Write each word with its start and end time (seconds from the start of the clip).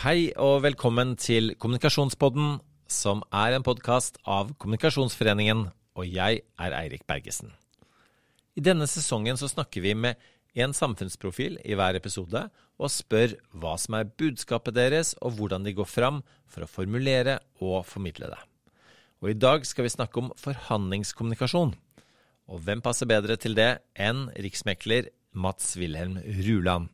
Hei 0.00 0.30
og 0.40 0.62
velkommen 0.64 1.10
til 1.20 1.50
Kommunikasjonspodden, 1.60 2.54
som 2.88 3.18
er 3.36 3.52
en 3.52 3.64
podkast 3.66 4.14
av 4.24 4.54
Kommunikasjonsforeningen, 4.56 5.66
og 5.68 6.06
jeg 6.08 6.38
er 6.40 6.76
Eirik 6.78 7.02
Bergesen. 7.04 7.50
I 8.56 8.62
denne 8.64 8.86
sesongen 8.88 9.36
så 9.36 9.50
snakker 9.52 9.84
vi 9.84 9.92
med 9.92 10.16
en 10.56 10.72
samfunnsprofil 10.72 11.58
i 11.68 11.76
hver 11.76 11.98
episode, 11.98 12.46
og 12.80 12.88
spør 12.94 13.34
hva 13.52 13.74
som 13.76 13.98
er 13.98 14.08
budskapet 14.08 14.78
deres, 14.78 15.10
og 15.20 15.36
hvordan 15.36 15.68
de 15.68 15.74
går 15.76 15.90
fram 15.92 16.22
for 16.48 16.64
å 16.64 16.70
formulere 16.78 17.36
og 17.60 17.84
formidle 17.84 18.30
det. 18.32 18.40
Og 19.20 19.34
i 19.34 19.36
dag 19.36 19.68
skal 19.68 19.84
vi 19.84 19.92
snakke 19.92 20.22
om 20.22 20.30
forhandlingskommunikasjon. 20.40 21.74
Og 22.48 22.64
hvem 22.64 22.80
passer 22.80 23.04
bedre 23.04 23.36
til 23.36 23.52
det 23.52 23.74
enn 24.00 24.30
riksmekler 24.32 25.12
Mats 25.36 25.74
Wilhelm 25.76 26.16
Ruland? 26.40 26.88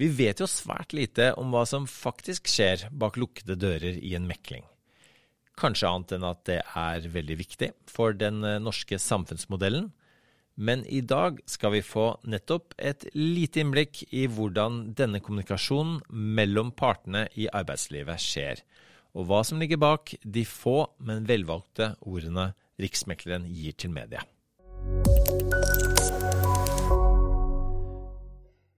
Vi 0.00 0.08
vet 0.08 0.40
jo 0.40 0.48
svært 0.48 0.94
lite 0.96 1.32
om 1.40 1.52
hva 1.52 1.64
som 1.68 1.88
faktisk 1.88 2.48
skjer 2.48 2.86
bak 2.90 3.18
lukkede 3.20 3.58
dører 3.60 3.98
i 4.00 4.14
en 4.16 4.28
mekling. 4.28 4.64
Kanskje 5.60 5.88
annet 5.88 6.14
enn 6.16 6.24
at 6.24 6.44
det 6.48 6.62
er 6.64 7.08
veldig 7.12 7.36
viktig 7.42 7.68
for 7.90 8.16
den 8.16 8.40
eh, 8.44 8.60
norske 8.62 8.96
samfunnsmodellen. 8.98 9.90
Men 10.56 10.84
i 10.84 11.00
dag 11.00 11.38
skal 11.48 11.74
vi 11.76 11.84
få 11.84 12.06
nettopp 12.28 12.74
et 12.76 13.06
lite 13.16 13.62
innblikk 13.62 14.02
i 14.12 14.26
hvordan 14.28 14.92
denne 14.96 15.20
kommunikasjonen 15.24 16.02
mellom 16.08 16.72
partene 16.76 17.26
i 17.40 17.48
arbeidslivet 17.52 18.20
skjer, 18.20 18.60
og 19.16 19.28
hva 19.28 19.40
som 19.48 19.60
ligger 19.60 19.80
bak 19.80 20.14
de 20.24 20.44
få, 20.48 20.92
men 21.00 21.28
velvalgte 21.28 21.94
ordene 22.00 22.52
Riksmekleren 22.80 23.44
gir 23.52 23.76
til 23.76 23.92
media. 23.92 24.24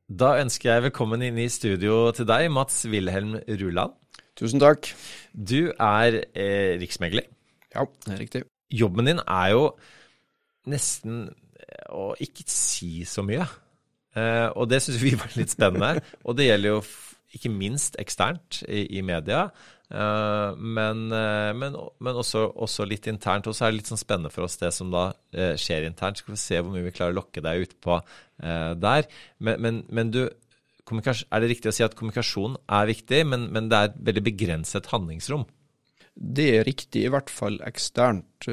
Da 0.05 0.35
ønsker 0.37 0.69
jeg 0.69 0.83
velkommen 0.91 1.23
inn 1.25 1.39
i 1.41 1.47
studio 1.49 2.11
til 2.12 2.27
deg, 2.29 2.51
Mats 2.53 2.83
Wilhelm 2.93 3.39
Ruland. 3.49 3.95
Tusen 4.37 4.61
takk. 4.61 4.91
Du 5.33 5.73
er 5.81 6.19
eh, 6.37 6.77
riksmegler. 6.77 7.25
Ja, 7.73 7.87
det 8.05 8.12
er 8.12 8.20
riktig. 8.20 8.43
Jobben 8.69 9.09
din 9.09 9.23
er 9.25 9.55
jo 9.55 9.62
nesten 10.69 11.31
eh, 11.56 11.87
å 11.89 12.11
ikke 12.20 12.45
si 12.53 13.06
så 13.09 13.25
mye. 13.25 13.47
Eh, 14.12 14.51
og 14.53 14.69
det 14.69 14.83
syns 14.84 15.01
vi 15.01 15.15
var 15.17 15.33
litt 15.41 15.55
spennende. 15.56 16.05
og 16.27 16.37
det 16.37 16.50
gjelder 16.50 16.75
jo 16.75 16.83
ikke 17.39 17.55
minst 17.55 17.97
eksternt 17.97 18.61
i, 18.69 18.84
i 18.98 19.00
media. 19.00 19.47
Uh, 19.95 20.56
men, 20.56 21.06
uh, 21.12 21.53
men, 21.55 21.75
men 22.03 22.17
også, 22.19 22.45
også, 22.53 22.84
litt 22.89 23.09
internt. 23.09 23.48
Og 23.48 23.56
så 23.56 23.67
er 23.67 23.73
det 23.73 23.81
litt 23.81 23.91
sånn 23.91 24.00
spennende 24.00 24.33
for 24.33 24.45
oss 24.45 24.61
det 24.61 24.69
som 24.77 24.93
da 24.93 25.09
skjer 25.33 25.89
internt. 25.89 26.21
Skal 26.21 26.37
vi 26.37 26.45
se 26.45 26.61
hvor 26.61 26.77
mye 26.77 26.84
vi 26.84 26.93
klarer 26.93 27.17
å 27.17 27.23
lokke 27.23 27.43
deg 27.45 27.65
ut 27.65 27.77
på 27.84 27.98
der. 28.45 29.09
Men, 29.39 29.83
men, 29.89 30.12
du, 30.14 30.23
er 30.28 31.42
det 31.42 31.50
riktig 31.50 31.70
å 31.70 31.75
si 31.75 31.84
at 31.87 31.97
kommunikasjon 31.98 32.59
er 32.69 32.89
viktig, 32.91 33.25
men, 33.31 33.50
det 33.70 33.78
er 33.78 33.91
et 33.91 34.00
veldig 34.11 34.25
begrenset 34.27 34.91
handlingsrom? 34.92 35.47
Det 36.14 36.47
er 36.59 36.67
riktig, 36.69 37.06
i 37.06 37.11
hvert 37.11 37.33
fall 37.33 37.59
eksternt. 37.67 38.47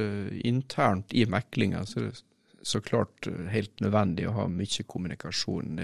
internt 0.47 1.13
i 1.13 1.27
meklinga 1.29 1.85
så 1.85 1.99
er 1.99 2.09
det 2.09 2.23
så 2.63 2.81
klart 2.81 3.27
helt 3.49 3.79
nødvendig 3.81 4.27
å 4.29 4.35
ha 4.35 4.47
mye 4.49 4.85
kommunikasjon. 4.87 5.79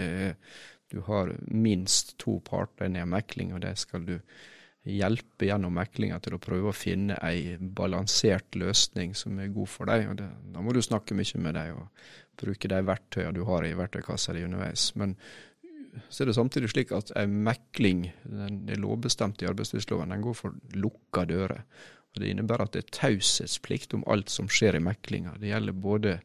du 0.89 1.01
har 1.09 1.33
minst 1.47 2.17
to 2.17 2.39
parter 2.45 2.87
i 2.87 3.01
en 3.01 3.09
mekling, 3.09 3.53
og 3.53 3.61
det 3.61 3.75
skal 3.77 4.05
du 4.05 4.19
hjelpe 4.87 5.47
gjennom 5.49 5.75
meklinga 5.75 6.19
til 6.23 6.37
å 6.37 6.41
prøve 6.41 6.71
å 6.71 6.75
finne 6.75 7.17
ei 7.25 7.57
balansert 7.59 8.55
løsning 8.59 9.15
som 9.17 9.39
er 9.39 9.51
god 9.53 9.71
for 9.71 9.89
deg. 9.89 10.07
og 10.09 10.17
det, 10.21 10.29
Da 10.53 10.63
må 10.63 10.73
du 10.73 10.81
snakke 10.81 11.17
mye 11.17 11.43
med 11.43 11.57
deg 11.59 11.75
og 11.75 11.87
bruke 12.37 12.69
de 12.71 12.81
verktøyene 12.85 13.35
du 13.35 13.43
har 13.49 13.65
i 13.65 13.75
verktøykassa 13.77 14.33
di 14.33 14.45
underveis. 14.45 14.91
Men 14.95 15.15
så 16.09 16.23
er 16.23 16.29
det 16.29 16.37
samtidig 16.37 16.69
slik 16.71 16.93
at 16.95 17.11
ei 17.17 17.25
mekling, 17.27 18.07
den 18.23 18.69
er 18.69 18.81
lovbestemt 18.81 19.41
i 19.41 19.49
arbeidslivsloven, 19.49 20.13
den 20.13 20.25
går 20.25 20.37
for 20.37 20.57
lukka 20.77 21.25
dører. 21.29 21.63
Og 22.13 22.21
Det 22.21 22.29
innebærer 22.31 22.65
at 22.65 22.73
det 22.73 22.83
er 22.83 22.95
taushetsplikt 22.97 23.93
om 23.97 24.05
alt 24.07 24.29
som 24.33 24.49
skjer 24.49 24.77
i 24.77 24.83
meklinga. 24.83 25.35
Det 25.41 25.51
gjelder 25.51 25.73
både 25.73 26.19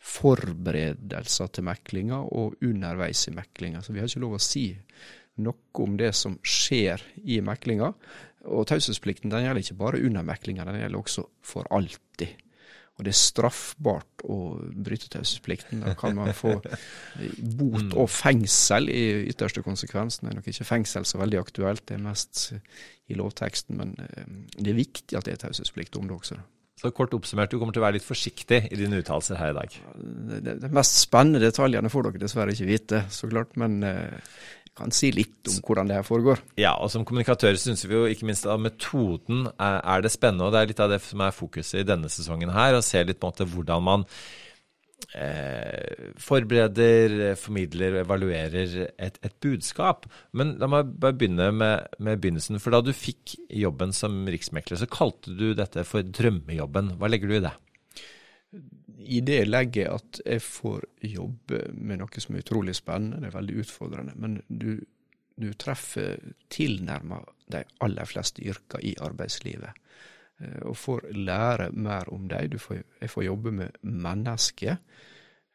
forberedelser 0.00 1.50
til 1.52 1.66
meklinga 1.68 2.22
og 2.32 2.56
underveis 2.64 3.26
i 3.28 3.34
meklinga. 3.36 3.82
Så 3.82 3.92
vi 3.92 4.00
har 4.00 4.08
ikke 4.08 4.24
lov 4.24 4.38
å 4.38 4.42
si 4.42 4.64
noe 5.40 5.84
om 5.84 5.96
det 6.00 6.12
som 6.16 6.36
skjer 6.42 7.02
i 7.24 7.40
meklinga. 7.44 7.92
Og 8.50 8.68
taushetsplikten 8.68 9.32
den 9.32 9.44
gjelder 9.44 9.64
ikke 9.64 9.80
bare 9.80 10.04
under 10.06 10.24
meklinga, 10.26 10.64
den 10.68 10.80
gjelder 10.80 11.02
også 11.02 11.26
for 11.44 11.68
alltid. 11.70 12.38
Og 13.00 13.06
det 13.06 13.14
er 13.14 13.16
straffbart 13.16 14.24
å 14.28 14.36
bryte 14.84 15.08
taushetsplikten. 15.08 15.80
Da 15.86 15.94
kan 15.96 16.12
man 16.18 16.34
få 16.36 16.58
bot 16.60 17.86
mm. 17.86 17.94
og 17.96 18.10
fengsel 18.12 18.90
i 18.92 19.04
ytterste 19.30 19.64
konsekvens. 19.64 20.20
Det 20.20 20.28
er 20.28 20.36
nok 20.36 20.50
ikke 20.52 20.68
fengsel 20.68 21.08
så 21.08 21.20
veldig 21.22 21.40
aktuelt, 21.40 21.86
det 21.88 21.96
er 21.96 22.04
mest 22.04 22.50
i 23.08 23.16
lovteksten. 23.16 23.80
Men 23.80 23.94
eh, 24.04 24.28
det 24.58 24.74
er 24.74 24.80
viktig 24.82 25.16
at 25.16 25.28
det 25.28 25.38
er 25.38 25.44
taushetsplikt 25.46 25.96
om 25.96 26.10
det 26.10 26.18
også. 26.18 26.40
Så 26.80 26.92
kort 26.96 27.12
oppsummert, 27.12 27.52
du 27.52 27.58
kommer 27.60 27.74
til 27.76 27.82
å 27.82 27.86
være 27.86 27.98
litt 27.98 28.06
forsiktig 28.06 28.62
i 28.72 28.76
dine 28.78 29.00
uttalelser 29.02 29.36
her 29.36 29.50
i 29.52 29.56
dag? 29.56 29.74
De 30.60 30.70
mest 30.72 31.00
spennende 31.02 31.42
detaljene 31.42 31.90
får 31.92 32.06
dere 32.06 32.22
dessverre 32.22 32.54
ikke 32.54 32.68
vite, 32.68 33.02
så 33.12 33.28
klart. 33.28 33.56
Men 33.60 33.80
eh, 33.84 34.36
kan 34.80 34.94
si 34.94 35.12
litt 35.14 35.50
om 35.50 35.60
hvordan 35.64 35.90
det 35.90 35.98
her 36.00 36.06
foregår. 36.06 36.42
Ja, 36.60 36.74
og 36.80 36.90
som 36.92 37.06
kommunikatører 37.08 37.58
syns 37.60 37.86
vi 37.86 37.96
jo 37.96 38.04
ikke 38.10 38.28
minst 38.28 38.48
at 38.48 38.60
metoden 38.62 39.48
er, 39.56 40.04
det 40.04 40.12
spennende. 40.14 40.48
Og 40.48 40.54
det 40.54 40.62
er 40.62 40.70
litt 40.72 40.84
av 40.84 40.92
det 40.92 41.00
som 41.04 41.24
er 41.24 41.36
fokuset 41.36 41.82
i 41.82 41.88
denne 41.88 42.10
sesongen 42.12 42.52
her, 42.54 42.76
å 42.76 42.84
se 42.84 43.02
litt 43.04 43.20
på 43.20 43.28
en 43.28 43.34
måte 43.34 43.48
hvordan 43.50 43.86
man 43.86 44.06
eh, 45.16 46.10
forbereder, 46.20 47.34
formidler 47.40 47.96
og 47.98 48.04
evaluerer 48.04 48.76
et, 48.90 49.18
et, 49.20 49.36
budskap. 49.42 50.08
Men 50.36 50.56
la 50.60 50.68
meg 50.70 50.92
bare 51.02 51.16
begynne 51.18 51.50
med, 51.54 51.96
med, 51.98 52.20
begynnelsen. 52.22 52.60
For 52.62 52.74
da 52.74 52.82
du 52.84 52.92
fikk 52.96 53.36
jobben 53.62 53.94
som 53.96 54.22
riksmekler, 54.30 54.80
så 54.80 54.90
kalte 54.90 55.34
du 55.36 55.50
dette 55.58 55.84
for 55.88 56.06
drømmejobben. 56.06 56.94
Hva 57.00 57.10
legger 57.10 57.30
du 57.30 57.38
i 57.38 57.44
det? 57.48 57.56
I 59.00 59.20
det 59.24 59.44
legger 59.48 59.82
jeg 59.82 59.98
at 59.98 60.20
jeg 60.26 60.42
får 60.44 60.86
jobbe 61.10 61.60
med 61.74 62.00
noe 62.00 62.22
som 62.22 62.34
er 62.36 62.44
utrolig 62.44 62.74
spennende, 62.78 63.20
det 63.22 63.30
er 63.30 63.36
veldig 63.38 63.58
utfordrende. 63.64 64.16
Men 64.20 64.40
du, 64.48 64.72
du 65.40 65.52
treffer 65.58 66.20
tilnærma 66.52 67.20
de 67.50 67.62
aller 67.84 68.08
fleste 68.08 68.44
yrker 68.46 68.84
i 68.86 68.94
arbeidslivet. 69.02 69.78
Eh, 70.40 70.60
og 70.68 70.76
får 70.76 71.08
lære 71.16 71.70
mer 71.72 72.12
om 72.14 72.28
dem. 72.28 72.58
Jeg 73.00 73.10
får 73.10 73.26
jobbe 73.26 73.52
med 73.52 73.80
mennesker. 73.82 74.76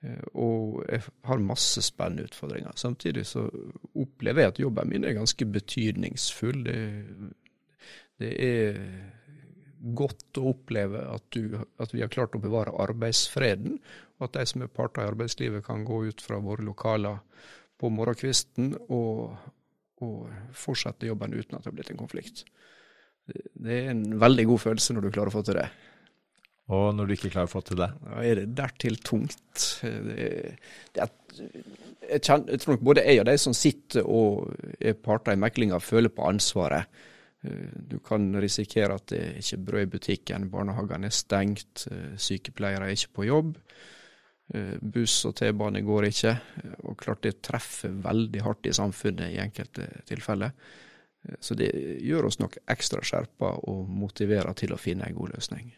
Eh, 0.04 0.24
og 0.34 0.84
jeg 0.90 1.02
har 1.24 1.44
masse 1.44 1.82
spennende 1.82 2.30
utfordringer. 2.30 2.72
Samtidig 2.76 3.26
så 3.26 3.48
opplever 3.96 4.46
jeg 4.46 4.54
at 4.54 4.60
jobben 4.60 4.90
min 4.90 5.04
er 5.04 5.18
ganske 5.18 5.46
betydningsfull. 5.46 6.64
Det, 6.66 6.80
det 8.20 8.34
er 8.50 8.82
godt 9.94 10.40
å 10.40 10.50
oppleve 10.54 11.04
at, 11.14 11.26
du, 11.36 11.60
at, 11.82 11.94
vi 11.94 12.02
har 12.02 12.12
klart 12.14 12.36
å 12.38 12.42
bevare 12.42 12.74
arbeidsfreden, 12.82 13.78
og 14.18 14.28
at 14.30 14.40
de 14.40 14.46
som 14.50 14.64
er 14.66 14.72
parter 14.72 15.04
i 15.04 15.12
arbeidslivet 15.12 15.66
kan 15.68 15.86
gå 15.86 16.06
ut 16.10 16.24
fra 16.24 16.40
våre 16.42 16.66
lokaler 16.66 17.20
på 17.82 17.92
morgenkvisten 17.92 18.74
og, 18.88 19.36
og 20.02 20.54
fortsette 20.56 21.10
jobben 21.10 21.36
uten 21.36 21.58
at 21.58 21.66
det 21.66 21.72
har 21.72 21.78
blitt 21.78 21.92
en 21.94 22.02
konflikt. 22.02 22.46
Det 23.26 23.82
er 23.82 23.92
en 23.92 24.06
veldig 24.22 24.48
god 24.52 24.64
følelse 24.68 24.96
når 24.96 25.06
du 25.08 25.14
klarer 25.16 25.34
å 25.34 25.36
få 25.36 25.44
til 25.46 25.60
det. 25.60 25.68
Og 26.74 26.88
når 26.98 27.08
du 27.08 27.14
ikke 27.14 27.30
klarer 27.34 27.50
å 27.50 27.52
få 27.52 27.62
til 27.66 27.78
det? 27.78 27.92
Da 28.02 28.22
er 28.26 28.40
det 28.40 28.46
dertil 28.58 28.96
tungt. 29.06 29.66
Det, 29.84 30.30
det 30.96 31.04
er, 31.04 31.12
jeg, 31.38 32.22
kjenner, 32.26 32.48
jeg, 32.54 32.62
tror 32.62 32.74
nok 32.74 32.88
både 32.90 33.04
jeg 33.06 33.22
og 33.22 33.28
de 33.30 33.36
som 33.42 33.58
sitter 33.58 34.08
og 34.10 34.56
er 34.80 34.98
parter 34.98 35.36
i 35.36 35.42
meklinga, 35.42 35.82
føler 35.84 36.14
på 36.14 36.26
ansvaret. 36.26 36.90
Eh, 37.46 37.70
du 37.74 38.00
kan 38.00 38.42
risikere 38.42 38.96
at 38.96 39.10
det 39.12 39.20
er 39.22 39.38
ikke 39.42 39.62
brød 39.70 39.86
i 39.86 39.92
butikken, 39.98 40.50
barnehagene 40.52 41.10
er 41.10 41.16
stengt, 41.16 41.88
eh, 41.92 42.16
sykepleiere 42.18 42.88
er 42.88 42.96
ikke 42.96 43.16
på 43.20 43.28
jobb. 43.30 43.56
Eh, 44.54 44.76
buss 44.82 45.26
og 45.26 45.36
T-bane 45.36 45.82
går 45.82 46.10
ikke, 46.10 46.34
og 46.84 46.98
klart 46.98 47.24
det 47.26 47.42
treffer 47.42 47.90
veldig 47.90 48.42
hardt 48.46 48.70
i 48.70 48.74
samfunnet 48.74 49.34
i 49.34 49.42
enkelte 49.42 49.88
tilfeller. 50.06 50.52
Så 51.42 51.56
det 51.58 51.72
gjør 52.06 52.28
oss 52.28 52.38
nok 52.38 52.60
ekstra 52.70 53.02
skjerpa 53.02 53.56
og 53.66 53.90
motiverer 53.90 54.54
til 54.54 54.76
å 54.76 54.78
finne 54.78 55.08
en 55.08 55.16
god 55.18 55.34
løsning. 55.34 55.72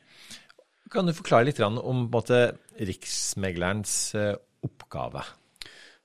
Kan 0.91 1.07
du 1.07 1.13
forklare 1.15 1.47
litt 1.47 1.61
om 1.63 2.09
måte, 2.11 2.57
Riksmeglerens 2.75 4.11
oppgave? 4.67 5.23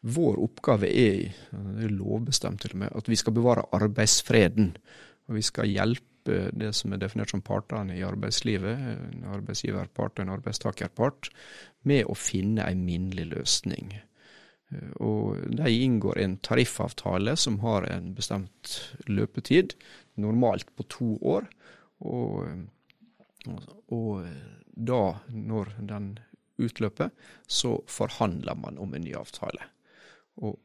Vår 0.03 0.39
oppgave 0.39 0.87
er, 0.87 1.35
det 1.51 1.89
er 1.89 1.95
lovbestemt 1.95 2.63
til 2.63 2.77
og 2.77 2.85
med, 2.85 2.95
at 2.95 3.11
vi 3.11 3.19
skal 3.19 3.35
bevare 3.35 3.67
arbeidsfreden. 3.75 4.77
Og 5.33 5.39
vi 5.39 5.45
skal 5.49 5.71
hjelpe 5.73 6.11
det 6.53 6.71
som 6.77 6.93
er 6.93 7.01
definert 7.01 7.33
som 7.33 7.41
partene 7.43 7.97
i 7.97 8.05
arbeidslivet, 8.05 8.83
en 9.09 9.25
arbeidsgiverpart 9.33 10.21
og 10.21 10.27
en 10.27 10.35
arbeidstakerpart, 10.37 11.31
med 11.89 12.05
å 12.05 12.15
finne 12.15 12.69
en 12.69 12.85
minnelig 12.85 13.31
løsning. 13.33 13.95
Og 15.01 15.41
De 15.57 15.73
inngår 15.73 16.21
en 16.21 16.37
tariffavtale 16.45 17.35
som 17.41 17.59
har 17.65 17.89
en 17.89 18.13
bestemt 18.15 18.77
løpetid, 19.09 19.75
normalt 20.21 20.69
på 20.77 20.87
to 20.93 21.09
år. 21.25 21.49
Og, 22.05 22.45
og 23.89 24.29
da, 24.77 25.03
når 25.33 25.73
den 25.81 26.13
utløper, 26.63 27.11
så 27.49 27.79
forhandler 27.89 28.61
man 28.61 28.79
om 28.79 28.93
en 28.95 29.05
ny 29.05 29.17
avtale. 29.19 29.65
Og, 30.45 30.61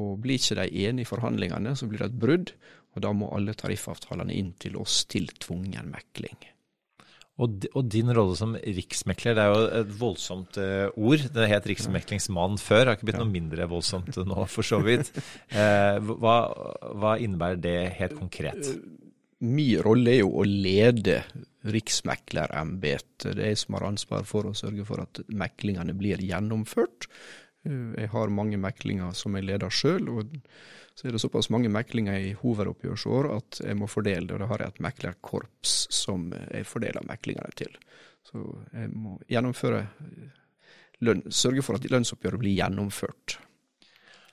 og 0.00 0.18
blir 0.24 0.40
ikke 0.40 0.58
de 0.62 0.86
enige 0.88 1.06
i 1.06 1.12
forhandlingene, 1.12 1.76
så 1.76 1.88
blir 1.88 2.02
det 2.02 2.10
et 2.10 2.20
brudd, 2.24 2.52
og 2.98 3.02
Og 3.02 3.04
da 3.06 3.14
må 3.14 3.32
alle 3.34 3.54
tariffavtalene 3.54 4.34
inn 4.34 4.54
til 4.58 4.78
oss 4.80 5.04
til 5.06 5.28
tvungen 5.38 5.92
mekling. 5.92 6.48
Og, 7.38 7.68
og, 7.70 7.84
din 7.86 8.10
rolle 8.10 8.34
som 8.34 8.56
riksmekler, 8.58 9.36
det 9.38 9.42
er 9.44 9.52
jo 9.52 9.66
et 9.78 9.90
voldsomt 10.00 10.56
uh, 10.58 10.88
ord. 10.98 11.22
Det 11.30 11.44
het 11.52 11.68
riksmeklingsmann 11.70 12.58
før, 12.58 12.88
har 12.88 12.96
ikke 12.98 13.12
blitt 13.12 13.20
noe 13.20 13.30
mindre 13.30 13.68
voldsomt 13.70 14.18
nå, 14.26 14.40
for 14.50 14.66
så 14.66 14.80
vidt. 14.82 15.12
Uh, 15.54 16.02
hva, 16.18 16.38
hva, 16.98 17.14
innebærer 17.22 17.60
det 17.62 17.76
helt 18.00 18.16
konkret? 18.18 18.72
Min 19.38 19.84
rolle 19.86 20.16
er 20.16 20.24
jo 20.24 20.32
å 20.40 20.48
lede 20.48 21.20
riksmeklerembetet. 21.70 23.28
Det 23.28 23.44
er 23.44 23.52
jeg 23.52 23.62
som 23.62 23.78
har 23.78 23.86
ansvar 23.92 24.26
for 24.26 24.50
å 24.50 24.56
sørge 24.58 24.88
for 24.88 25.04
at 25.04 25.22
meklingene 25.30 25.94
blir 25.94 26.18
gjennomført. 26.26 27.06
Jeg 27.62 28.10
har 28.10 28.34
mange 28.34 28.58
meklinger 28.58 29.14
som 29.14 29.38
jeg 29.38 29.46
leder 29.46 29.70
sjøl. 29.70 30.10
Så 30.98 31.06
er 31.06 31.14
det 31.14 31.20
såpass 31.22 31.46
mange 31.54 31.70
meklinger 31.70 32.16
i 32.18 32.32
hovedoppgjørsår 32.40 33.28
at 33.30 33.60
jeg 33.62 33.78
må 33.78 33.86
fordele 33.86 34.26
det, 34.26 34.34
og 34.34 34.42
da 34.42 34.48
har 34.50 34.64
jeg 34.64 34.74
et 34.74 34.80
meklerkorps 34.82 35.74
som 35.94 36.32
jeg 36.34 36.66
fordeler 36.66 37.06
meklingene 37.06 37.54
til. 37.58 37.76
Så 38.26 38.42
jeg 38.72 38.90
må 38.90 39.14
gjennomføre 39.30 39.84
løn, 41.06 41.22
sørge 41.30 41.62
for 41.62 41.78
at 41.78 41.86
lønnsoppgjøret 41.86 42.42
blir 42.42 42.58
gjennomført 42.58 43.36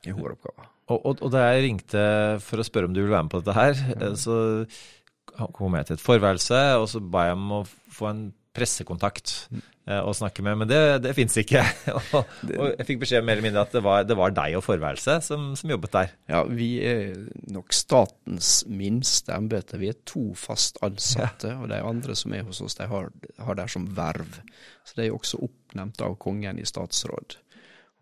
i 0.10 0.16
hovedoppgaven. 0.16 0.72
Og, 0.90 0.98
og, 0.98 1.14
og, 1.20 1.30
da 1.34 1.46
jeg 1.52 1.68
ringte 1.68 2.02
for 2.46 2.62
å 2.62 2.66
spørre 2.66 2.90
om 2.90 2.98
du 2.98 3.04
ville 3.04 3.14
være 3.14 3.28
med 3.28 3.36
på 3.36 3.44
dette 3.44 3.58
her, 3.60 3.86
ja. 3.94 4.10
så 4.18 5.46
kom 5.54 5.78
jeg 5.78 5.90
til 5.90 6.00
et 6.00 6.06
forværelse, 6.08 6.64
og 6.82 6.90
så 6.90 7.02
ba 7.02 7.28
jeg 7.30 7.38
om 7.38 7.56
å 7.60 7.64
få 7.94 8.10
en 8.10 8.26
pressekontakt 8.56 9.36
eh, 9.54 9.72
å 9.86 10.14
snakke 10.18 10.42
med, 10.42 10.58
men 10.58 10.70
det, 10.70 10.80
det 11.04 11.12
fins 11.14 11.36
ikke. 11.38 11.62
og, 11.94 12.16
og, 12.18 12.64
jeg 12.72 12.88
fikk 12.88 13.04
beskjed 13.04 13.26
mer 13.26 13.38
eller 13.38 13.46
mindre 13.46 13.66
at 13.68 13.76
det 13.76 13.84
var, 13.86 14.06
det 14.10 14.18
var 14.18 14.34
deg 14.34 14.58
og 14.58 14.66
forværelse 14.66 15.20
som, 15.28 15.52
som, 15.60 15.74
jobbet 15.76 15.94
der. 15.94 16.16
Ja, 16.32 16.42
vi 16.50 16.70
er 16.82 17.14
nok 17.54 17.76
statens 17.76 18.64
minste 18.66 19.36
embete. 19.38 19.78
Vi 19.82 19.92
er 19.94 20.02
to 20.10 20.32
fast 20.40 20.82
ansatte, 20.86 21.54
ja. 21.54 21.62
og 21.62 21.70
de 21.70 21.82
andre 21.86 22.18
som 22.18 22.34
er 22.34 22.46
hos 22.48 22.64
oss, 22.66 22.78
de 22.80 22.90
har, 22.90 23.12
har 23.46 23.60
der 23.62 23.70
som 23.72 23.86
verv. 23.98 24.42
Så 24.86 24.98
de 24.98 25.06
er 25.08 25.14
også 25.14 25.44
oppnevnt 25.46 26.02
av 26.06 26.18
kongen 26.22 26.62
i 26.62 26.66
statsråd. 26.66 27.38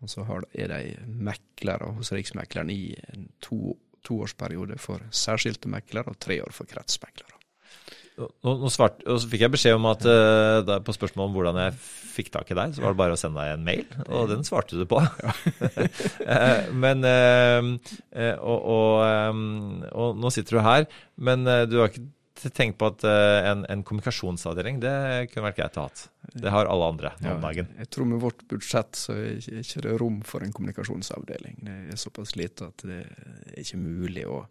Og 0.04 0.10
så 0.12 0.24
er 0.52 0.72
de 0.72 0.96
meklere 1.04 1.92
hos 1.96 2.12
Riksmekleren 2.12 2.72
i 2.72 2.94
en 3.12 3.28
to, 3.44 3.76
toårsperiode 4.04 4.80
for 4.80 5.04
særskilte 5.14 5.70
meklere 5.72 6.12
og 6.12 6.20
tre 6.20 6.40
år 6.44 6.52
for 6.56 6.68
kretsmeklere. 6.68 7.33
Nå, 8.14 8.28
nå 8.46 8.70
svart, 8.70 9.00
og 9.10 9.18
så 9.18 9.26
fikk 9.26 9.42
jeg 9.42 9.52
beskjed 9.56 9.74
om 9.74 9.88
at 9.90 10.04
uh, 10.06 10.60
da, 10.62 10.78
på 10.86 10.94
spørsmål 10.94 11.26
om 11.26 11.34
hvordan 11.34 11.56
jeg 11.64 11.78
fikk 12.14 12.30
tak 12.36 12.52
i 12.52 12.56
deg, 12.56 12.76
så 12.76 12.84
var 12.84 12.94
det 12.94 13.00
bare 13.00 13.16
å 13.16 13.18
sende 13.18 13.42
deg 13.42 13.56
en 13.56 13.64
mail, 13.66 13.88
og 14.06 14.28
den 14.30 14.46
svarte 14.46 14.78
du 14.78 14.84
på. 14.86 15.00
uh, 15.02 16.60
men 16.84 17.02
uh, 17.02 17.72
og, 18.38 18.58
og, 18.60 18.90
um, 19.02 19.82
og, 19.90 20.20
nå 20.22 20.30
sitter 20.34 20.60
du 20.60 20.62
her, 20.62 20.86
men 21.18 21.42
du 21.66 21.80
har 21.80 21.90
ikke 21.90 22.06
tenkt 22.54 22.76
på 22.78 22.86
at 22.90 23.02
en, 23.06 23.62
en, 23.70 23.82
kommunikasjonsavdeling 23.86 24.80
det 24.82 24.94
kunne 25.32 25.46
vært 25.46 25.58
greit 25.58 25.76
å 25.80 25.86
ha. 25.86 26.06
Det 26.34 26.50
har 26.52 26.68
alle 26.68 26.88
andre 26.92 27.12
om 27.30 27.40
dagen. 27.40 27.70
jeg 27.78 27.88
tror 27.94 28.08
med 28.10 28.20
vårt 28.20 28.42
budsjett 28.50 28.98
så 28.98 29.14
er 29.14 29.38
det 29.38 29.62
ikke 29.62 29.94
rom 30.02 30.18
for 30.26 30.44
en 30.44 30.52
kommunikasjonsavdeling. 30.52 31.62
Det 31.64 31.76
er 31.94 32.02
såpass 32.02 32.34
lite 32.36 32.68
at 32.68 32.84
det 32.84 33.00
er 33.06 33.62
ikke 33.62 33.80
mulig 33.80 34.26
å 34.28 34.42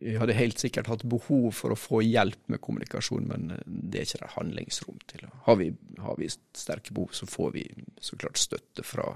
vi 0.00 0.14
hadde 0.16 0.36
helt 0.36 0.60
sikkert 0.60 0.88
hatt 0.90 1.04
behov 1.08 1.50
for 1.56 1.74
å 1.74 1.78
få 1.78 2.02
hjelp 2.04 2.52
med 2.52 2.62
kommunikasjon, 2.64 3.26
men 3.28 3.54
eh, 3.56 3.64
det 3.66 4.00
er 4.00 4.08
ikke 4.08 4.22
det 4.24 4.32
handlingsrom 4.36 5.00
til. 5.10 5.26
Har 5.46 5.58
vi, 5.60 5.70
har 6.02 6.18
vi 6.20 6.30
sterke 6.30 6.94
behov, 6.94 7.12
så 7.16 7.28
får 7.30 7.52
vi 7.56 7.66
så 8.00 8.18
klart 8.20 8.40
støtte 8.40 8.86
fra 8.86 9.12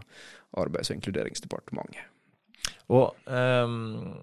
Arbeids- 0.56 0.92
og 0.92 1.00
inkluderingsdepartementet. 1.00 2.12
Og 2.94 3.14
um, 3.26 4.14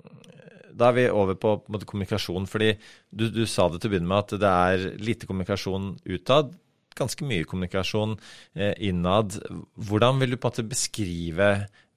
Da 0.73 0.89
er 0.89 0.95
vi 0.95 1.03
over 1.11 1.35
på, 1.37 1.57
på 1.63 1.73
måte, 1.73 1.87
kommunikasjon. 1.87 2.47
fordi 2.47 2.73
du, 3.11 3.27
du, 3.29 3.45
sa 3.45 3.67
det 3.69 3.81
til 3.81 3.91
å 3.91 3.93
begynne 3.93 4.09
med 4.09 4.23
at 4.23 4.35
det 4.41 4.51
er 4.51 4.85
lite 5.03 5.27
kommunikasjon 5.29 5.91
utad. 6.09 6.55
Ganske 6.97 7.27
mye 7.27 7.45
kommunikasjon 7.49 8.15
eh, 8.55 8.73
innad. 8.89 9.37
Hvordan 9.75 10.19
vil 10.21 10.33
du 10.33 10.37
på 10.37 10.49
en 10.49 10.53
måte 10.53 10.71
beskrive 10.71 11.51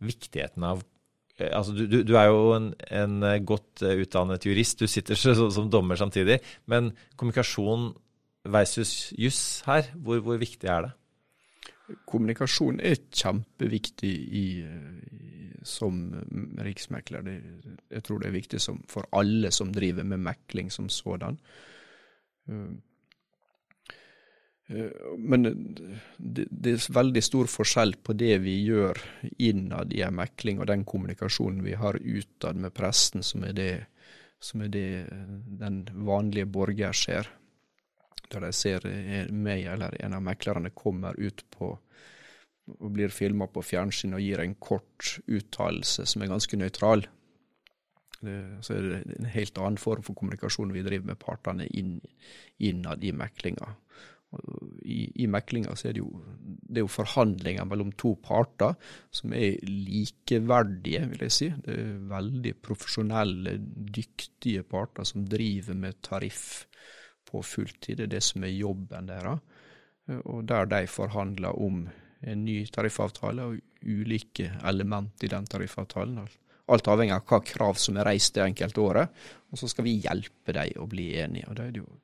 viktigheten 0.05 0.67
av 0.67 0.85
Eh, 0.85 0.96
altså, 1.45 1.73
du, 1.77 1.85
du, 1.87 2.03
du, 2.07 2.15
er 2.17 2.29
jo 2.31 2.55
en, 2.57 2.71
en, 2.91 3.17
eh, 3.27 3.41
godt 3.45 3.83
eh, 3.85 4.01
utdannet 4.03 4.47
jurist, 4.47 4.81
du 4.81 4.91
sitter 4.91 5.19
som, 5.21 5.51
som 5.53 5.71
dommer 5.71 5.99
samtidig. 6.01 6.41
Men 6.67 6.93
kommunikasjon 7.17 7.93
versus 8.47 9.13
juss 9.19 9.63
her, 9.67 9.91
hvor, 9.95 10.23
hvor, 10.25 10.39
viktig 10.41 10.71
er 10.71 10.87
det? 10.87 10.93
Kommunikasjon 12.07 12.81
er 12.83 12.99
kjempeviktig 13.15 14.13
i, 14.35 14.47
som 15.67 16.01
riksmekler. 16.63 17.23
Det, 17.27 17.37
jeg 17.95 18.07
tror 18.07 18.23
det 18.23 18.29
er 18.29 18.35
viktig 18.35 18.61
som, 18.63 18.81
for 18.91 19.07
alle 19.15 19.53
som 19.55 19.71
driver 19.75 20.07
med 20.07 20.25
mekling 20.27 20.73
som 20.73 20.89
sådan. 20.91 21.39
Eh, 24.67 24.91
men 25.19 25.47
det, 26.19 26.47
det, 26.51 26.73
er 26.73 26.93
veldig 26.99 27.23
stor 27.23 27.51
forskjell 27.51 27.97
på 28.03 28.17
det 28.19 28.35
vi 28.45 28.59
gjør 28.67 29.01
innad 29.39 29.95
i 29.95 30.03
en 30.07 30.19
mekling, 30.19 30.61
og 30.61 30.71
den 30.71 30.85
kommunikasjonen 30.89 31.63
vi 31.67 31.77
har 31.79 31.99
utad 32.03 32.61
med 32.61 32.75
presten, 32.75 33.25
som 33.27 33.47
er 33.47 33.57
det, 33.57 33.73
som 34.43 34.65
er 34.67 34.73
det 34.73 34.89
den 35.61 35.85
vanlige 36.07 36.51
borger 36.51 36.97
ser. 36.97 37.31
Der 38.27 38.43
de 38.43 38.51
ser 38.51 38.83
meg 39.31 39.69
eller 39.71 39.95
en 40.03 40.17
av 40.17 40.23
meklerne 40.27 40.73
kommer 40.75 41.15
ut 41.15 41.45
på 41.55 41.77
og 42.67 42.89
blir 42.91 43.13
filma 43.15 43.47
på 43.47 43.63
fjernsyn 43.63 44.17
og 44.17 44.25
gir 44.25 44.41
en 44.43 44.57
kort 44.59 45.21
uttalelse 45.31 46.03
som 46.11 46.23
er 46.23 46.33
ganske 46.33 46.59
nøytral. 46.59 47.05
Så 48.65 48.75
er 48.75 48.87
det 48.89 49.19
en 49.21 49.29
helt 49.31 49.61
annen 49.63 49.79
form 49.79 50.03
for 50.03 50.19
kommunikasjon 50.19 50.73
vi 50.75 50.83
driver 50.83 51.13
med 51.13 51.21
partene 51.23 51.69
inn, 51.79 52.01
innad 52.59 53.05
i 53.07 53.13
meklinga. 53.15 53.69
I, 54.87 55.11
i 55.23 55.27
meklinga 55.31 55.75
så 55.77 55.91
er 55.91 55.97
det 55.97 56.03
jo 56.05 56.11
det 56.67 56.81
er 56.81 56.85
jo 56.85 56.91
forhandlinger 56.93 57.67
mellom 57.69 57.93
to 57.99 58.15
parter 58.23 58.75
som 59.15 59.33
er 59.37 59.61
likeverdige, 59.65 61.05
vil 61.13 61.23
jeg 61.27 61.35
si. 61.35 61.51
Det 61.63 61.77
er 61.79 61.93
veldig 62.11 62.53
profesjonelle, 62.65 63.57
dyktige 63.97 64.65
parter 64.67 65.07
som 65.07 65.25
driver 65.31 65.79
med 65.79 66.01
tariff 66.05 66.67
på 67.27 67.43
fulltid. 67.43 68.01
Det 68.01 68.09
er 68.09 68.15
det 68.17 68.25
som 68.27 68.45
er 68.45 68.55
jobben 68.57 69.11
deres. 69.11 69.63
Og 70.17 70.43
der 70.47 70.69
de 70.71 70.83
forhandler 70.91 71.55
om 71.55 71.87
en 72.27 72.45
ny 72.45 72.59
tariffavtale 72.73 73.47
og 73.47 73.87
ulike 73.87 74.51
element 74.67 75.25
i 75.25 75.31
den 75.31 75.47
tariffavtalen. 75.47 76.27
Alt 76.67 76.89
avhengig 76.91 77.15
av 77.15 77.27
hva 77.31 77.41
krav 77.47 77.79
som 77.79 77.99
er 77.99 78.09
reist 78.11 78.35
det 78.35 78.43
enkelte 78.43 78.83
året. 78.83 79.27
Og 79.53 79.61
så 79.61 79.71
skal 79.71 79.87
vi 79.87 80.01
hjelpe 80.03 80.55
dem 80.57 80.83
å 80.83 80.89
bli 80.91 81.13
enige. 81.23 81.47
og 81.49 81.57
det 81.59 81.67
er 81.67 81.75
det 81.77 81.85
jo 81.85 82.01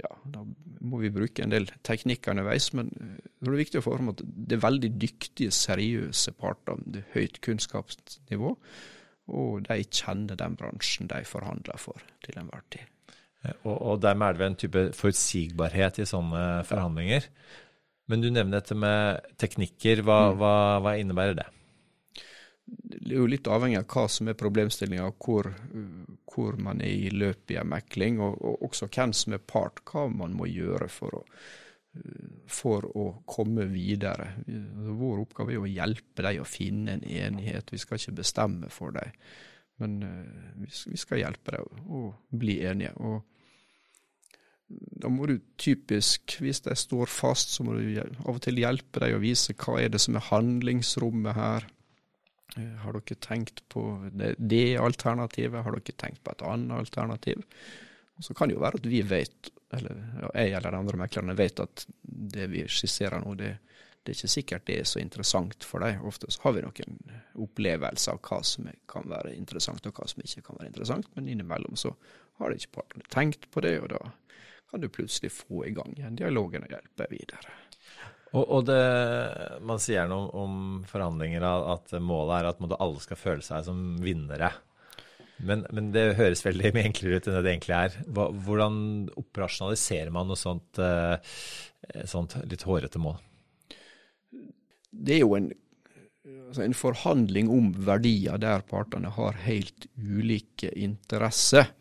ja, 0.00 0.10
da 0.34 0.42
må 0.80 1.02
vi 1.02 1.12
bruke 1.14 1.44
en 1.44 1.52
del 1.52 1.68
teknikker 1.86 2.32
underveis, 2.32 2.70
men 2.76 2.88
eh, 2.96 3.28
det 3.42 3.50
er 3.50 3.60
viktig 3.60 3.82
å 3.82 3.84
få 3.84 3.96
fram 3.98 4.12
at 4.14 4.22
det 4.24 4.56
er 4.56 4.64
veldig 4.64 4.90
dyktige, 5.02 5.54
seriøse 5.54 6.34
parter. 6.38 6.80
Det 6.86 7.02
er 7.02 7.12
høyt 7.16 7.40
kunnskapsnivå, 7.44 8.54
og 9.32 9.66
de 9.68 9.78
kjenner 9.84 10.38
den 10.38 10.56
bransjen 10.58 11.10
de 11.12 11.22
forhandler 11.28 11.78
for 11.80 12.02
til 12.24 12.40
enhver 12.40 12.64
tid. 12.72 12.88
Og, 13.64 13.74
og 13.74 14.02
dermed 14.02 14.28
er 14.28 14.34
det 14.34 14.42
vel 14.42 14.52
en 14.52 14.60
type 14.60 14.82
forutsigbarhet 14.94 15.98
i 16.02 16.06
sånne 16.06 16.42
forhandlinger. 16.68 17.26
Men 18.10 18.22
du 18.22 18.28
nevner 18.30 18.60
dette 18.60 18.76
med 18.78 19.34
teknikker. 19.40 20.02
Hva, 20.06 20.18
mm. 20.30 20.38
hva, 20.38 20.54
hva 20.84 20.94
innebærer 21.00 21.38
det? 21.38 21.48
Det 22.64 23.10
er 23.10 23.18
jo 23.18 23.30
litt 23.30 23.48
avhengig 23.50 23.80
av 23.80 23.88
hva 23.90 24.04
som 24.10 24.28
er 24.30 24.38
problemstillinga, 24.38 25.08
hvor, 25.24 25.48
hvor, 26.30 26.58
man 26.62 26.80
er 26.84 26.92
i 26.92 27.10
løpet 27.10 27.56
i 27.56 27.64
mekling, 27.66 28.20
og, 28.22 28.38
og, 28.38 28.62
også 28.68 28.88
hvem 28.92 29.14
som 29.16 29.36
er 29.36 29.42
part, 29.42 29.82
hva 29.88 30.06
man 30.12 30.36
må 30.36 30.46
gjøre 30.50 30.88
for 30.92 31.18
å, 31.18 31.22
for 32.48 32.86
å 32.96 33.08
komme 33.28 33.66
videre. 33.72 34.30
Vår 34.46 35.24
oppgave 35.26 35.56
er 35.56 35.64
å 35.64 35.70
hjelpe 35.70 36.24
dem 36.24 36.44
å 36.44 36.48
finne 36.48 36.96
en 36.96 37.04
enighet, 37.04 37.74
vi 37.74 37.82
skal 37.82 38.00
ikke 38.00 38.20
bestemme 38.22 38.70
for 38.72 38.94
dem. 38.96 39.12
Men 39.82 39.98
uh, 40.04 40.62
vi 40.62 41.00
skal 41.00 41.24
hjelpe 41.24 41.56
dem 41.56 41.86
å 41.90 42.06
bli 42.30 42.60
enige. 42.68 42.94
og 43.02 43.22
da 44.72 45.10
må 45.12 45.26
du 45.28 45.34
typisk, 45.60 46.38
hvis 46.40 46.62
de 46.64 46.72
står 46.78 47.10
fast, 47.10 47.50
så 47.52 47.64
må 47.66 47.74
du 47.76 47.98
av 48.00 48.30
og 48.30 48.40
til 48.44 48.60
hjelpe 48.62 49.02
dem 49.02 49.18
å 49.18 49.20
vise 49.20 49.52
hva 49.58 49.78
er 49.82 49.92
det 49.92 50.00
som 50.00 50.16
er 50.16 50.28
handlingsrommet 50.30 51.36
her. 51.36 51.66
Eh, 52.56 52.76
har 52.84 52.92
dere 52.92 53.18
tenkt 53.20 53.64
på 53.72 53.84
det, 54.12 54.34
det, 54.38 54.76
alternativet? 54.76 55.64
Har 55.64 55.76
dere 55.76 55.96
tenkt 55.96 56.22
på 56.24 56.34
et 56.34 56.44
annet 56.46 56.78
alternativ? 56.78 57.42
Så 58.20 58.34
kan 58.34 58.48
det 58.48 58.58
jo 58.58 58.62
være 58.62 58.78
at 58.78 58.86
vi 58.86 59.00
vet, 59.02 59.50
eller 59.72 59.98
jeg 60.36 60.52
eller 60.52 60.70
de 60.70 60.80
andre 60.82 61.00
meklerne 61.00 61.36
vet 61.36 61.62
at 61.64 61.86
det 62.02 62.46
vi 62.52 62.66
skisserer 62.68 63.24
nå, 63.24 63.34
det, 63.40 63.54
det 64.02 64.12
er 64.12 64.18
ikke 64.18 64.34
sikkert 64.34 64.66
det 64.68 64.78
er 64.82 64.88
så 64.88 65.00
interessant 65.00 65.64
for 65.66 65.82
deg. 65.82 66.02
Ofte 66.06 66.30
så 66.30 66.44
har 66.44 66.56
vi 66.56 66.64
noen 66.66 66.98
opplevelser 67.42 68.14
av 68.14 68.20
hva 68.28 68.42
som 68.46 68.68
kan 68.90 69.08
være 69.10 69.34
interessant 69.34 69.88
og 69.88 69.96
hva 69.96 70.08
som 70.10 70.22
ikke 70.22 70.44
kan 70.50 70.60
være 70.60 70.72
interessant, 70.74 71.08
men 71.16 71.30
innimellom 71.32 71.78
så 71.80 71.94
har 72.40 72.54
ikke 72.54 72.76
partene 72.80 73.08
tenkt 73.12 73.48
på 73.50 73.64
det, 73.64 73.78
og 73.80 73.92
da 73.94 74.02
kan 74.70 74.80
du 74.80 74.88
plutselig 74.92 75.32
få 75.34 75.66
i 75.68 75.74
gang 75.76 75.92
igjen 75.96 76.16
dialogen 76.16 76.64
og 76.66 76.72
hjelpe 76.72 77.08
videre. 77.10 77.56
Og, 78.32 78.44
og 78.46 78.66
det, 78.68 78.82
Man 79.68 79.80
sier 79.82 80.08
noe 80.08 80.28
om, 80.32 80.42
om, 80.42 80.84
forhandlinger 80.88 81.44
at 81.44 81.96
målet 82.00 82.38
er 82.38 82.50
at 82.52 82.76
alle 82.78 83.02
skal 83.04 83.20
føle 83.20 83.44
seg 83.44 83.66
som 83.68 83.82
vinnere. 84.02 84.52
Men, 85.42 85.64
men, 85.74 85.90
det 85.94 86.14
høres 86.20 86.44
veldig 86.44 86.70
mye 86.74 86.86
enklere 86.86 87.18
ut 87.18 87.26
enn 87.26 87.36
det 87.38 87.42
det 87.44 87.54
egentlig 87.56 87.76
er. 87.76 87.96
Hva, 88.14 88.28
hvordan 88.46 88.76
operasjonaliserer 89.18 90.12
man 90.14 90.30
noe 90.30 90.38
sånt, 90.38 90.78
eh, 90.78 91.34
sånt 92.08 92.36
litt 92.46 92.64
hårete 92.68 93.02
mål? 93.02 93.18
Det 94.92 95.16
er 95.16 95.24
jo 95.24 95.34
en, 95.34 95.50
altså 96.46 96.62
en 96.64 96.76
forhandling 96.78 97.50
om 97.50 97.72
verdier 97.88 98.38
der 98.40 98.62
partene 98.68 99.10
har 99.16 99.40
helt 99.48 99.88
ulike 99.98 100.70
interesser. 100.78 101.72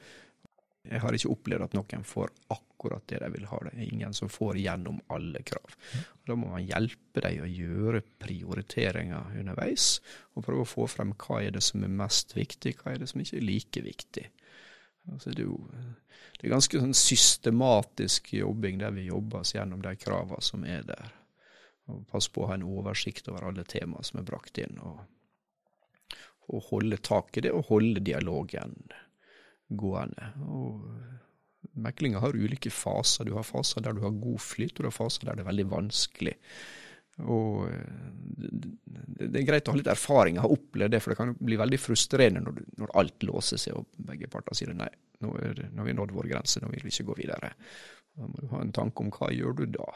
Jeg 0.89 1.03
har 1.03 1.13
ikke 1.15 1.35
opplevd 1.35 1.67
at 1.67 1.77
noen 1.77 2.07
får 2.07 2.33
akkurat 2.49 2.70
det 2.89 3.19
de 3.21 3.29
vil 3.35 3.47
ha. 3.49 3.59
Det 3.65 3.71
er 3.75 3.93
ingen 3.93 4.13
som 4.13 4.29
får 4.31 4.57
gjennom 4.57 4.99
alle 5.13 5.43
krav. 5.47 5.75
Da 6.27 6.35
må 6.35 6.49
man 6.51 6.65
hjelpe 6.65 7.23
dem 7.23 7.45
å 7.45 7.49
gjøre 7.49 8.03
prioriteringer 8.23 9.37
underveis, 9.41 10.01
og 10.33 10.45
prøve 10.47 10.65
å 10.65 10.69
få 10.69 10.87
frem 10.89 11.13
hva 11.21 11.41
er 11.43 11.55
det 11.55 11.63
som 11.65 11.83
er 11.85 11.93
mest 12.01 12.35
viktig, 12.37 12.77
hva 12.81 12.93
er 12.93 13.03
det 13.03 13.11
som 13.11 13.23
ikke 13.23 13.37
er 13.39 13.47
like 13.47 13.85
viktig. 13.85 14.27
Altså 15.11 15.31
det, 15.33 15.45
er 15.45 15.49
jo, 15.49 15.57
det 16.37 16.45
er 16.45 16.53
ganske 16.53 16.81
sånn 16.83 16.97
systematisk 16.97 18.33
jobbing 18.37 18.81
der 18.81 18.93
vi 18.95 19.07
jobber 19.07 19.41
oss 19.41 19.55
gjennom 19.55 19.81
de 19.81 19.95
kravene 19.97 20.45
som 20.45 20.65
er 20.67 20.85
der. 20.87 21.15
Og 21.89 22.05
pass 22.11 22.29
på 22.29 22.43
å 22.43 22.51
ha 22.51 22.57
en 22.57 22.67
oversikt 22.67 23.29
over 23.31 23.49
alle 23.49 23.65
temaer 23.67 24.05
som 24.07 24.21
er 24.21 24.27
brakt 24.27 24.61
inn, 24.61 24.77
og, 24.85 25.01
og 26.51 26.67
holde 26.69 27.01
tak 27.01 27.37
i 27.37 27.45
det, 27.47 27.53
og 27.55 27.67
holde 27.71 28.03
dialogen 28.05 28.77
gående. 29.71 30.31
Og 30.45 30.85
Meklinga 31.79 32.19
har 32.19 32.35
ulike 32.35 32.71
faser. 32.73 33.25
Du 33.27 33.35
har 33.37 33.47
faser 33.47 33.83
der 33.83 33.95
du 33.95 34.03
har 34.03 34.15
god 34.15 34.41
flyt, 34.43 34.75
og 34.77 34.85
du 34.85 34.89
har 34.89 34.95
faser 34.95 35.27
der 35.27 35.39
det 35.39 35.45
er 35.45 35.51
veldig 35.51 35.67
vanskelig. 35.71 36.37
Og 37.19 37.67
Det 39.21 39.39
er 39.39 39.45
greit 39.45 39.67
å 39.67 39.73
ha 39.75 39.77
litt 39.77 39.89
erfaring, 39.91 40.39
ha 40.41 40.49
opplevd 40.49 40.95
det, 40.95 41.01
for 41.03 41.13
det 41.13 41.19
kan 41.19 41.33
bli 41.37 41.57
veldig 41.59 41.79
frustrerende 41.79 42.41
når, 42.45 42.55
du, 42.57 42.69
når 42.81 42.93
alt 43.01 43.25
låser 43.27 43.61
seg 43.61 43.77
og 43.77 43.89
begge 44.07 44.29
parter 44.31 44.57
sier 44.57 44.71
nei, 44.73 44.89
nå, 45.21 45.33
er, 45.37 45.59
nå 45.69 45.83
har 45.83 45.89
vi 45.89 45.97
nådd 45.97 46.15
vår 46.15 46.29
grense, 46.31 46.61
nå 46.63 46.71
vil 46.71 46.85
vi 46.87 46.93
ikke 46.93 47.09
gå 47.11 47.17
videre. 47.19 47.51
Da 48.17 48.27
må 48.27 48.41
du 48.41 48.47
ha 48.55 48.63
en 48.63 48.73
tanke 48.75 49.05
om 49.05 49.11
hva 49.13 49.29
gjør 49.35 49.59
du 49.59 49.65
da. 49.77 49.89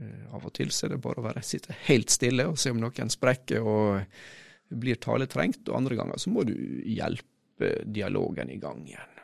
Uh, 0.00 0.36
av 0.36 0.46
og 0.48 0.54
til 0.56 0.70
så 0.72 0.86
er 0.86 0.94
det 0.94 1.02
bare 1.04 1.20
å 1.20 1.26
være, 1.26 1.42
sitte 1.44 1.74
helt 1.88 2.12
stille 2.12 2.46
og 2.48 2.60
se 2.60 2.72
om 2.72 2.80
noen 2.80 3.12
sprekker 3.12 3.66
og 3.66 4.78
blir 4.82 5.00
taletrengt, 5.02 5.66
og 5.68 5.82
andre 5.82 5.98
ganger 5.98 6.22
så 6.22 6.32
må 6.32 6.46
du 6.48 6.54
hjelpe 6.54 7.74
dialogen 7.84 8.52
i 8.52 8.60
gang 8.62 8.86
igjen. 8.86 9.21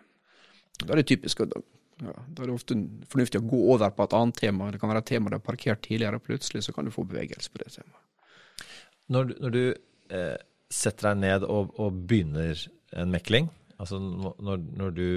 Da 0.84 0.92
er 0.92 1.00
det 1.00 1.08
typisk 1.10 1.42
at 1.44 1.54
ja, 1.98 2.12
da 2.14 2.44
er 2.44 2.50
det 2.50 2.54
ofte 2.54 2.76
fornuftig 3.10 3.40
å 3.40 3.48
gå 3.50 3.60
over 3.74 3.90
på 3.94 4.06
et 4.06 4.14
annet 4.14 4.38
tema. 4.38 4.68
Det 4.70 4.78
kan 4.78 4.92
være 4.92 5.02
et 5.02 5.10
tema 5.10 5.32
du 5.32 5.38
har 5.38 5.44
parkert 5.44 5.82
tidligere, 5.82 6.20
og 6.20 6.26
plutselig 6.28 6.62
så 6.66 6.74
kan 6.74 6.86
du 6.86 6.94
få 6.94 7.02
bevegelse 7.08 7.50
på 7.50 7.62
det 7.62 7.72
temaet. 7.74 8.04
Når, 9.08 9.32
når 9.42 9.54
du 9.54 9.62
eh, 10.14 10.36
setter 10.70 11.10
deg 11.10 11.22
ned 11.24 11.46
og, 11.48 11.72
og, 11.80 12.02
begynner 12.08 12.60
en 12.98 13.10
mekling, 13.10 13.48
altså 13.80 13.98
når, 13.98 14.62
når 14.78 14.94
du 14.94 15.08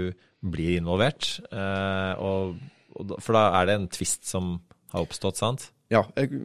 blir 0.52 0.80
involvert, 0.80 1.36
eh, 1.52 2.14
og, 2.18 2.58
og, 2.96 3.16
for 3.20 3.38
da 3.38 3.46
er 3.60 3.70
det 3.70 3.78
en 3.78 3.90
tvist 3.92 4.26
som 4.30 4.56
har 4.96 5.06
oppstått, 5.06 5.38
sant? 5.38 5.70
Ja, 5.92 6.06
jeg, 6.18 6.42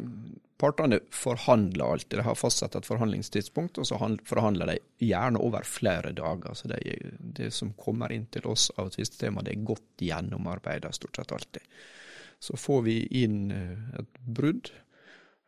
Partene 0.56 1.00
forhandler 1.12 1.84
alltid. 1.84 2.18
De 2.18 2.24
har 2.24 2.34
fastsatt 2.34 2.78
et 2.78 2.86
forhandlingstidspunkt, 2.88 3.76
og 3.78 3.86
så 3.86 3.98
forhandler 4.24 4.70
de 4.70 4.78
gjerne 5.04 5.40
over 5.44 5.66
flere 5.68 6.14
dager. 6.16 6.54
Så 6.56 6.70
det, 6.72 6.80
det 7.20 7.50
som 7.52 7.74
kommer 7.76 8.12
inn 8.12 8.24
til 8.32 8.46
oss 8.48 8.70
av 8.80 8.88
tvistetema, 8.94 9.44
det 9.44 9.52
er 9.52 9.66
godt 9.68 10.06
gjennomarbeida 10.06 10.92
stort 10.96 11.20
sett 11.20 11.34
alltid. 11.36 11.76
Så 12.40 12.56
får 12.56 12.82
vi 12.88 12.96
inn 13.20 13.50
eh, 13.52 14.00
et 14.00 14.22
brudd. 14.24 14.72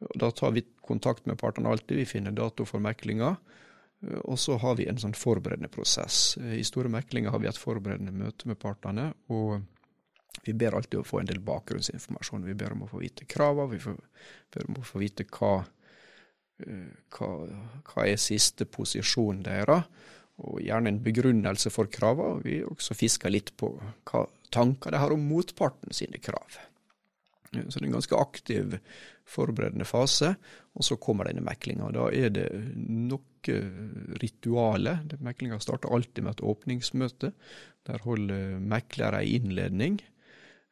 og 0.04 0.20
Da 0.20 0.30
tar 0.30 0.52
vi 0.56 0.66
kontakt 0.84 1.24
med 1.26 1.40
partene 1.40 1.72
alltid. 1.72 1.96
Vi 2.02 2.08
finner 2.08 2.36
dato 2.36 2.68
for 2.68 2.84
meklinga. 2.84 3.32
Eh, 4.04 4.20
og 4.24 4.36
så 4.40 4.60
har 4.60 4.76
vi 4.76 4.90
en 4.92 5.00
sånn 5.00 5.16
forberedende 5.16 5.72
prosess. 5.72 6.36
I 6.36 6.64
store 6.68 6.92
meklinger 6.92 7.32
har 7.32 7.40
vi 7.40 7.48
et 7.48 7.60
forberedende 7.60 8.12
møte 8.12 8.48
med 8.48 8.60
partene. 8.60 9.14
og 9.32 9.64
vi 10.44 10.54
ber 10.54 10.76
alltid 10.76 11.00
å 11.00 11.06
få 11.06 11.20
en 11.22 11.28
del 11.28 11.40
bakgrunnsinformasjon. 11.44 12.46
Vi 12.46 12.56
ber 12.58 12.74
om 12.74 12.86
å 12.86 12.90
få 12.90 13.02
vite 13.02 13.26
kravene, 13.28 13.76
vi 13.76 13.96
ber 14.54 14.68
om 14.68 14.80
å 14.80 14.86
få 14.86 15.02
vite 15.02 15.26
hva, 15.32 15.64
eh, 16.64 16.88
hva, 17.16 17.32
hva 17.90 18.06
er 18.06 18.20
siste 18.22 18.68
posisjon 18.70 19.42
deres, 19.46 19.84
og 20.38 20.60
gjerne 20.62 20.92
en 20.92 21.02
begrunnelse 21.02 21.70
for 21.74 21.90
kravene. 21.90 22.42
Vi 22.44 22.60
også 22.62 22.94
fisker 22.94 23.32
litt 23.34 23.56
på 23.58 23.72
hva 24.06 24.24
tanker 24.54 24.94
de 24.94 25.02
har 25.02 25.12
om 25.12 25.24
motparten 25.28 25.94
sine 25.96 26.20
krav. 26.22 26.60
Så 27.48 27.78
det 27.78 27.80
er 27.80 27.86
en 27.88 27.96
ganske 27.96 28.18
aktiv 28.20 28.76
forberedende 29.28 29.86
fase, 29.88 30.34
og 30.76 30.84
så 30.84 30.98
kommer 31.00 31.28
denne 31.28 31.44
meklinga. 31.44 31.88
Da 31.96 32.08
er 32.12 32.32
det 32.32 32.46
noe 32.76 33.24
rituale. 34.20 34.98
Meklinga 35.24 35.58
starter 35.62 35.92
alltid 35.94 36.26
med 36.26 36.36
et 36.36 36.44
åpningsmøte. 36.44 37.32
Der 37.88 38.04
holder 38.04 38.58
meklere 38.60 39.22
ei 39.24 39.38
innledning. 39.38 39.98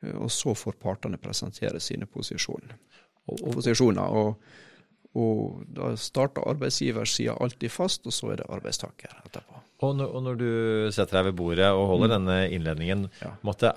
Eh, 0.04 0.14
og 0.14 0.30
så 0.32 0.54
får 0.56 0.78
partene 0.82 1.20
presentere 1.20 1.80
sine 1.82 2.08
posisjoner. 2.10 2.76
Og, 3.26 3.52
posisjoner. 3.56 4.16
Og, 4.20 4.56
og 5.16 5.62
da 5.76 5.94
starter 5.98 6.46
arbeidsgiversida 6.46 7.36
alltid 7.40 7.72
fast, 7.72 8.06
og 8.06 8.14
så 8.14 8.34
er 8.34 8.42
det 8.42 8.50
arbeidstaker 8.52 9.16
etterpå. 9.24 9.62
Og 9.84 9.92
når, 9.98 10.12
og 10.16 10.22
når, 10.24 10.38
du 10.40 10.50
setter 10.94 11.18
deg 11.18 11.26
ved 11.28 11.36
bordet 11.36 11.66
og 11.68 11.90
holder 11.90 12.08
mm. 12.08 12.14
denne 12.14 12.36
innledningen, 12.48 13.02
ja. 13.20 13.34
måtte, 13.44 13.74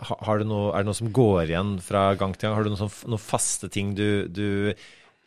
noe, 0.47 0.69
er 0.71 0.83
det 0.83 0.87
noe 0.87 0.99
som 0.99 1.11
går 1.15 1.49
igjen 1.49 1.73
fra 1.83 2.13
gang 2.19 2.35
til 2.37 2.47
gang? 2.47 2.55
Har 2.55 2.67
du 2.67 2.71
noen, 2.71 2.83
sånn, 2.85 3.11
noen 3.11 3.23
faste 3.23 3.71
ting 3.71 3.95
du, 3.97 4.07
du, 4.31 4.71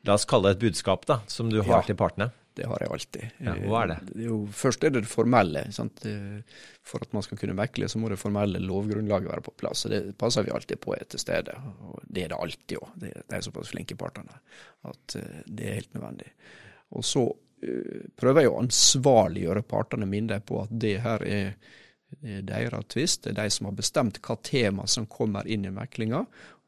La 0.02 0.16
oss 0.16 0.24
kalle 0.26 0.50
det 0.50 0.56
et 0.56 0.62
budskap, 0.64 1.04
da, 1.06 1.20
som 1.30 1.52
du 1.52 1.60
har 1.60 1.82
ja. 1.82 1.82
til 1.86 1.98
partene? 1.98 2.32
Det 2.54 2.66
har 2.68 2.82
jeg 2.84 2.92
alltid. 2.94 3.36
Ja, 3.46 3.54
hva 3.66 3.82
er 3.82 3.92
det? 3.92 3.98
det 4.10 4.24
er 4.24 4.28
jo, 4.28 4.40
først 4.62 4.84
er 4.84 4.94
det 4.94 5.04
det 5.04 5.12
formelle. 5.12 5.64
Sant? 5.74 6.02
For 6.86 7.04
at 7.04 7.14
man 7.16 7.24
skal 7.26 7.40
kunne 7.40 7.56
mekle, 7.58 7.88
så 7.88 8.00
må 8.00 8.10
det 8.12 8.20
formelle 8.20 8.60
lovgrunnlaget 8.62 9.30
være 9.30 9.46
på 9.46 9.54
plass. 9.62 9.86
og 9.86 9.94
Det 9.94 10.02
passer 10.20 10.46
vi 10.46 10.54
alltid 10.54 10.82
på 10.82 10.96
er 10.96 11.06
til 11.08 11.22
stede. 11.22 11.54
Og 11.88 12.02
det 12.04 12.26
er 12.26 12.34
det 12.34 12.40
alltid 12.44 12.76
òg. 12.80 12.98
De 13.04 13.12
er 13.12 13.46
såpass 13.46 13.72
flinke 13.72 13.96
partene 14.00 14.42
at 14.88 15.16
uh, 15.16 15.40
det 15.46 15.68
er 15.68 15.80
helt 15.80 15.96
nødvendig. 15.96 16.32
Og 16.92 17.06
så 17.06 17.24
prøver 18.18 18.42
jeg 18.42 18.50
å 18.50 18.58
ansvarliggjøre 18.62 19.62
partene, 19.68 20.08
mine 20.08 20.40
på 20.44 20.64
at 20.64 20.74
det 20.82 20.96
her 21.04 21.24
er 21.26 21.54
deres 22.44 22.88
tvist. 22.92 23.24
Det 23.24 23.32
er 23.32 23.44
de 23.44 23.54
som 23.54 23.68
har 23.68 23.78
bestemt 23.78 24.20
hva 24.24 24.36
tema 24.44 24.86
som 24.90 25.06
kommer 25.10 25.48
inn 25.48 25.66
i 25.68 25.74
meklinga. 25.74 26.24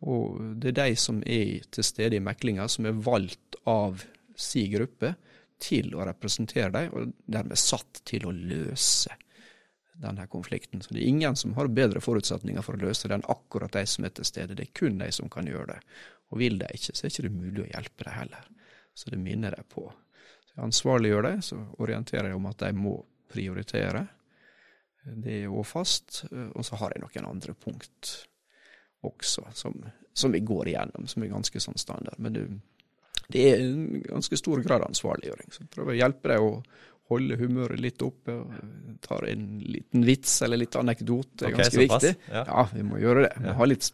Og 0.09 0.41
det 0.61 0.73
er 0.73 0.81
de 0.81 0.97
som 1.01 1.21
er 1.27 1.65
til 1.75 1.87
stede 1.87 2.19
i 2.19 2.25
meklinga, 2.25 2.69
som 2.69 2.87
er 2.89 3.03
valgt 3.05 3.59
av 3.69 4.05
si 4.37 4.67
gruppe 4.73 5.15
til 5.63 5.95
å 5.95 6.07
representere 6.07 6.71
dem, 6.75 6.91
og 6.93 7.13
dermed 7.31 7.61
satt 7.61 8.03
til 8.09 8.27
å 8.29 8.35
løse 8.35 9.15
denne 9.95 10.27
konflikten. 10.27 10.83
Så 10.83 10.95
det 10.95 11.03
er 11.03 11.13
ingen 11.13 11.37
som 11.37 11.55
har 11.55 11.71
bedre 11.71 12.03
forutsetninger 12.03 12.65
for 12.67 12.77
å 12.77 12.83
løse 12.89 13.09
den, 13.09 13.23
akkurat 13.31 13.73
de 13.73 13.85
som 13.87 14.07
er 14.07 14.15
til 14.15 14.27
stede. 14.27 14.57
Det 14.59 14.67
er 14.67 14.75
kun 14.75 14.99
de 14.99 15.11
som 15.15 15.31
kan 15.31 15.47
gjøre 15.47 15.77
det. 15.77 15.79
Og 16.33 16.41
vil 16.43 16.59
de 16.59 16.69
ikke, 16.75 16.95
så 16.97 17.07
er 17.07 17.11
det 17.11 17.15
ikke 17.15 17.37
mulig 17.37 17.65
å 17.65 17.71
hjelpe 17.71 18.09
dem 18.09 18.19
heller. 18.19 18.51
Så 18.95 19.11
det 19.11 19.21
minner 19.23 19.55
de 19.55 19.63
på. 19.71 19.87
Så 20.45 20.57
jeg 20.57 20.67
ansvarliggjør 20.67 21.29
dem, 21.29 21.43
så 21.43 21.61
orienterer 21.83 22.31
jeg 22.31 22.39
om 22.39 22.51
at 22.51 22.63
de 22.63 22.73
må 22.79 22.99
prioritere. 23.31 24.07
Det 25.05 25.41
er 25.43 25.53
òg 25.53 25.67
fast. 25.69 26.25
Og 26.33 26.63
så 26.67 26.79
har 26.81 26.95
jeg 26.95 27.05
noen 27.05 27.31
andre 27.31 27.55
punkt 27.55 28.15
også, 29.05 29.45
som, 29.53 29.77
som 30.17 30.33
vi 30.33 30.41
går 30.41 30.73
igjennom, 30.73 31.07
som 31.11 31.23
er 31.23 31.35
ganske 31.35 31.61
sånn 31.61 31.79
standard. 31.79 32.19
Men 32.19 32.35
det, 32.35 32.45
det 33.33 33.45
er 33.51 33.63
en 33.63 34.03
ganske 34.05 34.37
stor 34.41 34.63
grad 34.65 34.83
av 34.83 34.91
ansvarliggjøring. 34.93 35.53
Så 35.55 35.69
prøver 35.73 35.95
å 35.95 36.01
hjelpe 36.01 36.33
deg 36.33 36.45
å 36.45 36.51
holde 37.13 37.39
humøret 37.41 37.81
litt 37.81 38.05
oppe. 38.05 38.37
og 38.37 39.01
Tar 39.05 39.27
en 39.31 39.49
liten 39.61 40.05
vits 40.07 40.39
eller 40.45 40.63
litt 40.63 40.77
anekdote. 40.81 41.35
Det 41.41 41.49
er 41.49 41.57
okay, 41.57 41.65
ganske 41.65 41.83
viktig. 41.85 42.15
Ja. 42.31 42.45
ja. 42.49 42.69
vi 42.73 42.87
må 42.87 43.01
gjøre 43.03 43.27
det. 43.27 43.57
Må 43.59 43.69
litt, 43.69 43.91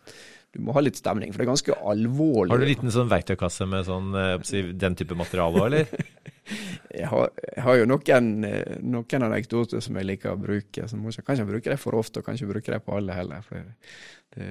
du 0.55 0.63
må 0.67 0.75
ha 0.75 0.83
litt 0.83 0.99
stemning, 0.99 1.33
for 1.33 1.43
det 1.43 1.47
er 1.47 1.53
ganske 1.53 1.79
alvorlig. 1.93 2.53
Har 2.53 2.63
du 2.63 2.67
en 2.67 2.73
liten 2.73 2.95
sånn 2.95 3.11
verktøykasse 3.11 3.67
med 3.71 3.87
sånn, 3.87 4.15
eh, 4.19 4.71
den 4.75 4.99
type 4.99 5.19
materiale 5.19 5.63
òg, 5.63 5.67
eller? 5.71 5.91
jeg, 7.01 7.07
har, 7.11 7.29
jeg, 7.47 7.65
har, 7.67 7.81
jo 7.81 7.91
noen, 7.91 8.31
eh, 8.49 8.79
noen, 8.83 9.27
anekdoter 9.31 9.85
som 9.85 9.99
jeg 9.99 10.09
liker 10.09 10.35
å 10.35 10.41
bruke. 10.41 10.89
Så 10.91 10.99
jeg 10.99 11.27
kan 11.27 11.39
ikke 11.39 11.53
bruke 11.53 11.75
det 11.75 11.79
for 11.83 11.99
ofte, 11.99 12.23
og 12.23 12.27
kan 12.27 12.39
ikke 12.39 12.55
bruke 12.55 12.75
det 12.75 12.83
på 12.87 12.97
alle 12.99 13.19
heller. 13.19 13.47
for 13.47 13.63
det, 13.63 14.49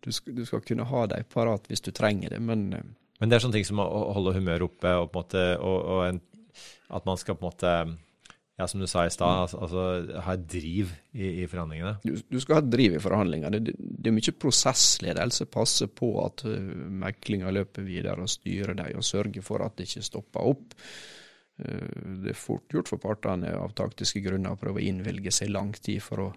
du, 0.00 0.12
skal, 0.14 0.34
du, 0.34 0.44
skal, 0.46 0.62
kunne 0.62 0.86
ha 0.86 1.06
dem 1.10 1.26
parat 1.32 1.64
hvis 1.66 1.82
du 1.82 1.90
trenger 1.94 2.36
det, 2.36 2.42
men 2.42 2.68
eh, 2.74 2.90
men 3.20 3.30
det 3.30 3.36
er 3.36 3.44
sånne 3.44 3.58
ting 3.58 3.68
som 3.68 3.82
å 3.84 3.88
holde 4.16 4.36
humøret 4.38 4.66
oppe, 4.66 4.94
og, 4.96 5.10
på 5.12 5.20
en 5.20 5.26
måte, 5.26 5.42
og, 5.60 5.78
og 5.94 6.04
en, 6.08 6.22
at 6.96 7.08
man 7.08 7.20
skal 7.20 7.36
på 7.36 7.44
en 7.44 7.52
måte 7.52 7.74
ja, 8.60 8.66
som 8.68 8.80
du 8.80 8.86
sa 8.86 9.06
i 9.06 9.12
stad, 9.12 9.38
altså, 9.46 9.58
altså, 9.64 10.20
ha 10.24 10.34
et 10.36 10.42
driv 10.52 10.90
i, 11.12 11.28
i 11.42 11.46
forhandlingene? 11.48 11.94
Du, 12.04 12.12
du, 12.28 12.36
skal 12.42 12.58
ha 12.58 12.62
et 12.64 12.72
driv 12.72 12.96
i 12.96 13.00
forhandlingene. 13.00 13.60
Det, 13.64 13.72
det, 13.78 14.10
er 14.10 14.16
mye 14.16 14.34
prosessledelse. 14.36 15.46
Passe 15.52 15.88
på 15.96 16.10
at 16.20 16.44
uh, 16.44 16.58
meklinga 17.04 17.52
løper 17.56 17.86
videre 17.86 18.26
og 18.26 18.32
styrer 18.32 18.76
dem, 18.76 18.92
og 19.00 19.06
sørge 19.06 19.44
for 19.46 19.64
at 19.64 19.78
det 19.78 19.88
ikke 19.88 20.04
stopper 20.10 20.50
opp. 20.52 20.76
Uh, 21.56 22.20
det 22.24 22.34
er 22.34 22.40
fort 22.42 22.68
gjort 22.76 22.92
for 22.92 23.00
partene 23.00 23.54
av 23.56 23.72
taktiske 23.78 24.20
grunner 24.26 24.52
å 24.52 24.60
prøve 24.60 24.82
å 24.82 24.86
innvilge 24.92 25.32
seg 25.32 25.54
lang 25.54 25.72
tid 25.80 26.04
for 26.04 26.26
å 26.26 26.30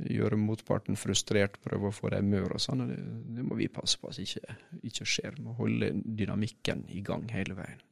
gjøre 0.00 0.38
motparten 0.40 0.96
frustrert, 0.98 1.58
prøve 1.62 1.90
å 1.90 1.94
få 1.94 2.10
dem 2.14 2.30
mør 2.32 2.56
og 2.56 2.62
sånn. 2.62 2.84
Det, 2.88 2.98
det, 3.36 3.46
må 3.46 3.58
vi 3.58 3.70
passe 3.72 4.00
på 4.00 4.10
at 4.10 4.20
ikke, 4.22 4.56
ikke 4.88 5.06
skjer. 5.08 5.36
Vi 5.36 5.46
må 5.46 5.56
holde 5.58 5.92
dynamikken 6.04 6.86
i 6.90 7.02
gang 7.06 7.28
hele 7.32 7.56
veien. 7.58 7.82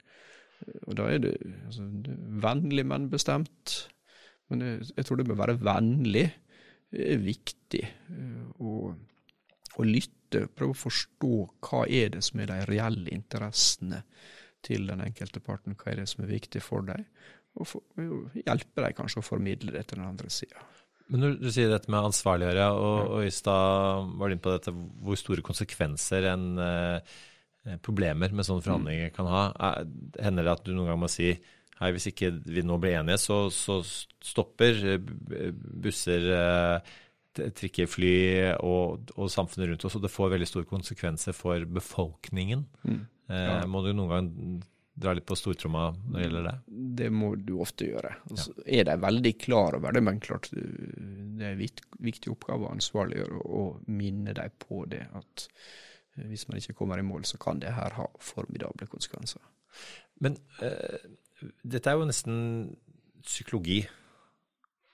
Og 0.88 0.97
da 0.99 1.09
er 1.09 1.23
det, 1.25 1.35
altså, 1.66 1.87
det 2.04 2.14
er 2.14 2.40
vennlig, 2.45 2.87
men 2.88 3.09
bestemt. 3.12 3.76
Men 4.50 4.64
jeg, 4.66 4.90
jeg 4.97 5.07
tror 5.07 5.21
det 5.21 5.28
bør 5.28 5.42
være 5.45 5.61
vennlig 5.62 6.26
er 6.90 7.23
viktig. 7.23 7.85
å, 8.59 8.90
å 9.78 9.87
lytte, 9.87 10.47
prøve 10.57 10.75
å 10.75 10.83
forstå 10.83 11.35
hva 11.66 11.85
er 11.87 12.14
det 12.16 12.25
som 12.26 12.42
er 12.42 12.50
de 12.50 12.61
reelle 12.71 13.14
interessene 13.14 14.02
til 14.66 14.90
den 14.90 15.02
enkelte 15.04 15.40
parten, 15.40 15.76
hva 15.78 15.92
er 15.92 16.02
det 16.02 16.11
som 16.11 16.25
er 16.25 16.35
viktig 16.35 16.62
for 16.64 16.85
dem, 16.85 17.07
og 17.59 17.66
for, 17.66 17.83
hjelpe 18.37 18.85
dem 18.85 18.97
kanskje 18.99 19.23
å 19.23 19.26
formidle 19.26 19.73
det 19.75 19.87
til 19.88 20.00
den 20.00 20.11
andre 20.11 20.30
sida. 20.30 20.61
Men 21.11 21.25
når 21.25 21.38
du 21.40 21.49
sier 21.50 21.71
dette 21.73 21.90
med 21.90 22.07
ansvarliggjøre, 22.11 22.67
og, 22.79 22.99
og 23.17 23.26
i 23.26 23.33
stad 23.35 24.11
var 24.17 24.31
du 24.31 24.37
inne 24.37 24.45
på 24.45 24.55
dette, 24.55 24.75
hvor 25.05 25.19
store 25.19 25.45
konsekvenser 25.47 26.29
en 26.31 26.45
eh, 26.62 27.17
problemer 27.85 28.33
med 28.33 28.47
sånne 28.47 28.64
forhandlinger 28.64 29.11
kan 29.14 29.29
ha. 29.31 29.43
Hender 30.23 30.47
det 30.47 30.55
at 30.55 30.62
du 30.67 30.73
noen 30.75 30.93
gang 30.93 31.02
må 31.02 31.11
si 31.11 31.35
hei, 31.81 31.93
hvis 31.97 32.11
ikke 32.11 32.33
vi 32.45 32.64
nå 32.67 32.76
blir 32.81 32.99
enige, 32.99 33.21
så, 33.23 33.43
så 33.52 33.81
stopper 33.85 34.83
eh, 34.95 35.52
busser, 35.85 36.26
eh, 36.37 36.99
trikker, 37.57 37.88
fly 37.88 38.14
og, 38.59 39.12
og, 39.17 39.31
samfunnet 39.33 39.71
rundt 39.71 39.87
oss, 39.88 39.97
og 39.97 40.05
det 40.05 40.12
får 40.12 40.35
veldig 40.35 40.50
store 40.50 40.69
konsekvenser 40.69 41.37
for 41.37 41.64
befolkningen. 41.79 42.67
Mm. 42.85 43.00
Eh, 43.31 43.47
ja. 43.47 43.62
må 43.71 43.85
du 43.85 43.93
noen 43.95 44.12
gang 44.12 44.31
dra 44.94 45.12
litt 45.16 45.26
på 45.28 45.37
stortromma 45.38 45.90
når 45.94 46.16
det 46.16 46.25
gjelder 46.25 46.47
det? 46.49 46.54
Det 47.00 47.11
må 47.14 47.30
du 47.38 47.54
ofte 47.62 47.87
gjøre. 47.88 48.14
Altså, 48.30 48.54
ja. 48.59 48.80
Er 48.80 48.88
de 48.90 48.97
veldig 49.04 49.32
klar 49.40 49.78
over 49.78 49.94
det, 49.97 50.02
men 50.06 50.20
klart 50.23 50.50
det 50.52 51.47
er 51.47 51.54
en 51.54 51.62
viktig 52.04 52.32
oppgave 52.35 52.66
å 52.66 52.75
ansvarliggjøre 52.75 53.44
og 53.47 53.87
minne 53.88 54.35
dem 54.37 54.59
på 54.61 54.82
det. 54.90 55.06
At 55.16 55.47
hvis 56.28 56.47
man 56.49 56.61
ikke 56.61 56.76
kommer 56.82 57.00
i 57.00 57.06
mål, 57.06 57.25
så 57.28 57.40
kan 57.40 57.62
det 57.62 57.76
her 57.76 57.97
ha 57.97 58.06
formidable 58.20 58.88
konsekvenser. 58.90 59.42
Men 60.20 60.37
uh, 60.61 61.09
dette 61.62 61.90
er 61.90 61.99
jo 61.99 62.09
nesten 62.09 62.38
psykologi. 63.25 63.82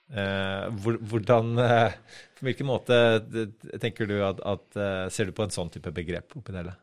Uh, 0.07 0.71
hvordan 1.03 1.57
uh, 1.59 1.91
På 2.37 2.47
hvilken 2.47 2.69
måte 2.69 2.95
tenker 3.81 4.07
du 4.07 4.21
at, 4.23 4.39
at, 4.39 4.77
eh, 4.79 5.09
Ser 5.11 5.27
du 5.27 5.33
på 5.35 5.43
en 5.43 5.51
sånn 5.51 5.71
type 5.73 5.91
begrep 5.91 6.35
oppi 6.37 6.53
det 6.53 6.61
hele? 6.61 6.75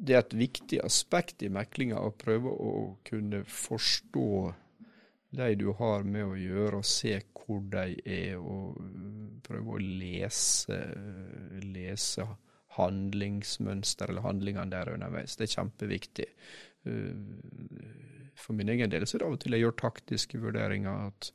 Det 0.00 0.16
er 0.16 0.22
et 0.24 0.36
viktig 0.38 0.80
aspekt 0.80 1.42
i 1.44 1.50
meklinga 1.52 2.00
å 2.00 2.14
prøve 2.16 2.50
å 2.50 2.74
kunne 3.04 3.42
forstå 3.44 4.30
de 5.36 5.48
du 5.60 5.68
har 5.78 6.06
med 6.08 6.24
å 6.26 6.38
gjøre, 6.38 6.80
og 6.80 6.88
se 6.88 7.18
hvor 7.36 7.60
de 7.72 7.98
er, 8.02 8.38
og 8.38 8.78
prøve 9.46 9.76
å 9.76 9.82
lese, 9.82 10.78
lese 11.62 12.26
handlingsmønster 12.78 14.10
eller 14.10 14.26
handlingene 14.26 14.72
der 14.72 14.92
underveis. 14.94 15.36
Det 15.36 15.46
er 15.46 15.54
kjempeviktig. 15.58 16.28
Uh, 16.88 17.14
for 18.40 18.56
min 18.56 18.72
egen 18.72 18.90
del 18.90 19.04
så 19.06 19.18
er 19.18 19.22
det 19.22 19.28
av 19.28 19.36
og 19.36 19.42
til 19.42 19.56
jeg 19.56 19.66
gjør 19.66 19.78
taktiske 19.84 20.40
vurderinger, 20.42 21.10
at 21.10 21.32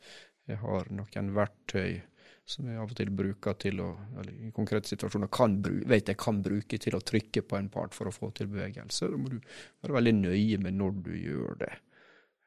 jeg 0.50 0.62
har 0.62 0.92
noen 0.94 1.32
verktøy 1.36 2.02
som 2.46 2.68
jeg 2.70 2.78
av 2.78 2.92
og 2.92 2.98
til 2.98 3.10
bruker 3.10 3.56
til 3.58 3.80
å, 3.82 3.88
eller 4.20 4.34
i 4.48 4.52
konkrete 4.54 4.92
situasjoner 4.92 5.32
kan, 5.34 5.58
vet 5.90 6.12
jeg 6.12 6.20
kan 6.22 6.44
bruke 6.46 6.78
til 6.82 6.98
å 6.98 7.02
trykke 7.02 7.42
på 7.42 7.58
en 7.58 7.72
part 7.74 7.98
for 7.98 8.10
å 8.10 8.14
få 8.14 8.30
til 8.38 8.52
bevegelse. 8.52 9.10
Da 9.10 9.18
må 9.18 9.32
du 9.34 9.40
være 9.40 9.98
veldig 9.98 10.14
nøye 10.20 10.60
med 10.62 10.78
når 10.78 11.00
du 11.08 11.12
gjør 11.18 11.58
det. 11.64 11.74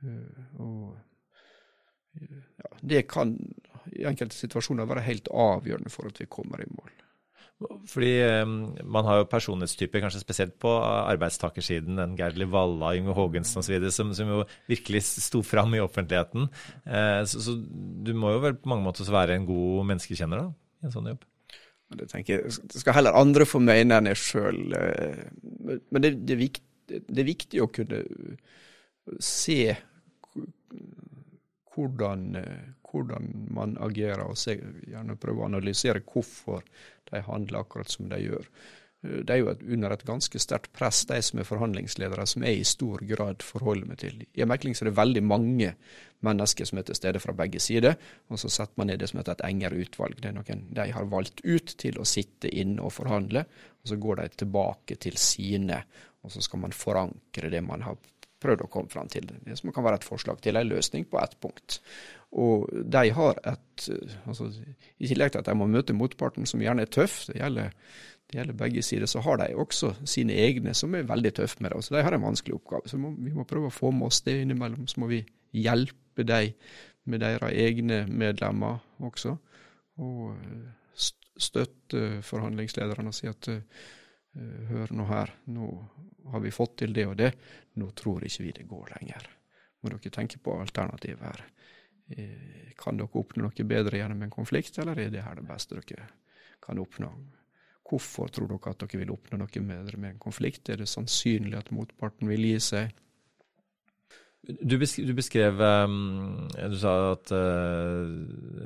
Uh, 0.07 0.63
og 0.63 2.21
ja, 2.23 2.71
det 2.95 3.03
kan 3.11 3.35
i 3.91 4.07
enkelte 4.07 4.37
situasjoner 4.39 4.87
være 4.89 5.07
helt 5.07 5.31
avgjørende 5.35 5.91
for 5.93 6.11
at 6.11 6.23
vi 6.23 6.31
kommer 6.31 6.63
i 6.63 6.71
mål. 6.71 6.95
Fordi 7.91 8.13
man 8.87 9.07
har 9.09 9.19
jo 9.19 9.31
personlighetstyper, 9.33 10.05
kanskje 10.05 10.21
spesielt 10.23 10.55
på 10.63 10.71
arbeidstakersiden, 10.79 11.99
den 11.99 12.15
Gerli 12.19 12.47
Walla, 12.47 12.93
Yngve 12.95 13.17
Haagensen 13.17 13.59
osv., 13.59 13.89
som, 13.95 14.13
som 14.15 14.31
jo 14.31 14.45
virkelig 14.71 15.03
sto 15.09 15.43
fram 15.43 15.75
i 15.75 15.83
offentligheten. 15.83 16.47
Uh, 16.87 17.25
så, 17.27 17.43
så, 17.43 17.57
du 17.59 18.13
må 18.15 18.37
jo 18.37 18.45
vel 18.47 18.55
på 18.61 18.71
mange 18.71 18.87
måter 18.87 19.11
være 19.11 19.41
en 19.41 19.49
god 19.49 19.91
menneskekjenner 19.91 20.45
da, 20.45 20.53
i 20.79 20.87
en 20.87 20.95
sånn 20.95 21.11
jobb? 21.11 21.27
Det 21.97 22.09
tenker 22.11 22.35
jeg, 22.35 22.55
det 22.69 22.83
skal 22.83 22.99
heller 22.99 23.17
andre 23.17 23.47
få 23.49 23.61
mene 23.65 23.97
enn 23.97 24.11
jeg 24.11 24.21
sjøl. 24.21 24.59
Eh, 24.77 25.23
men 25.89 26.05
det, 26.05 26.11
det, 26.29 26.35
er 26.35 26.41
viktig, 26.43 26.99
det, 27.01 27.21
er 27.23 27.29
viktig, 27.29 27.63
å 27.65 27.71
kunne 27.73 28.03
se 29.25 29.73
hvordan, 31.73 32.27
eh, 32.43 32.67
hvordan 32.91 33.31
man 33.55 33.77
agerer, 33.85 34.25
og 34.27 34.39
se, 34.39 34.59
gjerne 34.89 35.19
prøve 35.21 35.45
å 35.45 35.49
analysere 35.49 36.05
hvorfor 36.05 36.65
de 37.11 37.23
handler 37.27 37.63
akkurat 37.63 37.91
som 37.93 38.09
de 38.11 38.21
gjør. 38.23 38.49
Eh, 39.05 39.21
det 39.23 39.35
er 39.35 39.41
jo 39.43 39.51
et, 39.53 39.63
under 39.63 39.95
et 39.95 40.05
ganske 40.07 40.41
sterkt 40.43 40.73
press, 40.77 41.05
de 41.09 41.21
som 41.23 41.41
er 41.41 41.49
forhandlingsledere, 41.49 42.27
som 42.27 42.45
jeg 42.47 42.61
i 42.61 42.67
stor 42.69 43.05
grad 43.09 43.45
forholder 43.47 43.93
meg 43.93 44.03
til. 44.03 44.21
I 44.35 44.45
en 44.45 44.51
mekling 44.51 44.77
er 44.77 44.91
det 44.91 44.97
veldig 44.99 45.25
mange 45.25 45.73
mennesker 46.27 46.67
som 46.67 46.81
er 46.81 46.89
til 46.89 46.99
stede 46.99 47.23
fra 47.23 47.37
begge 47.39 47.63
sider, 47.63 47.97
og 48.29 48.43
så 48.43 48.51
setter 48.51 48.81
man 48.81 48.91
ned 48.91 49.01
det 49.03 49.11
som 49.13 49.21
heter 49.21 49.39
et 49.39 49.47
engere 49.47 49.79
utvalg. 49.85 50.19
Det 50.19 50.33
er 50.33 50.37
noen 50.39 50.67
de 50.75 50.91
har 50.95 51.11
valgt 51.13 51.45
ut 51.47 51.75
til 51.79 52.01
å 52.01 52.07
sitte 52.09 52.51
inne 52.51 52.83
og 52.83 52.97
forhandle, 52.97 53.47
og 53.83 53.91
så 53.93 53.99
går 54.01 54.23
de 54.23 54.29
tilbake 54.43 54.99
til 54.99 55.19
sine, 55.21 55.83
og 56.25 56.35
så 56.35 56.43
skal 56.43 56.67
man 56.67 56.75
forankre 56.75 57.53
det 57.53 57.63
man 57.63 57.87
har 57.87 57.99
prøvd 58.43 58.65
å 58.65 58.71
komme 58.71 58.91
fram 58.93 59.09
til. 59.11 59.27
Det 59.27 59.57
som 59.59 59.73
kan 59.75 59.87
være 59.87 60.01
et 60.01 60.07
forslag 60.07 60.43
til 60.43 60.59
en 60.59 60.69
løsning 60.69 61.07
på 61.11 61.19
ett 61.23 61.39
punkt. 61.43 61.81
Og 62.37 62.69
de 62.69 63.09
har 63.17 63.39
et 63.49 63.89
altså, 64.29 64.51
I 64.99 65.09
tillegg 65.09 65.33
til 65.33 65.41
at 65.41 65.49
de 65.49 65.57
må 65.57 65.69
møte 65.71 65.97
motparten, 65.97 66.47
som 66.47 66.61
gjerne 66.61 66.85
er 66.85 66.93
tøff, 66.93 67.23
det 67.31 67.39
gjelder, 67.39 67.73
det 68.29 68.41
gjelder 68.41 68.59
begge 68.61 68.83
sider, 68.85 69.09
så 69.09 69.23
har 69.25 69.41
de 69.41 69.49
også 69.57 69.95
sine 70.05 70.37
egne 70.37 70.75
som 70.77 70.95
er 70.95 71.09
veldig 71.09 71.33
tøffe 71.39 71.63
med 71.65 71.73
det. 71.73 71.85
Så 71.87 71.97
de 71.97 72.03
har 72.05 72.13
en 72.13 72.27
vanskelig 72.27 72.59
oppgave. 72.59 72.91
Så 72.91 73.01
må, 73.01 73.15
vi 73.17 73.33
må 73.33 73.47
prøve 73.49 73.71
å 73.71 73.75
få 73.75 73.93
med 73.97 74.11
oss 74.11 74.21
det 74.27 74.37
innimellom. 74.43 74.85
Så 74.91 75.01
må 75.01 75.09
vi 75.09 75.23
hjelpe 75.57 76.27
dem 76.29 76.53
med 77.09 77.25
deres 77.25 77.55
egne 77.57 78.03
medlemmer 78.11 78.83
også. 79.09 79.33
Og 80.05 80.37
støtte 81.39 82.21
forhandlingslederne 82.27 83.09
og 83.09 83.17
si 83.17 83.31
at 83.31 83.49
hør 84.69 84.93
nå 84.95 85.07
her, 85.09 85.33
nå 85.55 85.69
har 86.33 86.43
vi 86.45 86.53
fått 86.55 86.81
til 86.83 86.93
det 86.95 87.07
og 87.09 87.17
det, 87.19 87.33
nå 87.81 87.89
tror 87.97 88.27
ikke 88.27 88.45
vi 88.45 88.55
det 88.59 88.67
går 88.69 88.93
lenger. 88.97 89.29
Må 89.81 89.93
dere 89.93 90.13
tenke 90.13 90.41
på 90.43 90.59
alternativet 90.61 91.25
her. 91.25 91.45
Eh, 92.09 92.73
kan 92.79 92.97
dere 92.97 93.21
oppnå 93.21 93.45
noe 93.45 93.67
bedre 93.69 93.99
gjennom 94.01 94.23
en 94.25 94.33
konflikt, 94.33 94.79
eller 94.79 94.99
er 94.99 95.11
det 95.13 95.25
her 95.27 95.37
det 95.37 95.49
beste 95.49 95.77
dere 95.77 96.09
kan 96.65 96.81
oppnå? 96.81 97.11
Hvorfor 97.89 98.31
tror 98.33 98.49
dere 98.49 98.73
at 98.73 98.81
dere 98.85 99.03
vil 99.03 99.13
oppnå 99.13 99.41
noe 99.41 99.65
bedre 99.73 100.01
med 100.01 100.15
en 100.15 100.23
konflikt? 100.23 100.69
Er 100.69 100.81
det 100.81 100.89
sannsynlig 100.89 101.59
at 101.59 101.73
motparten 101.75 102.31
vil 102.31 102.47
gi 102.49 102.57
seg? 102.65 102.97
Du, 104.47 104.79
besk 104.81 105.01
du 105.05 105.11
beskrev 105.19 105.59
um, 105.61 106.47
Du 106.71 106.77
sa 106.81 106.93
at 107.11 107.33
uh, 107.35 108.07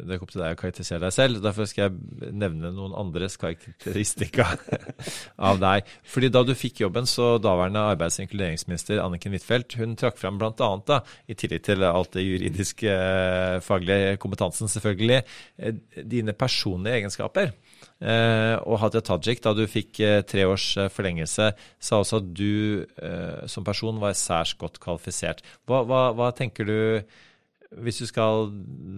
det 0.06 0.18
opp 0.20 0.30
til 0.30 0.42
deg 0.42 0.54
å 0.54 0.58
karakterisere 0.61 1.00
deg 1.02 1.14
selv. 1.16 1.40
Derfor 1.42 1.66
skal 1.66 1.88
jeg 1.88 2.30
nevne 2.38 2.70
noen 2.76 2.94
andres 2.98 3.38
karakteristika 3.40 4.46
av 5.48 5.58
deg. 5.62 5.88
Fordi 6.06 6.30
Da 6.35 6.44
du 6.46 6.52
fikk 6.58 6.85
jobben, 6.85 7.08
så 7.08 7.35
daværende 7.42 7.82
arbeids- 7.94 8.20
og 8.20 8.26
inkluderingsminister 8.28 9.02
Anniken 9.02 9.35
Huitfeldt 9.35 9.78
hun 9.80 9.96
trakk 9.98 10.20
fram 10.20 10.38
bl.a., 10.38 11.00
i 11.26 11.38
tillegg 11.38 11.64
til 11.66 11.87
alt 11.88 12.14
det 12.14 12.26
juridiske, 12.28 12.92
uh, 12.92 13.58
faglige 13.64 14.18
kompetansen, 14.22 14.70
selvfølgelig, 14.70 15.22
uh, 15.64 16.02
dine 16.14 16.37
personlige 16.37 17.00
egenskaper. 17.00 17.56
Eh, 18.02 18.56
og 18.66 18.80
Hadia 18.82 19.02
Tajik, 19.04 19.42
da 19.44 19.52
du 19.54 19.62
fikk 19.70 20.00
eh, 20.02 20.20
tre 20.26 20.42
års 20.50 20.72
eh, 20.80 20.90
forlengelse, 20.90 21.52
sa 21.78 22.00
også 22.00 22.18
at 22.18 22.30
du 22.34 22.82
som 23.50 23.66
person 23.66 24.00
var 24.02 24.16
særs 24.18 24.56
godt 24.58 24.80
kvalifisert. 24.82 25.42
Hva, 25.68 25.82
hva, 25.86 26.02
hva, 26.16 26.30
tenker 26.34 26.66
du, 26.66 26.76
hvis 27.82 28.00
du 28.02 28.06
skal 28.08 28.48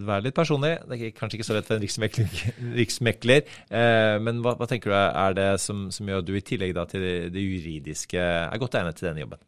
være 0.09 0.27
litt 0.29 0.37
personlig, 0.37 0.73
det 0.89 0.99
er 0.99 1.15
kanskje 1.17 1.39
ikke 1.39 1.49
så 1.51 1.57
lett 1.57 1.69
for 1.69 1.77
en 1.77 1.85
riksmekler, 1.87 2.39
riksmekler 2.79 3.45
men 4.25 4.41
hva, 4.45 4.57
hva, 4.59 4.69
tenker 4.71 4.93
du 4.93 4.97
er 4.97 5.37
det 5.37 5.49
som, 5.63 5.89
som 5.95 6.09
gjør 6.09 6.25
at 6.25 6.31
du 6.31 6.35
i 6.37 6.45
tillegg 6.45 6.77
til 6.91 7.05
det, 7.05 7.15
det 7.35 7.45
juridiske 7.45 8.25
er 8.25 8.63
godt 8.63 8.79
egnet 8.81 8.99
til 9.01 9.11
denne 9.11 9.25
jobben? 9.25 9.45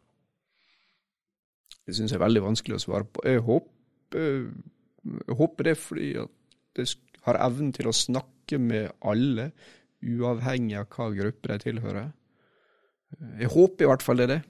Det 1.87 1.95
syns 1.95 2.11
jeg 2.11 2.19
er 2.19 2.25
veldig 2.25 2.43
vanskelig 2.43 2.77
å 2.77 2.83
svare 2.83 3.07
på. 3.07 3.23
Jeg 3.25 3.43
håper, 3.47 4.31
jeg 5.17 5.37
håper 5.39 5.69
det 5.69 5.77
fordi 5.79 6.09
at 6.19 6.81
jeg 6.81 6.93
har 7.27 7.41
evnen 7.45 7.73
til 7.75 7.89
å 7.89 7.95
snakke 7.95 8.59
med 8.61 8.91
alle, 9.05 9.51
uavhengig 10.01 10.77
av 10.79 10.87
hva 10.93 11.09
gruppe 11.15 11.51
de 11.51 11.59
tilhører. 11.65 12.11
Jeg 13.39 13.51
håper 13.53 13.85
i 13.85 13.91
hvert 13.91 14.05
fall 14.05 14.19
det 14.19 14.27
er 14.27 14.33
det. 14.35 14.41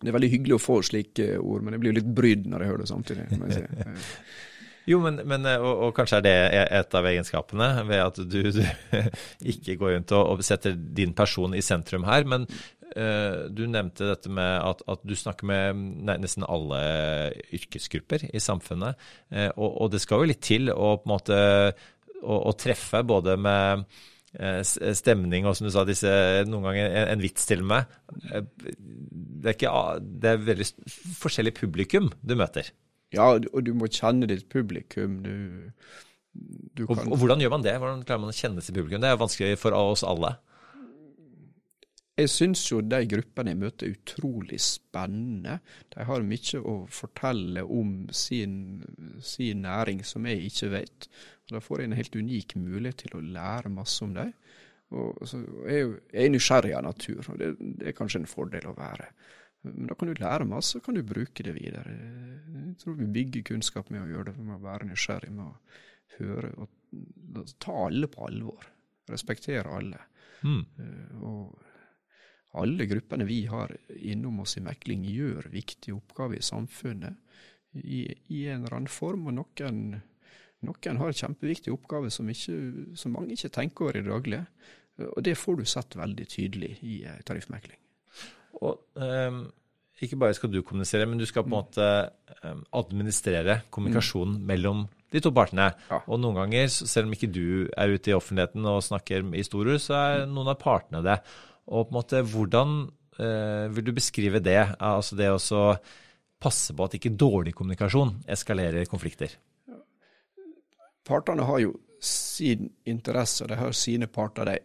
Det 0.00 0.10
er 0.10 0.16
veldig 0.16 0.32
hyggelig 0.32 0.56
å 0.56 0.62
få 0.62 0.80
slike 0.84 1.28
ord, 1.38 1.62
men 1.64 1.76
jeg 1.76 1.82
blir 1.82 1.94
jo 1.94 2.00
litt 2.00 2.10
brydd 2.16 2.50
når 2.50 2.64
jeg 2.64 2.72
hører 2.72 2.84
det 2.84 2.90
samtidig. 2.90 3.28
Jo, 4.84 4.98
men, 5.00 5.22
men 5.24 5.46
og, 5.54 5.70
og, 5.86 5.90
kanskje 5.96 6.18
er 6.18 6.24
det 6.26 6.32
et 6.76 6.96
av 6.98 7.06
egenskapene 7.08 7.68
ved 7.88 8.02
at 8.04 8.18
du, 8.28 8.40
du 8.52 8.60
ikke 9.54 9.78
går 9.80 9.94
rundt 9.96 10.12
og, 10.12 10.34
og, 10.34 10.42
setter 10.44 10.76
din 10.76 11.14
person 11.16 11.56
i 11.56 11.62
sentrum 11.64 12.04
her. 12.04 12.26
Men 12.28 12.44
uh, 12.44 13.48
du 13.48 13.64
nevnte 13.64 14.10
dette 14.10 14.28
med 14.28 14.58
at, 14.60 14.84
at 14.92 15.06
du 15.06 15.16
snakker 15.16 15.48
med 15.48 15.80
nei, 16.04 16.18
nesten 16.20 16.44
alle 16.44 16.82
yrkesgrupper 17.56 18.28
i 18.28 18.44
samfunnet. 18.44 19.00
Uh, 19.32 19.48
og, 19.56 19.70
og, 19.70 19.88
det 19.94 20.02
skal 20.04 20.20
jo 20.20 20.30
litt 20.34 20.44
til 20.44 20.68
å 20.74 20.98
på 20.98 21.08
en 21.08 21.14
måte 21.14 21.40
å, 22.22 22.40
å 22.50 22.54
treffe, 22.58 23.02
både 23.06 23.36
med 23.40 23.84
eh, 24.38 24.62
stemning 24.64 25.48
og 25.48 25.56
som 25.58 25.68
du 25.68 25.72
sa, 25.74 25.84
disse, 25.88 26.10
noen 26.48 26.68
ganger 26.68 26.88
en, 26.88 27.10
en 27.16 27.24
vits 27.24 27.48
til 27.48 27.64
og 27.64 27.70
med. 27.72 27.98
Eh, 28.30 28.46
det 29.44 29.52
er, 29.52 29.56
ikke, 29.56 29.74
det 30.00 30.32
er 30.32 30.48
veldig 30.48 30.70
forskjellig 31.20 31.54
publikum 31.58 32.10
du 32.22 32.36
møter. 32.38 32.72
Ja, 33.14 33.34
og 33.36 33.60
du 33.66 33.74
må 33.78 33.90
kjenne 33.92 34.28
ditt 34.30 34.48
publikum. 34.50 35.20
Du, 35.22 35.70
du 36.74 36.86
og, 36.88 36.96
og, 36.98 37.18
hvordan 37.20 37.42
gjør 37.44 37.52
man 37.54 37.66
det? 37.66 37.76
Hvordan 37.78 38.02
klarer 38.06 38.24
man 38.24 38.32
å 38.32 38.36
kjenne 38.36 38.64
sitt 38.64 38.74
publikum? 38.74 39.02
Det 39.04 39.12
er 39.12 39.20
vanskelig 39.20 39.60
for 39.60 39.76
oss 39.78 40.02
alle. 40.06 40.34
Jeg 42.14 42.30
syns 42.30 42.60
jo 42.68 42.78
de 42.86 43.00
gruppene 43.10 43.50
jeg 43.50 43.58
møter 43.58 43.88
er 43.88 43.94
utrolig 43.96 44.60
spennende. 44.62 45.56
De 45.90 46.04
har 46.06 46.26
mye 46.26 46.60
å 46.62 46.74
fortelle 46.94 47.64
om 47.66 47.94
sin, 48.14 48.84
sin 49.18 49.64
næring 49.66 50.04
som 50.06 50.28
jeg 50.30 50.44
ikke 50.46 50.70
vet. 50.76 51.08
Og 51.46 51.56
Da 51.56 51.62
får 51.64 51.80
jeg 51.80 51.90
en 51.90 51.98
helt 51.98 52.18
unik 52.20 52.54
mulighet 52.60 53.02
til 53.02 53.16
å 53.18 53.24
lære 53.34 53.72
masse 53.74 54.04
om 54.06 54.14
dem. 54.14 54.30
Og 54.94 55.26
så 55.26 55.40
er 55.64 55.74
jeg, 55.74 55.90
jeg 56.12 56.28
er 56.28 56.30
nysgjerrig 56.30 56.74
av 56.78 56.84
natur, 56.86 57.24
og 57.32 57.40
det, 57.40 57.50
det, 57.58 57.88
er 57.90 57.98
kanskje 57.98 58.22
en 58.22 58.30
fordel 58.30 58.68
å 58.70 58.76
være. 58.78 59.08
Men 59.64 59.90
da 59.90 59.96
kan 59.98 60.10
du 60.10 60.20
lære 60.20 60.46
masse, 60.46 60.78
og 60.78 60.86
kan 60.86 60.94
du 60.94 61.02
bruke 61.08 61.42
det 61.42 61.56
videre. 61.56 61.96
Jeg 62.60 62.76
tror 62.82 62.98
vi 63.00 63.10
bygger 63.16 63.48
kunnskap 63.48 63.90
med 63.90 64.04
å 64.04 64.10
gjøre 64.12 64.30
det, 64.30 64.44
med 64.44 64.60
å 64.60 64.64
være 64.64 64.86
nysgjerrig, 64.92 65.32
med 65.34 65.48
å 65.48 66.18
høre 66.20 66.52
og 66.62 67.54
ta 67.58 67.74
alle 67.88 68.06
på 68.12 68.28
alvor. 68.28 68.68
Respektere 69.10 69.72
alle. 69.74 69.98
Mm. 70.44 70.62
Uh, 70.78 71.24
og 71.26 71.63
alle 72.60 72.86
gruppene 72.86 73.26
vi 73.26 73.44
har 73.50 73.72
innom 73.96 74.42
oss 74.44 74.56
i 74.58 74.62
mekling, 74.64 75.04
gjør 75.10 75.50
viktige 75.52 75.96
oppgaver 75.96 76.38
i 76.38 76.44
samfunnet 76.44 77.18
i, 77.82 78.06
i 78.28 78.44
en 78.48 78.62
eller 78.62 78.78
annen 78.78 78.92
form. 78.92 79.26
og 79.30 79.36
noen, 79.40 79.80
noen 80.64 81.02
har 81.02 81.18
kjempeviktige 81.18 81.74
oppgaver 81.74 82.12
som, 82.14 82.30
ikke, 82.30 82.56
som, 82.98 83.14
mange 83.16 83.34
ikke 83.34 83.52
tenker 83.54 83.88
over 83.88 83.98
i 83.98 84.04
det 84.04 84.12
daglige. 84.12 84.46
Og 85.10 85.22
Det 85.26 85.34
får 85.38 85.58
du 85.58 85.64
sett 85.66 85.96
veldig 85.98 86.26
tydelig 86.30 86.72
i 86.86 87.00
tariffmekling. 87.26 87.80
Og 88.62 88.78
um, 88.94 89.46
Ikke 90.02 90.18
bare 90.20 90.34
skal 90.36 90.52
du 90.52 90.60
kommunisere, 90.62 91.06
men 91.06 91.18
du 91.18 91.26
skal 91.26 91.42
på 91.42 91.50
en 91.50 91.56
måte 91.56 91.88
um, 92.44 92.62
administrere 92.78 93.64
kommunikasjonen 93.74 94.38
mm. 94.38 94.46
mellom 94.46 94.84
de 95.14 95.22
to 95.22 95.30
partene. 95.34 95.72
Ja. 95.90 96.00
Og 96.10 96.18
noen 96.22 96.38
ganger, 96.38 96.68
selv 96.70 97.08
om 97.08 97.14
ikke 97.14 97.30
du 97.30 97.66
er 97.70 97.94
ute 97.94 98.10
i 98.10 98.16
offentligheten 98.16 98.66
og 98.66 98.82
snakker 98.86 99.26
i 99.34 99.44
store, 99.46 99.78
så 99.82 99.98
er 99.98 100.30
noen 100.30 100.50
av 100.50 100.58
partene 100.62 101.02
det. 101.06 101.18
Og 101.70 101.88
på 101.88 101.94
en 101.94 101.98
måte, 101.98 102.22
hvordan 102.28 102.76
eh, 103.18 103.70
vil 103.72 103.86
du 103.88 103.94
beskrive 103.96 104.42
det? 104.44 104.60
Altså 104.78 105.16
det 105.18 105.30
å 105.32 105.64
passe 106.44 106.76
på 106.76 106.84
at 106.84 106.98
ikke 106.98 107.14
dårlig 107.16 107.54
kommunikasjon 107.56 108.18
eskalerer 108.28 108.88
konflikter? 108.90 109.32
Partene 111.04 111.44
har 111.44 111.60
jo 111.60 111.74
sin 112.04 112.70
interesse, 112.88 113.44
og 113.44 113.50
de 113.52 113.58
har 113.60 113.76
sine 113.76 114.08
parter 114.12 114.48
de, 114.48 114.58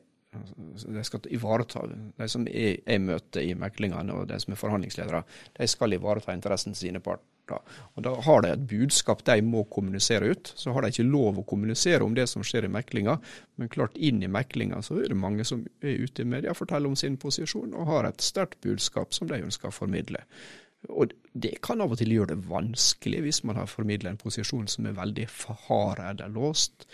de 0.84 1.04
skal 1.08 1.28
ivareta. 1.32 1.86
De 1.88 2.28
som 2.32 2.48
jeg, 2.48 2.82
jeg 2.84 3.04
møter 3.04 3.48
i 3.48 3.56
meklingene, 3.60 4.16
og 4.16 4.28
de 4.32 4.40
som 4.44 4.56
er 4.56 4.60
forhandlingsledere, 4.60 5.24
de 5.60 5.68
skal 5.72 5.96
ivareta 5.96 6.36
interessen 6.36 6.76
til 6.76 6.90
sine 6.90 7.04
parter 7.04 7.28
parter. 7.50 7.62
Og 7.96 8.04
Da 8.04 8.14
har 8.22 8.42
de 8.42 8.52
et 8.52 8.68
budskap 8.68 9.24
de 9.26 9.42
må 9.42 9.64
kommunisere 9.70 10.32
ut. 10.32 10.54
Så 10.56 10.74
har 10.74 10.82
de 10.82 10.92
ikke 10.92 11.10
lov 11.10 11.40
å 11.40 11.46
kommunisere 11.46 12.04
om 12.04 12.16
det 12.16 12.28
som 12.30 12.44
skjer 12.44 12.66
i 12.66 12.72
meklinga, 12.72 13.20
men 13.58 13.70
klart 13.70 13.98
inn 13.98 14.24
i 14.24 14.28
meklinga 14.28 14.82
så 14.82 15.02
er 15.04 15.10
det 15.10 15.18
mange 15.18 15.44
som 15.46 15.66
er 15.82 16.04
ute 16.04 16.22
i 16.22 16.26
media, 16.26 16.54
forteller 16.54 16.90
om 16.90 16.96
sin 16.96 17.18
posisjon 17.18 17.74
og 17.74 17.88
har 17.88 18.06
et 18.06 18.22
sterkt 18.22 18.62
budskap 18.62 19.14
som 19.14 19.28
de 19.28 19.42
ønsker 19.42 19.70
å 19.70 19.76
formidle. 19.76 20.24
Og 20.90 21.12
Det 21.34 21.62
kan 21.62 21.82
av 21.82 21.92
og 21.92 22.00
til 22.00 22.12
gjøre 22.12 22.34
det 22.34 22.50
vanskelig 22.50 23.22
hvis 23.22 23.44
man 23.44 23.56
har 23.56 23.68
formidla 23.68 24.10
en 24.10 24.18
posisjon 24.18 24.68
som 24.68 24.88
er 24.88 24.96
veldig 24.98 25.28
hard 25.68 26.00
eller 26.00 26.32
låst, 26.34 26.88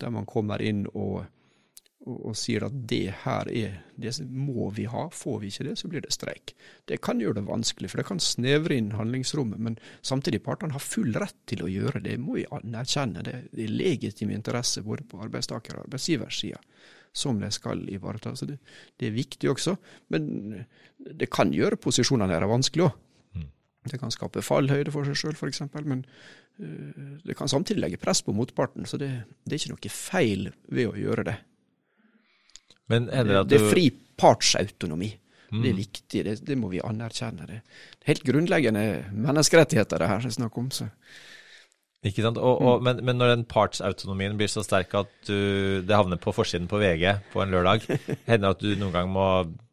der 0.00 0.10
man 0.10 0.26
kommer 0.26 0.60
inn 0.60 0.86
og 0.94 1.26
og, 2.08 2.18
og, 2.30 2.36
sier 2.38 2.64
at 2.66 2.76
det 2.88 3.04
her 3.24 3.50
er 3.52 3.78
det 3.98 4.14
må 4.24 4.68
vi 4.74 4.86
ha, 4.88 5.08
får 5.12 5.40
vi 5.42 5.50
ikke 5.52 5.66
det, 5.68 5.74
så 5.80 5.90
blir 5.90 6.04
det 6.04 6.14
streik. 6.14 6.54
Det 6.88 7.00
kan 7.04 7.20
gjøre 7.20 7.40
det 7.40 7.48
vanskelig, 7.48 7.90
for 7.92 8.00
det 8.00 8.08
kan 8.08 8.22
snevre 8.22 8.78
inn 8.78 8.92
handlingsrommet. 8.96 9.60
Men 9.60 9.78
samtidig, 10.06 10.40
partene 10.46 10.76
har 10.76 10.84
full 10.84 11.12
rett 11.18 11.36
til 11.50 11.64
å 11.66 11.70
gjøre 11.70 12.02
det, 12.04 12.16
må 12.22 12.38
vi 12.38 12.46
anerkjenne. 12.54 13.24
Det, 13.26 13.40
det 13.52 13.66
er 13.66 13.74
legitim 13.74 14.32
interesse 14.34 14.84
både 14.86 15.06
på 15.10 15.20
arbeidstaker- 15.26 15.76
og 15.76 15.88
arbeidsgiversida 15.88 16.62
som 17.12 17.40
de 17.40 17.50
skal 17.50 17.82
ivareta. 17.90 18.34
Så 18.36 18.46
det, 18.46 18.58
det, 18.96 19.08
er 19.08 19.16
viktig 19.16 19.50
også. 19.50 19.76
Men 20.14 20.64
det 20.98 21.30
kan 21.34 21.52
gjøre 21.54 21.80
posisjonene 21.80 22.30
deres 22.32 22.52
vanskelig 22.52 22.88
òg. 22.88 22.96
Mm. 23.34 23.50
Det 23.92 24.00
kan 24.00 24.14
skape 24.14 24.44
fallhøyde 24.44 24.94
for 24.94 25.08
seg 25.08 25.18
sjøl, 25.18 25.36
f.eks. 25.38 25.64
Men 25.82 26.04
uh, 26.62 27.18
det 27.24 27.36
kan 27.38 27.50
samtidig 27.50 27.82
legge 27.84 28.02
press 28.02 28.22
på 28.22 28.36
motparten. 28.36 28.86
Så 28.86 29.00
det, 29.00 29.10
det 29.44 29.56
er 29.56 29.62
ikke 29.62 29.74
noe 29.74 29.94
feil 29.98 30.50
ved 30.68 30.92
å 30.92 30.98
gjøre 30.98 31.28
det. 31.32 31.38
Men 32.92 33.08
det, 33.10 33.40
det 33.50 33.60
er 33.60 33.70
fri 33.70 33.88
partsautonomi. 34.18 35.12
Mm. 35.48 35.62
Det 35.62 35.70
er 35.70 35.78
viktig, 35.78 36.24
det, 36.26 36.36
det, 36.44 36.58
må 36.60 36.68
vi 36.72 36.82
anerkjenne. 36.84 37.46
Det 37.48 37.60
er 37.60 38.10
helt 38.10 38.26
grunnleggende 38.26 38.84
menneskerettigheter 39.14 40.02
det 40.02 40.10
her 40.10 40.26
er 40.28 40.34
snakk 40.34 40.58
om. 40.60 40.68
Så. 40.74 40.88
Ikke 42.06 42.22
sant? 42.22 42.38
Og, 42.38 42.60
og, 42.60 42.74
mm. 42.78 42.84
men, 42.84 43.00
men, 43.08 43.18
når 43.18 43.32
den 43.32 43.46
partsautonomien 43.48 44.36
blir 44.38 44.50
så 44.52 44.62
sterk 44.62 44.92
at 44.98 45.10
du, 45.26 45.80
det 45.82 45.96
havner 45.96 46.20
på 46.20 46.34
forsiden 46.36 46.68
på 46.70 46.78
VG 46.82 47.06
på 47.32 47.42
en 47.42 47.54
lørdag, 47.54 47.88
hender 48.28 48.44
det 48.44 48.52
at 48.52 48.62
du 48.62 48.68
noen 48.76 48.94
gang 48.94 49.10
må 49.10 49.24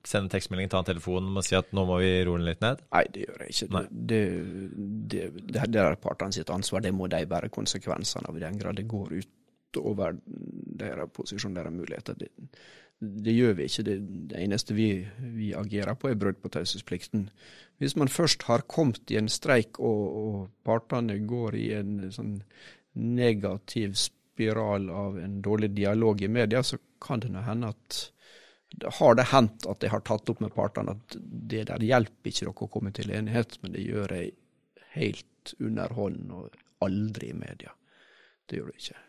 sende 0.06 0.32
tekstmelding, 0.32 0.70
ta 0.72 0.80
en 0.82 0.88
telefon 0.88 1.30
og 1.34 1.46
si 1.46 1.58
at 1.58 1.72
nå 1.76 1.84
må 1.90 2.00
vi 2.02 2.12
roe 2.26 2.40
den 2.40 2.48
litt 2.48 2.64
ned? 2.64 2.82
Nei, 2.96 3.04
det 3.14 3.26
gjør 3.26 3.44
jeg 3.44 3.56
ikke. 3.56 3.84
Det, 4.14 4.22
det, 5.12 5.24
det, 5.52 5.68
det 5.76 5.84
er 5.84 6.00
partene 6.02 6.38
sitt 6.38 6.52
ansvar. 6.54 6.86
Det 6.86 6.94
må 6.96 7.10
de 7.12 7.22
bære 7.30 7.52
konsekvensene 7.54 8.32
av 8.32 8.40
i 8.40 8.46
den 8.46 8.60
grad 8.62 8.80
det 8.80 8.88
går 8.90 9.18
utover 9.20 10.18
deres 10.26 11.14
posisjon, 11.14 11.58
deres 11.58 11.74
muligheter. 11.74 12.18
Det, 12.18 12.32
det 13.00 13.36
gjør 13.36 13.54
vi 13.58 13.68
ikke. 13.68 13.84
Det, 13.88 13.96
det 14.32 14.42
eneste 14.42 14.76
vi, 14.78 14.90
vi, 15.20 15.52
agerer 15.58 15.98
på, 16.00 16.10
er 16.10 16.20
brudd 16.20 16.40
på 16.42 16.52
taushetsplikten. 16.54 17.30
Hvis 17.82 17.96
man 18.00 18.12
først 18.12 18.48
har 18.48 18.66
kommet 18.72 19.12
i 19.12 19.20
en 19.20 19.30
streik 19.32 19.80
og, 19.84 20.04
og 20.22 20.38
partene 20.68 21.20
går 21.28 21.58
i 21.60 21.70
en 21.80 21.98
sånn 22.16 22.38
negativ 22.96 23.98
spiral 24.00 24.88
av 24.92 25.20
en 25.20 25.42
dårlig 25.44 25.74
dialog 25.76 26.24
i 26.24 26.32
media, 26.32 26.64
så 26.64 26.80
kan 27.04 27.24
det 27.24 27.44
hende 27.46 27.74
at 27.76 28.02
har 29.00 29.16
det 29.16 29.30
hendt 29.32 29.68
at 29.72 29.84
jeg 29.84 29.92
har 29.94 30.04
tatt 30.04 30.30
opp 30.32 30.42
med 30.44 30.52
partene 30.56 30.96
at 30.98 31.16
det 31.20 31.68
der 31.70 31.84
hjelper 31.86 32.32
ikke 32.32 32.48
dere 32.48 32.66
å 32.66 32.72
komme 32.72 32.92
til 32.96 33.14
enighet, 33.14 33.58
men 33.62 33.76
det 33.76 33.86
gjør 33.86 34.16
jeg 34.18 34.34
helt 34.96 35.54
under 35.64 35.94
hånden 35.96 36.34
og 36.36 36.58
aldri 36.84 37.32
i 37.32 37.38
media. 37.38 37.72
Det 38.46 38.60
gjør 38.60 38.72
det 38.72 38.82
ikke. 38.82 39.05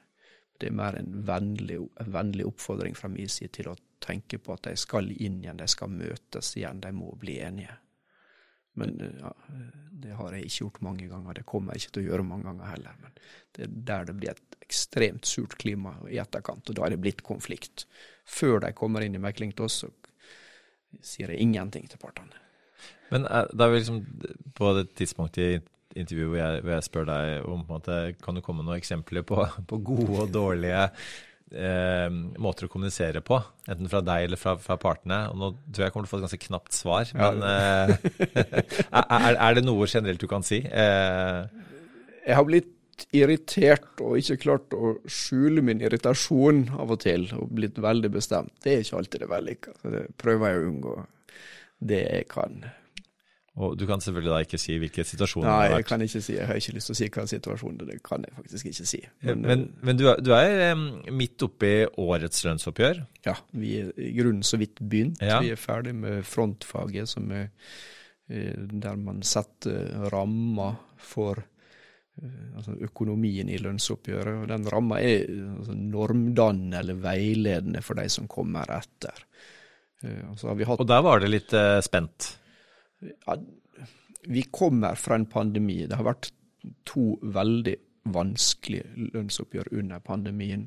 Det 0.61 0.71
er 0.71 0.77
mer 0.77 0.97
en 0.99 1.11
vennlig, 1.27 1.81
en 2.01 2.13
vennlig, 2.13 2.47
oppfordring 2.49 2.95
fra 2.97 3.11
min 3.13 3.29
side 3.29 3.53
til 3.59 3.71
å 3.73 3.77
tenke 4.03 4.39
på 4.39 4.55
at 4.55 4.69
de 4.69 4.77
skal 4.81 5.11
inn 5.13 5.43
igjen, 5.43 5.59
de 5.61 5.69
skal 5.69 5.93
møtes 5.93 6.55
igjen, 6.57 6.81
de 6.81 6.93
må 6.97 7.13
bli 7.21 7.39
enige. 7.45 7.77
Men 8.77 8.99
ja, 9.01 9.33
det 10.05 10.17
har 10.19 10.35
jeg 10.37 10.49
ikke 10.49 10.63
gjort 10.67 10.83
mange 10.85 11.07
ganger, 11.09 11.37
det 11.39 11.47
kommer 11.49 11.73
jeg 11.73 11.87
ikke 11.87 11.95
til 11.97 12.03
å 12.03 12.09
gjøre 12.11 12.27
mange 12.29 12.49
ganger 12.51 12.73
heller. 12.75 12.99
Men 13.01 13.15
det 13.57 13.63
er 13.65 13.77
der 13.91 14.09
det 14.11 14.17
blir 14.19 14.33
et 14.35 14.59
ekstremt 14.67 15.29
surt 15.29 15.57
klima 15.61 15.95
i 16.13 16.19
etterkant, 16.21 16.69
og 16.69 16.77
da 16.77 16.85
er 16.85 16.93
det 16.93 17.01
blitt 17.05 17.23
konflikt. 17.25 17.87
Før 18.29 18.61
de 18.65 18.75
kommer 18.77 19.05
inn 19.05 19.17
i 19.17 19.23
mekling 19.23 19.55
til 19.57 19.69
oss, 19.69 19.81
så 19.85 19.93
sier 21.05 21.33
jeg 21.33 21.45
ingenting 21.45 21.89
til 21.89 22.01
partene. 22.03 22.37
Men 23.13 23.25
eh, 23.31 23.49
da 23.53 23.67
er 23.67 23.73
vi 23.73 23.81
liksom 23.81 24.03
på 24.57 24.73
det 24.77 24.87
tidspunktet 24.99 25.43
i 25.43 25.57
intervju 25.97 26.33
hvor 26.33 26.41
jeg, 26.41 26.65
hvor 26.65 26.75
jeg 26.77 26.87
spør 26.87 27.09
deg 27.09 27.49
om 27.51 27.65
måte, 27.69 28.01
kan 28.23 28.37
du 28.37 28.43
komme 28.45 28.63
med 28.63 28.71
noen 28.71 28.83
eksempler 28.83 29.25
på, 29.27 29.41
på 29.71 29.81
gode 29.87 30.21
og 30.27 30.35
dårlige 30.35 30.85
eh, 31.53 32.09
måter 32.43 32.67
å 32.67 32.73
kommunisere 32.73 33.23
på, 33.25 33.41
enten 33.69 33.91
fra 33.93 34.03
deg 34.05 34.29
eller 34.29 34.41
fra, 34.41 34.57
fra, 34.61 34.79
partene. 34.81 35.25
Og 35.33 35.41
nå 35.41 35.51
tror 35.57 35.85
jeg 35.85 35.91
jeg 35.91 35.97
kommer 35.97 36.09
til 36.09 36.13
å 36.13 36.15
få 36.15 36.21
et 36.21 36.27
ganske 36.29 36.45
knapt 36.47 36.79
svar, 36.79 37.13
men 37.19 37.45
ja. 37.45 37.57
eh, 37.57 38.41
er, 39.03 39.35
er, 39.35 39.59
det 39.59 39.67
noe 39.67 39.91
generelt 39.91 40.23
du 40.23 40.29
kan 40.31 40.47
si? 40.47 40.63
Eh, 40.65 41.67
jeg 42.27 42.39
har 42.39 42.49
blitt 42.49 42.73
irritert 43.13 44.01
og 44.01 44.17
ikke 44.17 44.39
klart 44.41 44.73
å 44.73 44.95
skjule 45.11 45.61
min 45.65 45.83
irritasjon 45.85 46.65
av 46.81 46.95
og 46.95 47.03
til, 47.05 47.29
og 47.37 47.53
blitt 47.59 47.77
veldig 47.83 48.11
bestemt. 48.15 48.55
Det 48.65 48.73
er 48.73 48.85
ikke 48.85 49.03
alltid 49.03 49.23
det 49.23 49.31
vellykka, 49.31 49.77
så 49.83 49.93
det 49.93 50.03
prøver 50.21 50.53
jeg 50.53 50.63
å 50.63 50.67
unngå 50.71 50.97
det 51.93 52.03
jeg 52.07 52.29
kan. 52.33 52.61
Og 53.57 53.73
du 53.81 53.87
kan 53.89 54.03
selvfølgelig 54.05 54.33
da 54.35 54.39
ikke 54.45 54.59
si 54.61 54.75
hvilken 54.77 55.07
situasjon 55.09 55.47
det 55.47 55.49
har 55.49 55.63
vært? 55.63 55.71
Nei, 55.71 55.79
jeg 55.81 55.89
kan 55.89 56.03
ikke 56.05 56.21
si. 56.27 56.35
Jeg 56.37 56.49
har 56.51 56.59
ikke 56.61 56.75
lyst 56.77 56.91
til 56.91 56.95
å 56.95 56.99
si 56.99 57.07
hva 57.15 57.23
situasjonen 57.31 57.79
er. 57.81 57.89
Det 57.89 58.03
kan 58.05 58.27
jeg 58.27 58.37
faktisk 58.37 58.69
ikke 58.69 58.89
si. 58.91 59.01
Men, 59.25 59.47
men, 59.47 59.65
men 59.89 59.97
du, 59.97 60.05
er, 60.11 60.21
du, 60.21 60.31
er, 60.37 60.83
midt 61.17 61.45
oppe 61.47 61.71
i 61.71 61.79
årets 62.05 62.45
lønnsoppgjør? 62.45 63.01
Ja, 63.25 63.37
vi 63.57 63.73
er 63.81 63.89
i 63.97 64.11
grunnen 64.19 64.45
så 64.45 64.61
vidt 64.61 64.85
begynt. 64.85 65.25
Ja. 65.25 65.41
Vi 65.41 65.55
er 65.57 65.61
ferdig 65.61 65.97
med 65.97 66.21
frontfaget, 66.29 67.09
som 67.17 67.33
er 67.33 67.49
eh, 67.49 68.53
der 68.77 69.01
man 69.01 69.25
setter 69.25 70.05
rammer 70.13 70.77
for 71.01 71.41
eh, 71.41 72.47
altså 72.61 72.77
økonomien 72.91 73.49
i 73.49 73.57
lønnsoppgjøret. 73.65 74.43
og 74.43 74.49
Den 74.53 74.69
ramma 74.69 75.01
er 75.01 75.31
altså 75.33 75.81
normdannende 75.81 76.85
eller 76.85 77.05
veiledende 77.09 77.81
for 77.81 77.97
de 77.97 78.11
som 78.13 78.29
kommer 78.29 78.69
etter. 78.83 79.29
Eh, 80.05 80.27
og, 80.29 80.67
og 80.77 80.91
der 80.93 81.07
var 81.09 81.25
det 81.25 81.39
litt 81.39 81.63
spent? 81.89 82.35
Vi 84.27 84.43
kommer 84.43 84.95
fra 84.95 85.15
en 85.15 85.27
pandemi. 85.27 85.85
Det 85.87 85.99
har 85.99 86.07
vært 86.07 86.31
to 86.89 87.15
veldig 87.23 87.77
vanskelige 88.15 89.11
lønnsoppgjør 89.15 89.73
under 89.79 90.03
pandemien. 90.03 90.67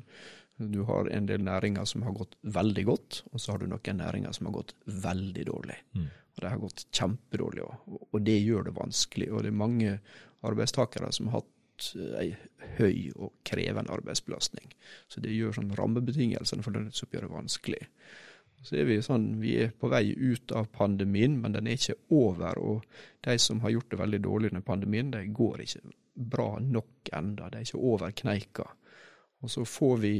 Du 0.60 0.82
har 0.88 1.08
en 1.08 1.28
del 1.28 1.44
næringer 1.44 1.84
som 1.88 2.04
har 2.04 2.16
gått 2.16 2.36
veldig 2.42 2.84
godt, 2.88 3.22
og 3.32 3.40
så 3.40 3.54
har 3.54 3.62
du 3.62 3.68
noen 3.70 4.00
næringer 4.00 4.32
som 4.36 4.48
har 4.48 4.58
gått 4.58 4.74
veldig 4.84 5.46
dårlig. 5.48 5.78
Mm. 5.96 6.08
Og 6.08 6.42
det 6.42 6.50
har 6.52 6.60
gått 6.60 6.84
kjempedårlig, 6.96 7.64
og, 7.64 8.02
og 8.10 8.26
det 8.26 8.36
gjør 8.40 8.68
det 8.68 8.76
vanskelig. 8.76 9.30
Og 9.32 9.44
det 9.44 9.52
er 9.52 9.62
mange 9.62 9.94
arbeidstakere 10.46 11.12
som 11.12 11.30
har 11.30 11.40
hatt 11.40 11.56
ei 12.20 12.34
høy 12.76 13.10
og 13.16 13.32
krevende 13.48 13.92
arbeidsbelastning. 13.94 14.72
Så 15.08 15.22
det 15.24 15.32
gjør 15.32 15.56
sånn 15.56 15.72
rammebetingelsene 15.78 16.64
for 16.64 16.76
lønnsoppgjøret 16.76 17.32
vanskelig. 17.32 17.86
Så 18.62 18.76
er 18.76 18.84
vi 18.84 18.98
sånn, 19.00 19.38
vi 19.40 19.54
er 19.62 19.70
på 19.72 19.88
vei 19.88 20.10
ut 20.12 20.52
av 20.52 20.68
pandemien, 20.74 21.38
men 21.40 21.54
den 21.54 21.68
er 21.68 21.78
ikke 21.78 21.96
over. 22.12 22.58
Og 22.60 22.84
de 23.24 23.36
som 23.40 23.62
har 23.64 23.72
gjort 23.72 23.88
det 23.92 24.00
veldig 24.02 24.20
dårlig 24.26 24.50
under 24.52 24.64
pandemien, 24.66 25.12
de 25.14 25.22
går 25.32 25.62
ikke 25.64 25.80
bra 26.34 26.50
nok 26.60 27.08
enda. 27.16 27.48
De 27.48 27.60
er 27.60 27.64
ikke 27.64 27.80
over 27.92 28.12
kneika. 28.16 28.66
Og 29.40 29.48
så 29.48 29.64
får 29.64 29.94
vi 30.02 30.14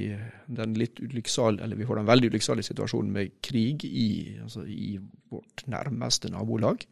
den 0.48 0.72
litt 0.80 1.02
eller 1.04 1.76
vi 1.76 1.84
får 1.84 2.00
den 2.00 2.08
veldig 2.08 2.30
ulykksalige 2.32 2.70
situasjonen 2.70 3.12
med 3.12 3.34
krig 3.44 3.84
i, 3.84 4.38
altså 4.40 4.64
i 4.64 4.94
vårt 5.28 5.66
nærmeste 5.68 6.32
nabolag. 6.32 6.86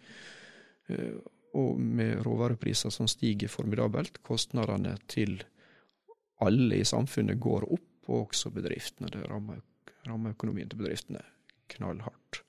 Eh, 0.93 1.17
og 1.57 1.81
med 1.81 2.21
råvarepriser 2.27 2.93
som 2.93 3.09
stiger 3.09 3.49
formidabelt. 3.49 4.21
Kostnadene 4.23 4.99
til 5.09 5.41
alle 6.45 6.83
i 6.83 6.85
samfunnet 6.85 7.41
går 7.41 7.65
opp, 7.73 7.89
og 8.09 8.29
også 8.29 8.53
bedriftene. 8.53 9.09
Det 9.09 9.25
rammer, 9.29 9.65
rammer 10.05 10.37
økonomien 10.37 10.69
til 10.69 10.85
bedriftene 10.85 11.25
knallhardt. 11.75 12.43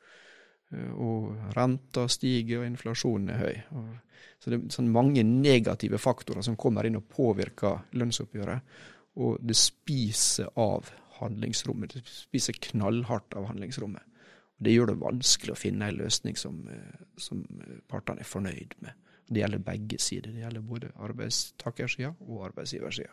Eh, 0.73 0.91
og 0.93 1.55
renta 1.57 2.07
stiger, 2.11 2.61
og 2.61 2.69
inflasjonen 2.69 3.33
er 3.33 3.43
høy. 3.43 3.57
Så 4.39 4.51
det 4.51 4.59
er 4.59 4.71
sånn 4.73 4.91
mange 4.93 5.23
negative 5.27 5.99
faktorer 5.99 6.45
som 6.45 6.57
kommer 6.59 6.87
inn 6.87 6.99
og 6.99 7.09
påvirker 7.11 7.83
lønnsoppgjøret. 7.99 8.79
Og 9.19 9.39
det 9.43 9.57
spiser 9.59 10.51
av 10.59 10.91
handlingsrommet. 11.19 11.97
Det 11.97 12.05
spiser 12.07 12.59
knallhardt 12.69 13.35
av 13.35 13.49
handlingsrommet. 13.49 14.05
Og 14.59 14.65
Det 14.67 14.75
gjør 14.75 14.91
det 14.91 15.01
vanskelig 15.01 15.55
å 15.55 15.59
finne 15.59 15.87
en 15.87 15.99
løsning 15.99 16.37
som, 16.37 16.67
eh, 16.67 17.05
som 17.17 17.43
partene 17.87 18.23
er 18.23 18.27
fornøyd 18.27 18.75
med. 18.79 18.93
Det 19.29 19.41
gjelder 19.41 19.59
begge 19.59 19.99
sider. 19.99 20.31
Det 20.31 20.41
gjelder 20.41 20.61
både 20.61 20.91
arbeidstakersida 20.97 22.15
og 22.27 22.45
arbeidsgiversida. 22.49 23.11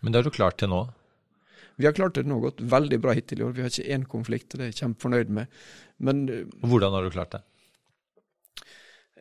Men 0.00 0.12
det 0.12 0.18
har 0.18 0.30
du 0.30 0.30
klart 0.30 0.58
til 0.58 0.68
nå? 0.68 0.84
Vi 1.76 1.86
har 1.86 1.96
klart 1.96 2.16
det 2.16 2.24
nå 2.28 2.38
gått 2.40 2.62
veldig 2.64 2.98
bra 3.04 3.12
hittil 3.16 3.42
i 3.42 3.46
år. 3.46 3.52
Vi 3.56 3.64
har 3.64 3.72
ikke 3.72 3.96
én 3.96 4.06
konflikt, 4.08 4.48
og 4.52 4.60
det 4.60 4.64
er 4.64 4.72
jeg 4.72 4.80
kjempefornøyd 4.82 5.32
med. 5.38 5.58
Men 6.08 6.24
eh, 6.32 6.46
Hvordan 6.64 6.96
har 6.96 7.04
du 7.04 7.12
klart 7.14 7.36
det? 7.36 7.42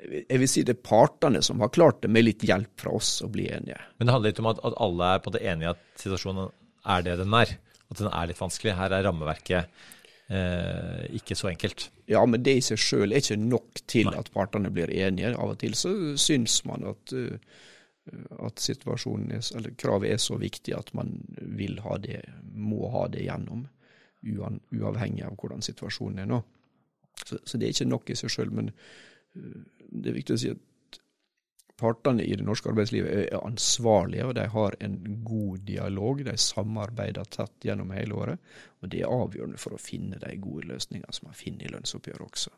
Jeg 0.06 0.38
vil 0.38 0.50
si 0.52 0.64
det 0.68 0.76
er 0.76 0.86
partene 0.86 1.42
som 1.44 1.64
har 1.64 1.72
klart 1.74 2.04
det, 2.04 2.12
med 2.14 2.28
litt 2.28 2.44
hjelp 2.46 2.74
fra 2.80 2.94
oss, 2.96 3.18
å 3.26 3.30
bli 3.32 3.48
enige. 3.52 3.80
Men 3.98 4.08
det 4.08 4.16
handler 4.16 4.34
litt 4.34 4.42
om 4.44 4.52
at, 4.52 4.62
at 4.68 4.78
alle 4.86 5.12
er 5.16 5.24
på 5.26 5.34
det 5.34 5.44
enige 5.48 5.74
at 5.74 5.84
situasjonen 6.00 6.52
er 6.96 7.06
det 7.06 7.18
den 7.24 7.36
er? 7.36 7.56
At 7.90 8.02
den 8.02 8.12
er 8.12 8.30
litt 8.30 8.42
vanskelig? 8.42 8.76
Her 8.78 8.94
er 8.94 9.06
rammeverket 9.08 9.86
eh, 10.30 11.06
ikke 11.20 11.38
så 11.38 11.50
enkelt? 11.52 11.90
Ja, 12.12 12.22
men 12.30 12.44
det 12.46 12.58
i 12.60 12.66
seg 12.66 12.82
sjøl 12.82 13.12
er 13.12 13.24
ikke 13.24 13.40
nok 13.42 13.82
til 13.90 14.12
Nei. 14.12 14.20
at 14.22 14.32
partene 14.36 14.72
blir 14.74 14.92
enige. 14.94 15.34
Av 15.36 15.56
og 15.56 15.60
til 15.64 15.76
så 15.78 15.92
syns 16.22 16.60
man 16.70 16.86
at 16.92 17.16
uh, 17.18 17.64
at 18.46 18.62
situasjonen 18.62 19.32
er, 19.38 19.46
eller 19.58 19.74
kravet 19.80 20.14
er 20.14 20.22
så 20.22 20.38
viktig 20.42 20.76
at 20.78 20.92
man 20.98 21.16
vil 21.58 21.80
ha 21.86 21.98
det, 22.02 22.22
må 22.54 22.90
ha 22.94 23.08
det 23.12 23.26
gjennom, 23.26 23.66
uavhengig 24.26 25.26
av 25.26 25.36
hvordan 25.40 25.66
situasjonen 25.66 26.24
er 26.24 26.30
nå. 26.30 26.42
Så, 27.26 27.40
så 27.44 27.58
det 27.58 27.68
er 27.68 27.76
ikke 27.76 27.90
nok 27.90 28.10
i 28.12 28.18
seg 28.20 28.34
sjøl, 28.34 28.54
men 28.54 28.72
øh, 28.72 29.60
det 29.90 30.12
er 30.12 30.18
viktig 30.18 30.36
å 30.36 30.42
si 30.42 30.52
at 30.54 31.00
partene 31.80 32.24
i 32.24 32.36
det 32.38 32.46
norske 32.48 32.70
arbeidslivet 32.72 33.12
er 33.26 33.42
ansvarlige, 33.46 34.28
og 34.30 34.36
de 34.38 34.46
har 34.52 34.78
en 34.84 35.00
god 35.28 35.64
dialog. 35.68 36.24
De 36.26 36.36
samarbeider 36.40 37.28
tett 37.32 37.68
gjennom 37.68 37.92
hele 37.96 38.16
året, 38.16 38.54
og 38.82 38.92
det 38.92 39.02
er 39.04 39.12
avgjørende 39.12 39.60
for 39.62 39.76
å 39.76 39.82
finne 39.82 40.20
de 40.22 40.36
gode 40.42 40.70
løsningene 40.72 41.16
som 41.16 41.30
man 41.30 41.38
finner 41.38 41.68
i 41.68 41.74
lønnsoppgjøret 41.74 42.28
også. 42.30 42.54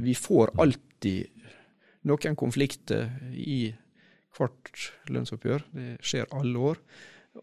Vi 0.00 0.14
får 0.14 0.54
alltid 0.62 1.46
noen 2.06 2.36
konflikter 2.38 3.10
i 3.34 3.72
hvert 4.36 4.84
lønnsoppgjør. 5.10 5.66
Det 5.74 5.88
skjer 6.04 6.30
alle 6.36 6.68
år. 6.72 6.82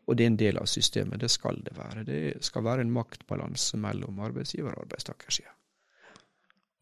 Og 0.04 0.18
det 0.18 0.26
er 0.26 0.32
en 0.32 0.40
del 0.40 0.60
av 0.60 0.68
systemet. 0.68 1.22
Det 1.22 1.30
skal 1.32 1.62
det 1.64 1.76
være. 1.78 2.04
Det 2.08 2.22
skal 2.44 2.66
være 2.66 2.84
en 2.84 2.92
maktbalanse 2.92 3.80
mellom 3.80 4.20
arbeidsgiver- 4.20 4.76
og 4.76 4.84
arbeidstakersida. 4.86 5.54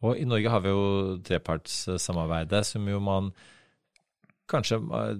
Og 0.05 0.17
I 0.19 0.25
Norge 0.27 0.51
har 0.51 0.61
vi 0.61 0.73
jo 0.73 1.17
trepartssamarbeidet, 1.25 2.65
som 2.65 2.87
jo 2.89 2.99
man 2.99 3.31
kanskje 4.49 4.77
eh, 4.77 5.17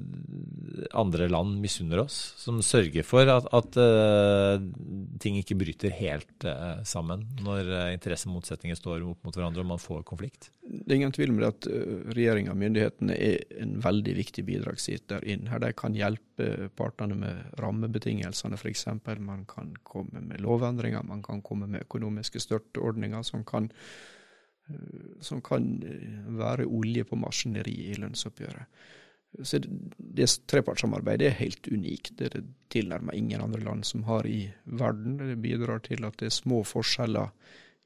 andre 0.94 1.28
land 1.30 1.60
misunner 1.62 2.04
oss, 2.04 2.34
som 2.38 2.62
sørger 2.64 3.06
for 3.06 3.30
at, 3.32 3.48
at 3.56 3.78
uh, 3.80 4.62
ting 5.22 5.40
ikke 5.40 5.58
bryter 5.58 5.94
helt 5.98 6.46
uh, 6.46 6.82
sammen 6.86 7.24
når 7.44 7.70
uh, 7.72 7.94
interessemotsetninger 7.96 8.78
står 8.78 9.06
opp 9.08 9.26
mot 9.26 9.36
hverandre 9.36 9.64
og 9.64 9.72
man 9.74 9.82
får 9.82 10.04
konflikt? 10.08 10.52
Det 10.62 10.92
er 10.92 11.00
ingen 11.00 11.16
tvil 11.16 11.34
om 11.34 11.40
det 11.42 11.52
at 11.52 11.68
regjeringa 12.18 12.54
og 12.54 12.60
myndighetene 12.62 13.16
er 13.18 13.62
en 13.62 13.78
veldig 13.84 14.16
viktig 14.18 14.46
bidragsyter 14.48 15.26
inn 15.30 15.50
her. 15.50 15.62
De 15.64 15.72
kan 15.78 15.96
hjelpe 15.98 16.70
partene 16.78 17.18
med 17.18 17.62
rammebetingelsene 17.62 18.58
f.eks. 18.60 18.88
Man 19.22 19.46
kan 19.50 19.74
komme 19.86 20.22
med 20.26 20.44
lovendringer, 20.46 21.06
man 21.06 21.24
kan 21.26 21.42
komme 21.46 21.70
med 21.70 21.86
økonomiske 21.86 22.42
støtteordninger 22.44 23.26
som 23.26 23.46
kan 23.48 23.72
som 25.22 25.44
kan 25.46 25.76
være 26.40 26.66
olje 26.66 27.04
på 27.06 27.18
maskineriet 27.22 27.92
i 27.94 28.00
lønnsoppgjøret. 28.02 28.66
Så 29.44 29.60
det 29.98 30.28
trepartssamarbeidet 30.52 31.28
er 31.28 31.40
helt 31.42 31.68
unikt. 31.68 32.14
Det 32.18 32.30
er 32.30 32.38
det 32.38 32.46
tilnærmet 32.74 33.18
ingen 33.18 33.42
andre 33.42 33.62
land 33.66 33.86
som 33.88 34.06
har 34.08 34.28
i 34.28 34.46
verden. 34.64 35.18
Det 35.20 35.38
bidrar 35.44 35.84
til 35.86 36.06
at 36.08 36.18
det 36.22 36.30
er 36.30 36.36
små 36.36 36.62
forskjeller 36.68 37.34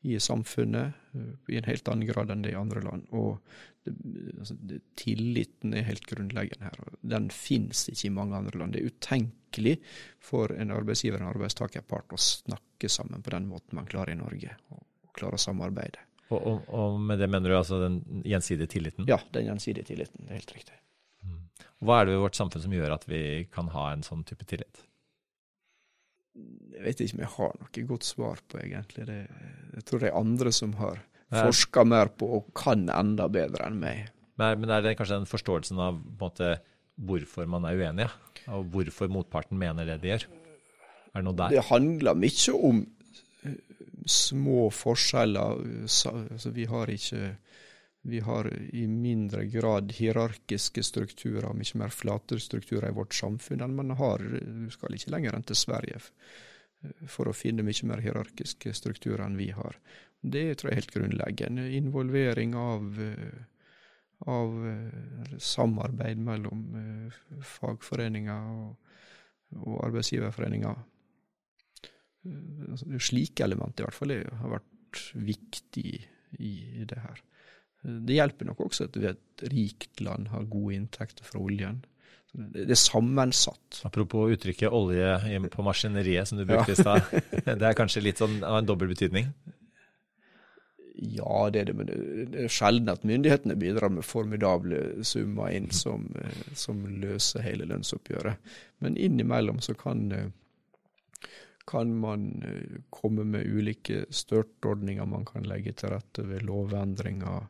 i 0.02 0.20
samfunnet 0.20 0.94
eh, 1.14 1.54
i 1.54 1.58
en 1.60 1.68
helt 1.68 1.88
annen 1.92 2.08
grad 2.08 2.32
enn 2.32 2.44
det 2.46 2.54
i 2.54 2.60
andre 2.60 2.84
land. 2.86 3.08
Og 3.16 3.40
det, 3.84 3.94
altså, 4.40 4.56
det, 4.56 4.82
tilliten 5.00 5.74
er 5.76 5.88
helt 5.90 6.06
grunnleggende 6.08 6.70
her. 6.70 6.94
Den 7.02 7.30
finnes 7.34 7.88
ikke 7.92 8.08
i 8.08 8.16
mange 8.16 8.38
andre 8.38 8.60
land. 8.60 8.76
Det 8.76 8.84
er 8.84 8.94
utenkelig 8.94 9.76
for 10.24 10.54
en 10.56 10.76
arbeidsgiver 10.76 11.20
og 11.20 11.28
en 11.28 11.34
arbeidstakerpart 11.34 12.16
å 12.16 12.22
snakke 12.24 12.92
sammen 12.92 13.26
på 13.26 13.34
den 13.36 13.50
måten 13.50 13.80
man 13.80 13.90
klarer 13.90 14.16
i 14.16 14.20
Norge, 14.20 14.56
og 14.72 14.86
klarer 15.18 15.40
å 15.40 15.44
samarbeide. 15.50 16.06
Og, 16.30 16.38
og, 16.38 16.68
og 16.70 17.00
med 17.02 17.20
det 17.20 17.28
mener 17.32 17.50
du 17.50 17.58
altså 17.58 17.82
den 17.82 18.04
gjensidige 18.28 18.70
tilliten? 18.76 19.08
Ja, 19.10 19.18
den 19.34 19.50
gjensidige 19.50 19.90
tilliten. 19.90 20.28
Det 20.28 20.36
er 20.36 20.44
helt 20.44 20.56
riktig. 20.56 20.78
Hva 21.86 22.02
er 22.02 22.10
det 22.10 22.16
i 22.18 22.22
vårt 22.22 22.38
samfunn 22.38 22.64
som 22.66 22.76
gjør 22.76 22.96
at 22.96 23.06
vi 23.08 23.22
kan 23.54 23.70
ha 23.72 23.90
en 23.94 24.04
sånn 24.06 24.26
type 24.28 24.48
tillit? 24.50 24.82
Jeg 26.76 26.84
vet 26.86 27.02
ikke 27.04 27.18
om 27.18 27.24
jeg 27.24 27.34
har 27.36 27.56
noe 27.60 27.86
godt 27.92 28.08
svar 28.08 28.42
på, 28.48 28.60
egentlig. 28.62 29.06
Det, 29.08 29.20
jeg 29.78 29.86
tror 29.88 30.04
det 30.04 30.10
er 30.10 30.20
andre 30.20 30.54
som 30.56 30.76
har 30.80 31.02
forska 31.30 31.84
mer 31.88 32.12
på 32.16 32.30
og 32.40 32.52
kan 32.58 32.88
enda 32.94 33.28
bedre 33.32 33.68
enn 33.68 33.80
meg. 33.82 34.10
Men, 34.40 34.62
men 34.62 34.72
er 34.72 34.84
det 34.84 34.96
kanskje 35.00 35.20
den 35.20 35.30
forståelsen 35.30 35.82
av 35.84 36.00
måte, 36.20 36.58
hvorfor 37.00 37.48
man 37.48 37.68
er 37.68 37.80
uenig, 37.80 38.08
og 38.52 38.72
hvorfor 38.74 39.12
motparten 39.12 39.60
mener 39.60 39.88
det 39.88 40.00
de 40.04 40.14
gjør? 40.14 40.26
Er 41.14 41.22
det 41.22 41.26
noe 41.28 41.38
der? 41.38 41.54
Det 41.56 41.68
handler 41.70 42.18
mye 42.20 42.56
om 42.70 42.82
eh, 43.48 43.60
små 44.10 44.68
forskjeller. 44.74 45.62
Altså, 45.84 46.54
vi 46.56 46.68
har 46.70 46.92
ikke 46.94 47.34
vi 48.02 48.20
har 48.20 48.48
i 48.76 48.88
mindre 48.88 49.46
grad 49.46 49.92
hierarkiske 49.92 50.84
strukturer, 50.84 51.52
mye 51.54 51.80
mer 51.82 51.92
flate 51.92 52.40
strukturer 52.40 52.90
i 52.90 52.96
vårt 52.96 53.16
samfunn 53.16 53.64
enn 53.66 53.76
man 53.76 53.92
har. 54.00 54.24
Du 54.24 54.70
skal 54.72 54.96
ikke 54.96 55.12
lenger 55.12 55.36
enn 55.36 55.48
til 55.48 55.60
Sverige 55.60 56.00
for 57.12 57.28
å 57.28 57.36
finne 57.36 57.66
mye 57.68 57.90
mer 57.90 58.00
hierarkiske 58.04 58.72
strukturer 58.78 59.26
enn 59.26 59.36
vi 59.40 59.50
har. 59.52 59.76
Det 60.22 60.46
tror 60.60 60.70
jeg 60.70 60.76
er 60.76 60.82
helt 60.82 60.96
grunnleggende. 60.96 61.66
Involvering 61.76 62.56
av, 62.60 62.88
av 64.32 64.56
samarbeid 65.40 66.24
mellom 66.24 66.64
eh, 66.80 67.20
fagforeninger 67.56 68.50
og, 68.56 68.96
og 69.60 69.80
arbeidsgiverforeninger. 69.90 70.84
Eh, 72.28 72.68
altså, 72.72 73.00
slike 73.12 73.48
elementer 73.48 73.84
i 73.84 73.90
hvert 73.90 74.00
fall 74.00 74.16
har 74.44 74.56
vært 74.60 75.04
viktig 75.32 75.90
i 76.40 76.54
det 76.88 77.04
her. 77.04 77.24
Det 77.82 78.18
hjelper 78.18 78.50
nok 78.50 78.66
også 78.66 78.90
at 78.90 78.98
vi 79.00 79.08
er 79.08 79.16
et 79.16 79.46
rikt 79.54 80.02
land, 80.04 80.28
har 80.34 80.50
gode 80.52 80.76
inntekter 80.76 81.28
fra 81.28 81.40
oljen. 81.40 81.80
Det 82.34 82.68
er 82.70 82.78
sammensatt. 82.78 83.80
Apropos 83.88 84.30
uttrykket 84.36 84.70
'olje 84.70 85.50
på 85.50 85.64
maskineriet', 85.66 86.28
som 86.28 86.38
du 86.38 86.46
brukte 86.46 86.72
i 86.72 86.76
stad. 86.76 87.02
Det 87.60 87.66
er 87.66 87.74
kanskje 87.78 88.04
litt 88.04 88.22
sånn 88.22 88.44
av 88.44 88.60
en 88.60 88.68
dobbel 88.68 88.92
betydning? 88.92 89.32
Ja, 91.00 91.50
det 91.50 91.62
er 91.62 91.66
det. 91.70 91.76
Men 91.80 91.88
det 91.88 92.44
er 92.44 92.52
sjelden 92.52 92.92
at 92.92 93.06
myndighetene 93.08 93.56
bidrar 93.56 93.90
med 93.90 94.06
formidable 94.06 95.04
summer 95.08 95.50
inn 95.56 95.72
som, 95.72 96.10
som 96.54 96.84
løser 96.86 97.42
hele 97.46 97.66
lønnsoppgjøret. 97.70 98.36
Men 98.84 98.98
innimellom 99.00 99.62
så 99.64 99.74
kan, 99.80 100.12
kan 101.70 101.92
man 102.02 102.28
komme 102.90 103.24
med 103.30 103.46
ulike 103.46 104.08
støtteordninger 104.10 105.06
man 105.06 105.28
kan 105.28 105.46
legge 105.46 105.76
til 105.78 105.94
rette 105.94 106.26
ved 106.26 106.48
lovendringer 106.48 107.46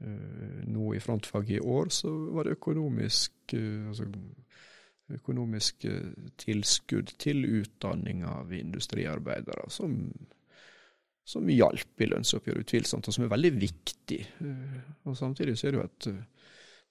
Eh, 0.00 0.66
nå 0.70 0.94
i 0.94 1.00
frontfaget 1.00 1.56
i 1.56 1.60
år, 1.60 1.88
så 1.90 2.10
var 2.30 2.44
det 2.44 2.54
økonomisk, 2.58 3.32
eh, 3.52 3.88
altså 3.88 4.06
økonomiske 5.10 5.94
tilskudd 6.38 7.14
til 7.18 7.42
utdanning 7.62 8.22
av 8.24 8.52
industriarbeidere, 8.52 9.64
som, 9.72 9.96
som 11.26 11.48
hjalp 11.50 12.04
i 12.04 12.10
lønnsoppgjøret, 12.12 12.62
utvilsomt, 12.62 13.08
og 13.08 13.16
som 13.16 13.24
er 13.24 13.32
veldig 13.32 13.52
viktig. 13.58 14.20
Og 15.08 15.16
Samtidig 15.16 15.56
så 15.58 15.66
er 15.66 15.74
det 15.74 15.80
jo 15.80 15.86
et, 15.88 16.10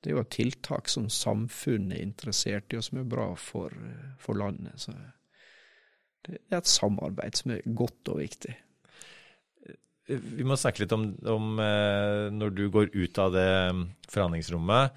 det 0.02 0.12
er 0.12 0.18
jo 0.18 0.24
et 0.26 0.34
tiltak 0.34 0.90
som 0.90 1.08
samfunnet 1.14 2.00
er 2.00 2.04
interessert 2.10 2.74
i, 2.74 2.82
og 2.82 2.90
som 2.90 3.00
er 3.00 3.08
bra 3.08 3.30
for, 3.40 3.78
for 4.20 4.42
landet. 4.42 4.82
Så 4.82 4.98
det 6.28 6.40
er 6.52 6.62
et 6.62 6.72
samarbeid 6.72 7.40
som 7.40 7.54
er 7.56 7.68
godt 7.78 8.12
og 8.14 8.22
viktig. 8.22 8.56
Vi 10.08 10.46
må 10.48 10.56
snakke 10.56 10.86
litt 10.86 10.94
om, 10.96 11.10
om 11.28 11.60
når 11.60 12.54
du 12.56 12.66
går 12.72 12.94
ut 12.96 13.18
av 13.20 13.34
det 13.36 13.50
forhandlingsrommet 14.08 14.96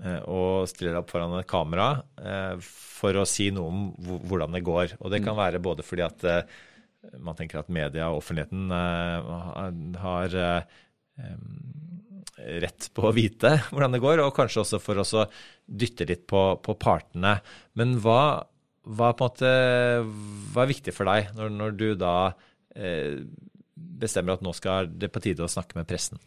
Eh, 0.00 0.20
og 0.32 0.68
stiller 0.70 0.94
deg 0.94 1.02
opp 1.02 1.12
foran 1.12 1.36
et 1.36 1.48
kamera 1.48 1.90
eh, 2.16 2.54
for 2.64 3.18
å 3.20 3.26
si 3.28 3.50
noe 3.52 3.68
om 3.68 4.20
hvordan 4.28 4.56
det 4.56 4.64
går. 4.64 4.96
Og 5.00 5.12
det 5.12 5.20
kan 5.20 5.36
mm. 5.36 5.40
være 5.42 5.62
både 5.64 5.84
fordi 5.84 6.06
at 6.06 6.24
eh, 6.28 6.60
man 7.20 7.36
tenker 7.36 7.60
at 7.60 7.72
media 7.72 8.08
og 8.10 8.20
offentligheten 8.20 8.68
har 10.00 10.34
rett 12.60 12.88
på 12.96 13.06
å 13.08 13.12
vite 13.16 13.54
hvordan 13.72 13.96
det 13.96 14.02
går, 14.04 14.20
og 14.20 14.34
kanskje 14.36 14.60
også 14.62 14.80
for 14.84 15.00
å 15.00 15.24
dytte 15.64 16.04
litt 16.08 16.26
på, 16.28 16.42
på 16.60 16.76
partene. 16.80 17.38
Men 17.80 17.96
hva, 18.04 18.44
hva, 18.84 19.12
måte, 19.18 19.50
hva, 20.52 20.64
er 20.64 20.70
viktig 20.70 20.94
for 20.96 21.10
deg 21.10 21.34
når, 21.36 21.52
når 21.56 21.76
du 21.76 21.88
da 22.00 22.14
bestemmer 24.00 24.38
at 24.38 24.44
nå 24.44 24.52
skal 24.56 24.88
det 24.88 25.10
på 25.12 25.22
tide 25.24 25.44
å 25.44 25.50
snakke 25.50 25.78
med 25.78 25.88
pressen? 25.90 26.20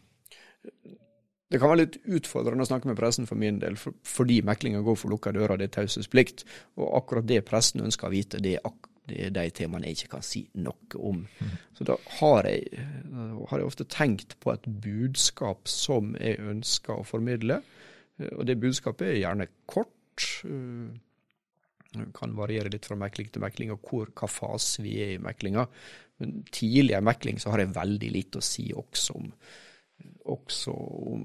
Det 1.54 1.60
kan 1.62 1.70
være 1.70 1.84
litt 1.84 2.00
utfordrende 2.18 2.66
å 2.66 2.70
snakke 2.70 2.90
med 2.90 2.98
pressen 2.98 3.28
for 3.30 3.38
min 3.38 3.60
del, 3.62 3.76
for, 3.78 3.94
fordi 4.10 4.40
meklinga 4.46 4.82
går 4.86 4.96
for 4.98 5.14
lukka 5.14 5.34
dører, 5.36 5.60
det 5.62 5.68
er 5.70 5.76
taushetsplikt. 5.76 6.42
Og 6.82 6.88
akkurat 6.98 7.28
det 7.30 7.44
pressen 7.46 7.84
ønsker 7.86 8.10
å 8.10 8.14
vite, 8.14 8.42
det 8.42 8.56
er, 8.58 8.74
det 9.06 9.20
er 9.28 9.36
de 9.36 9.44
temaene 9.54 9.92
jeg 9.92 10.00
ikke 10.00 10.16
kan 10.16 10.26
si 10.26 10.42
noe 10.66 10.98
om. 10.98 11.22
Mm. 11.22 11.54
Så 11.78 11.86
da 11.86 12.00
har 12.18 12.50
jeg, 12.50 12.88
har 13.14 13.62
jeg, 13.62 13.68
ofte 13.70 13.86
tenkt 13.86 14.34
på 14.42 14.50
et 14.56 14.66
budskap 14.66 15.70
som 15.70 16.16
jeg 16.18 16.42
ønsker 16.42 16.98
å 16.98 17.06
formidle. 17.06 17.60
Og 18.32 18.48
det 18.50 18.58
budskapet 18.62 19.12
er 19.12 19.22
gjerne 19.22 19.52
kort. 19.70 19.94
Kan 22.16 22.38
variere 22.38 22.72
litt 22.74 22.88
fra 22.90 22.98
mekling 23.00 23.30
til 23.34 23.44
mekling, 23.44 23.74
og 23.76 23.84
hvor, 23.90 24.10
hva 24.18 24.30
fase 24.32 24.84
vi 24.86 24.98
er 25.04 25.16
i 25.16 25.22
meklinga. 25.24 25.68
Men 26.22 26.42
tidlig 26.54 26.98
i 26.98 27.04
mekling 27.04 27.42
så 27.42 27.54
har 27.54 27.64
jeg 27.64 27.76
veldig 27.76 28.10
lite 28.14 28.42
å 28.42 28.46
si 28.46 28.72
også 28.74 29.20
om 29.20 29.30
også 30.26 30.72
om, 30.72 31.24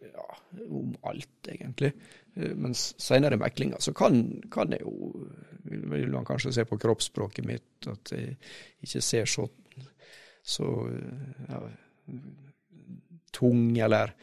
ja, 0.00 0.26
om 0.68 0.92
alt, 1.08 1.48
egentlig. 1.48 1.92
Mens 2.34 2.92
senere 3.00 3.36
i 3.36 3.40
meklinga 3.40 3.80
så 3.80 3.92
kan, 3.96 4.22
kan, 4.52 4.72
jeg 4.72 4.84
jo 4.86 5.26
Vil 5.68 6.10
man 6.10 6.24
kanskje 6.26 6.52
se 6.56 6.64
på 6.66 6.78
kroppsspråket 6.80 7.46
mitt 7.46 7.86
at 7.86 8.12
jeg 8.14 8.36
ikke 8.82 9.02
ser 9.04 9.28
så, 9.30 9.44
så 10.42 10.66
ja, 11.46 11.60
tung, 13.32 13.60
eller 13.78 14.14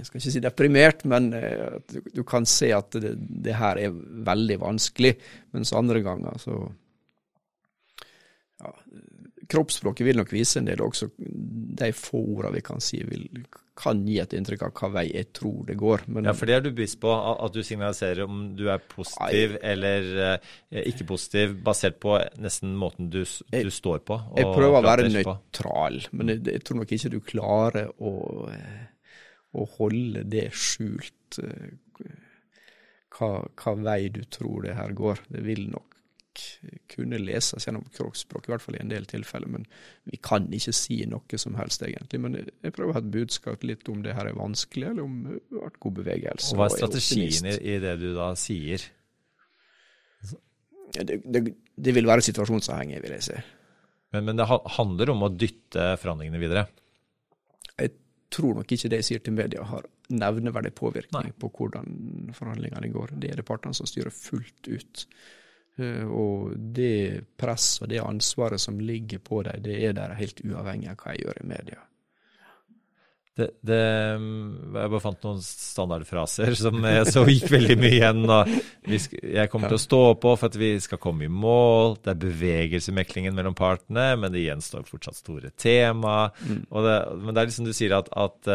jeg 0.00 0.08
skal 0.08 0.20
ikke 0.20 0.34
si 0.34 0.42
deprimert, 0.44 1.06
men 1.08 1.30
eh, 1.36 1.78
du, 1.92 2.00
du 2.20 2.22
kan 2.26 2.48
se 2.48 2.72
at 2.74 2.96
det, 2.96 3.14
det, 3.18 3.56
her 3.60 3.80
er 3.80 3.96
veldig 4.30 4.60
vanskelig. 4.62 5.14
Mens 5.56 5.74
andre 5.76 6.02
ganger 6.04 6.40
så 6.40 6.58
ja, 8.60 8.74
kroppsspråket 9.50 10.06
vil 10.06 10.20
nok 10.20 10.32
vise 10.34 10.60
en 10.60 10.68
del 10.68 10.82
også. 10.84 11.10
De 11.18 11.90
få 11.96 12.20
ordene 12.36 12.58
vi 12.58 12.64
kan 12.64 12.82
si, 12.84 13.00
vil, 13.06 13.26
kan 13.80 14.02
gi 14.06 14.18
et 14.22 14.34
inntrykk 14.36 14.66
av 14.66 14.74
hva 14.76 14.90
vei 14.98 15.06
jeg 15.08 15.30
tror 15.36 15.64
det 15.68 15.76
går. 15.80 16.04
Men, 16.12 16.28
ja, 16.28 16.34
for 16.36 16.50
det 16.50 16.56
er 16.56 16.64
du 16.64 16.70
bevisst 16.70 17.00
på, 17.02 17.12
at 17.12 17.54
du 17.54 17.62
signaliserer 17.66 18.22
om 18.26 18.42
du 18.58 18.66
er 18.72 18.82
positiv 18.92 19.56
nei, 19.56 19.62
eller 19.72 20.10
eh, 20.26 20.84
ikke 20.92 21.08
positiv, 21.10 21.56
basert 21.66 22.00
på 22.02 22.18
nesten 22.42 22.76
måten 22.78 23.10
du, 23.12 23.22
du 23.24 23.72
står 23.74 24.04
på? 24.06 24.20
jeg 24.36 24.52
prøver 24.52 24.78
å 24.78 24.84
være 24.86 25.08
nøytral, 25.10 26.00
men 26.12 26.34
jeg, 26.34 26.44
jeg, 26.46 26.64
tror 26.66 26.82
nok 26.82 26.96
ikke 26.96 27.14
du 27.14 27.20
klarer 27.24 27.92
å, 27.98 28.14
eh, 28.52 28.89
å 29.56 29.66
holde 29.76 30.24
det 30.30 30.48
skjult. 30.56 31.40
Eh, 31.42 31.70
hva, 33.10 33.30
hva 33.58 33.76
vei 33.78 34.02
du 34.14 34.22
tror 34.30 34.66
det 34.66 34.76
her 34.78 34.94
går. 34.96 35.24
Det 35.28 35.42
vil 35.44 35.66
nok 35.72 35.90
kunne 36.90 37.18
leses 37.20 37.66
gjennom 37.66 37.84
kroppsspråk, 37.94 38.46
i 38.46 38.52
hvert 38.52 38.62
fall 38.62 38.76
i 38.78 38.82
en 38.84 38.92
del 38.92 39.06
tilfeller. 39.08 39.50
Men 39.50 39.66
vi 40.08 40.20
kan 40.22 40.46
ikke 40.54 40.74
si 40.76 41.00
noe 41.10 41.40
som 41.40 41.56
helst, 41.58 41.82
egentlig. 41.86 42.20
Men 42.22 42.38
jeg 42.38 42.74
prøver 42.76 42.92
å 42.92 42.96
ha 42.96 43.02
et 43.02 43.12
budskap 43.12 43.66
litt 43.66 43.88
om 43.90 44.04
det 44.04 44.14
her 44.16 44.30
er 44.30 44.38
vanskelig, 44.38 44.92
eller 44.92 45.06
om 45.06 45.18
vært 45.56 45.80
god 45.82 45.98
bevegelse. 46.00 46.54
Og 46.54 46.60
Hva 46.60 46.68
er 46.70 46.76
strategien 46.78 47.50
i 47.58 47.78
det 47.82 47.96
du 48.02 48.10
da 48.16 48.32
sier? 48.38 48.86
Det, 50.90 51.20
det, 51.22 51.42
det 51.78 51.94
vil 51.94 52.08
være 52.08 52.24
situasjonsavhengig, 52.26 53.02
vil 53.04 53.16
jeg 53.18 53.26
si. 53.30 53.40
Men, 54.14 54.26
men, 54.26 54.38
det 54.40 54.46
handler 54.50 55.12
om 55.12 55.26
å 55.26 55.30
dytte 55.30 55.92
forhandlingene 56.02 56.40
videre? 56.42 56.64
Jeg 57.78 57.94
tror 58.30 58.60
nok 58.60 58.72
ikke 58.72 58.90
det 58.90 59.02
jeg 59.02 59.08
sier 59.08 59.22
til 59.24 59.36
media 59.36 59.64
har 59.66 59.86
nevneverdig 60.10 60.72
påvirkning 60.78 61.28
Nei. 61.28 61.36
på 61.38 61.50
hvordan 61.54 62.32
forhandlingene 62.36 62.90
går. 62.94 63.14
Det 63.22 63.32
er 63.32 63.40
det 63.40 63.46
partene 63.48 63.76
som 63.76 63.88
styrer 63.88 64.14
fullt 64.14 64.70
ut. 64.70 65.04
Eh, 65.80 66.06
og 66.06 66.54
det 66.56 67.36
presset 67.40 67.86
og 67.86 67.92
det 67.92 68.02
ansvaret 68.04 68.62
som 68.62 68.80
ligger 68.80 69.22
på 69.24 69.42
dem, 69.46 69.62
det 69.66 69.78
er 69.84 69.94
der 69.98 70.18
helt 70.18 70.42
uavhengig 70.44 70.92
av 70.92 71.00
hva 71.02 71.14
jeg 71.14 71.26
gjør 71.26 71.42
i 71.42 71.48
media. 71.54 71.84
Det, 73.40 73.48
det, 73.64 73.80
jeg 73.80 74.92
bare 74.92 75.02
fant 75.02 75.26
noen 75.26 75.42
standardfraser 75.44 76.56
som 76.58 76.76
jeg 76.84 77.08
så 77.08 77.24
gikk 77.28 77.48
veldig 77.56 77.76
mye 77.80 77.92
igjen. 77.96 78.24
Skal, 79.00 79.26
jeg 79.40 79.52
kommer 79.52 79.72
til 79.72 79.80
å 79.80 79.84
stå 79.86 80.02
på 80.20 80.34
for 80.36 80.52
at 80.52 80.58
vi 80.60 80.72
skal 80.84 81.02
komme 81.02 81.26
i 81.26 81.32
mål. 81.32 81.98
Det 82.04 82.14
er 82.14 82.24
bevegelse 82.28 82.92
i 82.92 82.98
meklingen 83.00 83.36
mellom 83.36 83.56
partene, 83.58 84.10
men 84.20 84.34
det 84.34 84.46
gjenstår 84.46 84.88
fortsatt 84.88 85.22
store 85.22 85.54
tema. 85.56 86.26
Mm. 86.44 86.66
Det, 86.68 86.98
men 87.20 87.32
det 87.32 87.40
er 87.42 87.52
liksom 87.52 87.70
du 87.70 87.76
sier 87.76 87.96
at, 88.00 88.12
at 88.12 88.52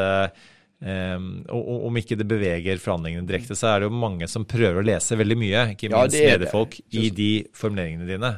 Um, 0.85 1.45
og 1.49 1.85
Om 1.87 1.97
ikke 2.01 2.17
det 2.19 2.27
beveger 2.27 2.81
forhandlingene 2.83 3.25
direkte, 3.25 3.55
så 3.57 3.71
er 3.71 3.79
det 3.79 3.87
jo 3.87 3.95
mange 3.95 4.27
som 4.29 4.43
prøver 4.45 4.81
å 4.81 4.85
lese 4.85 5.17
veldig 5.17 5.37
mye, 5.39 5.61
ikke 5.73 5.89
minst 5.89 6.17
ja, 6.19 6.33
mediefolk, 6.35 6.75
i 6.91 7.07
de 7.15 7.29
formuleringene 7.55 8.09
dine. 8.09 8.33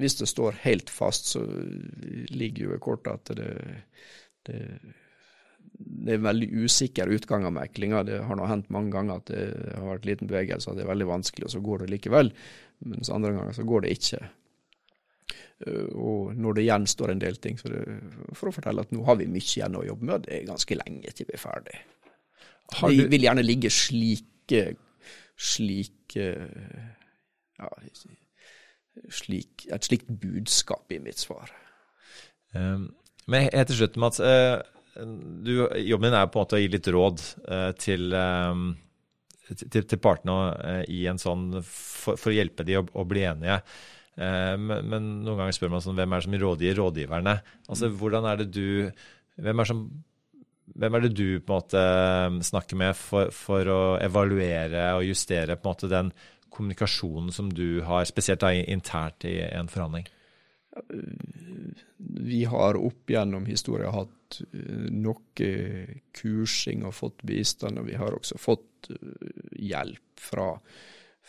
Hvis 0.00 0.16
det 0.22 0.28
står 0.30 0.56
helt 0.64 0.90
fast, 0.92 1.34
så 1.34 1.44
ligger 2.32 2.70
jo 2.70 2.74
i 2.74 2.80
kortet 2.82 3.12
at 3.12 3.38
det, 3.38 3.52
det, 4.48 4.62
det 5.80 6.12
er 6.12 6.18
en 6.20 6.26
veldig 6.26 6.48
usikker 6.64 7.12
utgang 7.16 7.46
av 7.48 7.54
meklinga. 7.56 8.02
Det 8.04 8.18
har 8.26 8.36
nå 8.36 8.48
hendt 8.48 8.72
mange 8.74 8.92
ganger 8.94 9.20
at 9.20 9.30
det 9.32 9.44
har 9.76 9.86
vært 9.86 10.08
liten 10.08 10.28
bevegelse, 10.30 10.70
at 10.70 10.78
det 10.78 10.84
er 10.84 10.92
veldig 10.92 11.08
vanskelig, 11.08 11.46
og 11.48 11.54
så 11.54 11.62
går 11.64 11.84
det 11.84 11.94
likevel. 11.94 12.32
Mens 12.90 13.12
andre 13.12 13.32
ganger 13.36 13.56
så 13.56 13.64
går 13.68 13.86
det 13.86 13.94
ikke. 13.96 14.20
Eh, 15.66 15.88
og 15.96 16.36
når 16.36 16.58
det 16.58 16.66
gjenstår 16.66 17.14
en 17.14 17.22
del 17.22 17.40
ting, 17.40 17.58
så 17.60 17.72
det 17.72 17.84
for 18.36 18.50
å 18.50 18.54
fortelle 18.54 18.84
at 18.84 18.92
nå 18.94 19.04
har 19.08 19.18
vi 19.20 19.28
mye 19.30 19.44
igjen 19.44 19.78
å 19.80 19.86
jobbe 19.86 20.10
med, 20.12 20.26
det 20.26 20.36
er 20.36 20.50
ganske 20.50 20.78
lenge 20.78 21.14
til 21.16 21.28
vi 21.28 21.36
er 21.36 21.44
ferdig. 21.44 21.80
Det 22.70 23.10
vil 23.10 23.26
gjerne 23.26 23.42
ligge 23.42 23.72
slike, 23.74 24.64
slike 25.34 26.26
ja, 27.58 27.70
slik, 29.10 29.66
et 29.72 29.86
slikt 29.86 30.12
budskap 30.22 30.92
i 30.94 31.00
mitt 31.02 31.18
svar. 31.18 31.50
Um, 32.54 32.90
men 33.30 33.48
helt 33.48 33.70
til 33.70 33.82
slutt, 33.82 33.98
Mats. 34.00 34.22
Uh, 34.22 34.62
du, 35.00 35.54
jobben 35.84 36.10
din 36.10 36.18
er 36.18 36.28
på 36.28 36.40
en 36.40 36.44
måte 36.44 36.58
å 36.58 36.62
gi 36.62 36.68
litt 36.72 36.90
råd 36.92 37.22
uh, 37.46 37.70
til, 37.78 38.10
um, 38.16 38.66
til, 39.48 39.84
til, 39.84 40.00
partene 40.02 40.36
uh, 40.52 40.82
i 40.90 41.04
en 41.10 41.20
sånn, 41.20 41.62
for, 41.64 42.20
for 42.20 42.32
å 42.32 42.36
hjelpe 42.36 42.66
dem 42.68 42.84
å, 42.84 43.02
å 43.02 43.08
bli 43.08 43.24
enige. 43.28 43.60
Eh, 44.20 44.56
men, 44.58 44.84
men, 44.90 45.08
noen 45.24 45.38
ganger 45.38 45.56
spør 45.56 45.72
man 45.72 45.82
sånn, 45.84 45.96
hvem 45.98 46.12
er 46.12 46.20
det 46.20 46.26
som 46.26 46.38
rådgir 46.42 46.78
rådgiverne? 46.80 47.34
Altså, 47.68 47.88
mm. 47.88 47.96
hvordan 48.00 48.28
er 48.28 48.40
det 48.42 48.48
du 48.52 48.66
hvem 49.40 49.62
er, 49.62 49.68
som, 49.70 49.84
hvem 50.74 50.96
er 50.96 51.06
det 51.06 51.12
du 51.16 51.28
på 51.40 51.54
en 51.54 51.62
måte 51.62 51.84
snakker 52.50 52.80
med 52.80 52.98
for, 52.98 53.32
for, 53.32 53.70
å 53.72 53.80
evaluere 54.02 54.90
og 54.98 55.06
justere 55.08 55.56
på 55.56 55.68
en 55.68 55.72
måte 55.72 55.92
den 55.92 56.12
kommunikasjonen 56.50 57.30
som 57.32 57.48
du 57.54 57.80
har, 57.86 58.04
spesielt 58.10 58.42
da 58.42 58.52
internt 58.52 59.24
i 59.28 59.38
en 59.46 59.70
forhandling? 59.72 60.08
Vi 62.30 62.44
har 62.48 62.78
opp 62.78 63.10
gjennom 63.10 63.44
historien 63.48 63.92
hatt 63.94 64.40
eh, 64.52 64.86
noe 64.94 65.50
kursing 66.16 66.86
og 66.86 66.96
fått 66.96 67.26
bistand, 67.26 67.80
og 67.80 67.90
vi 67.90 67.98
har 68.00 68.16
også 68.16 68.40
fått 68.40 68.90
eh, 68.94 69.44
hjelp 69.70 70.24
fra 70.30 70.54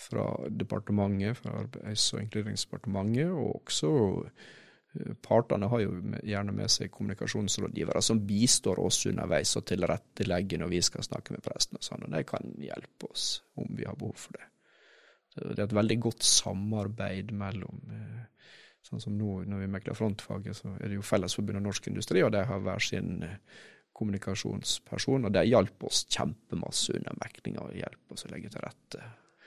fra 0.02 0.48
departementet, 0.50 1.38
fra 1.38 1.60
Arbeids- 1.62 2.14
og 2.16 2.24
inkluderingsdepartementet, 2.24 3.30
og 3.32 3.62
også 3.62 3.92
eh, 4.26 5.12
partene 5.24 5.70
har 5.72 5.84
jo 5.84 5.98
gjerne 6.28 6.56
med 6.56 6.72
seg 6.74 6.92
kommunikasjonsrådgivere 6.96 8.02
som 8.04 8.24
bistår 8.28 8.82
oss 8.84 9.04
underveis 9.12 9.54
og 9.60 9.68
tilrettelegger 9.70 10.62
når 10.62 10.74
vi 10.74 10.82
skal 10.86 11.06
snakke 11.08 11.36
med 11.36 11.46
presten 11.46 11.80
og 11.80 11.86
sånn, 11.86 12.08
og 12.08 12.16
de 12.16 12.24
kan 12.28 12.56
hjelpe 12.60 13.12
oss 13.12 13.28
om 13.62 13.70
vi 13.78 13.88
har 13.88 14.00
behov 14.00 14.18
for 14.26 14.40
det. 14.40 14.48
Så 15.32 15.48
det 15.48 15.62
er 15.62 15.70
et 15.70 15.80
veldig 15.80 16.00
godt 16.10 16.28
samarbeid 16.28 17.32
mellom 17.36 17.94
eh, 17.96 18.50
Sånn 18.92 19.06
som 19.06 19.14
nå 19.16 19.38
når 19.48 19.62
vi 19.64 19.68
mekler 19.72 19.96
frontfaget, 19.96 20.58
så 20.58 20.74
er 20.76 20.90
det 20.92 20.98
jo 20.98 21.06
Fellesforbundet 21.06 21.64
Norsk 21.64 21.86
Industri, 21.88 22.20
og 22.26 22.34
de 22.36 22.42
har 22.44 22.64
hver 22.66 22.84
sin 22.84 23.22
eh, 23.24 23.38
kommunikasjonsperson, 23.96 25.30
og 25.30 25.32
de 25.36 25.46
hjalp 25.48 25.86
oss 25.88 26.04
kjempemasse 26.12 26.98
under 26.98 27.16
meklinga 27.22 27.64
og 27.64 27.78
hjelper 27.78 28.18
oss 28.18 28.28
å 28.28 28.32
legge 28.34 28.52
til 28.52 28.66
rette 28.66 29.06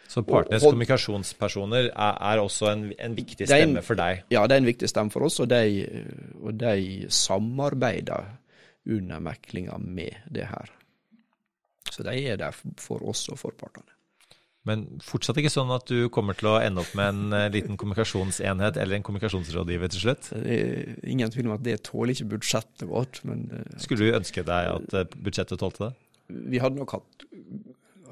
Så 0.08 0.22
partenes 0.24 0.64
og, 0.64 0.70
kommunikasjonspersoner 0.72 1.90
er, 1.90 2.16
er 2.30 2.40
også 2.40 2.70
en, 2.70 2.86
en, 2.96 3.18
viktig 3.18 3.50
stemme 3.50 3.84
for 3.84 4.00
deg? 4.00 4.24
Ja, 4.32 4.46
det 4.48 4.56
er 4.56 4.64
en 4.64 4.70
viktig 4.70 4.88
stemme 4.88 5.12
for 5.12 5.28
oss, 5.28 5.36
og 5.44 5.50
de, 5.52 5.84
og 6.40 6.56
de 6.60 7.10
samarbeider 7.12 8.32
under 8.96 9.20
meklinga 9.28 9.76
med 9.80 10.24
det 10.32 10.48
her. 10.48 10.72
Så 11.92 12.04
de 12.06 12.16
er 12.16 12.40
der 12.40 12.56
for 12.80 13.04
oss 13.04 13.26
og 13.28 13.40
for 13.40 13.56
partene. 13.60 13.93
Men 14.68 14.84
fortsatt 15.04 15.36
ikke 15.40 15.52
sånn 15.52 15.72
at 15.74 15.90
du 15.90 16.08
kommer 16.12 16.36
til 16.38 16.48
å 16.48 16.56
ende 16.56 16.80
opp 16.80 16.94
med 16.96 17.10
en 17.12 17.36
eh, 17.36 17.50
liten 17.52 17.76
kommunikasjonsenhet 17.80 18.78
eller 18.80 18.96
en 18.96 19.04
kommunikasjonsrådgiver 19.04 19.92
til 19.92 20.04
slutt? 20.06 20.30
Er 20.40 20.94
ingen 21.04 21.32
tvil 21.32 21.50
om 21.50 21.56
at 21.58 21.66
det 21.66 21.82
tåler 21.84 22.14
ikke 22.14 22.30
budsjettet 22.32 22.86
vårt, 22.88 23.20
men 23.28 23.44
eh, 23.52 23.74
Skulle 23.84 24.08
du 24.08 24.16
ønske 24.16 24.44
deg 24.48 24.70
at 24.72 24.96
eh, 24.96 25.18
budsjettet 25.26 25.60
tålte 25.60 25.90
det? 25.90 25.92
Vi 26.54 26.62
hadde 26.62 26.80
nok 26.80 26.94
hatt, 26.96 27.26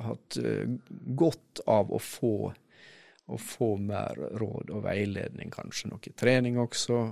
hatt 0.04 0.36
godt 1.16 1.62
av 1.72 1.88
å 1.88 2.00
få, 2.04 2.34
å 3.32 3.38
få 3.40 3.70
mer 3.80 4.20
råd 4.36 4.74
og 4.76 4.84
veiledning, 4.84 5.48
kanskje 5.54 5.88
noe 5.88 6.12
trening 6.20 6.60
også. 6.60 7.06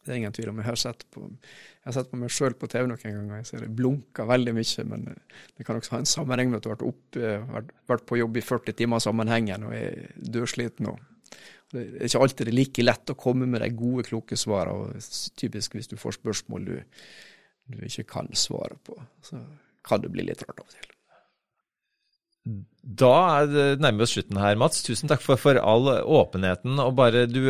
Det 0.00 0.12
er 0.12 0.18
ingen 0.20 0.32
tvil 0.32 0.50
om. 0.52 0.60
Jeg 0.62 0.70
har 0.70 0.80
sett 0.80 1.04
på 1.12 1.26
jeg 1.80 1.88
har 1.88 1.96
sett 1.96 2.10
på 2.10 2.18
meg 2.20 2.32
sjøl 2.32 2.54
på 2.60 2.68
TV 2.68 2.84
noen 2.88 3.00
ganger. 3.00 3.38
Jeg 3.40 3.48
ser 3.48 3.62
det 3.64 3.70
blunker 3.76 4.28
veldig 4.28 4.52
mye, 4.56 4.84
men 4.90 5.06
eh, 5.12 5.38
det 5.56 5.64
kan 5.66 5.78
også 5.80 5.94
ha 5.94 6.00
en 6.02 6.08
sammenheng 6.08 6.50
med 6.52 6.60
at 6.60 6.66
du 6.66 6.70
har 6.70 6.76
vært, 6.76 6.88
opp, 6.90 7.20
vært, 7.54 7.70
vært 7.88 8.04
på 8.08 8.18
jobb 8.20 8.36
i 8.36 8.44
40 8.44 8.76
timer 8.80 9.00
sammenhengen 9.04 9.64
og 9.68 9.72
er 9.76 10.10
dørsliten. 10.36 10.90
Det 11.70 11.86
er 11.86 12.08
ikke 12.08 12.22
alltid 12.26 12.48
det 12.48 12.52
er 12.52 12.58
like 12.58 12.84
lett 12.84 13.12
å 13.14 13.18
komme 13.18 13.48
med 13.48 13.62
de 13.64 13.70
gode, 13.76 14.04
kloke 14.10 14.38
svarene. 14.40 15.00
Typisk 15.40 15.76
hvis 15.78 15.90
du 15.92 15.96
får 16.00 16.18
spørsmål 16.18 16.68
du, 16.68 16.76
du 17.70 17.82
ikke 17.86 18.08
kan 18.16 18.32
svare 18.36 18.76
på, 18.84 18.98
så 19.24 19.40
kan 19.86 20.02
det 20.04 20.12
bli 20.12 20.26
litt 20.26 20.42
rart 20.44 20.58
av 20.58 20.66
og 20.66 20.74
til. 20.74 20.89
Da 22.80 23.44
nærmer 23.44 24.00
vi 24.00 24.04
oss 24.06 24.14
slutten 24.16 24.38
her, 24.40 24.56
Mats. 24.58 24.80
Tusen 24.86 25.10
takk 25.10 25.20
for, 25.20 25.38
for, 25.40 25.58
all 25.60 25.90
åpenheten. 26.00 26.78
Og 26.80 26.94
bare 26.96 27.26
du, 27.28 27.42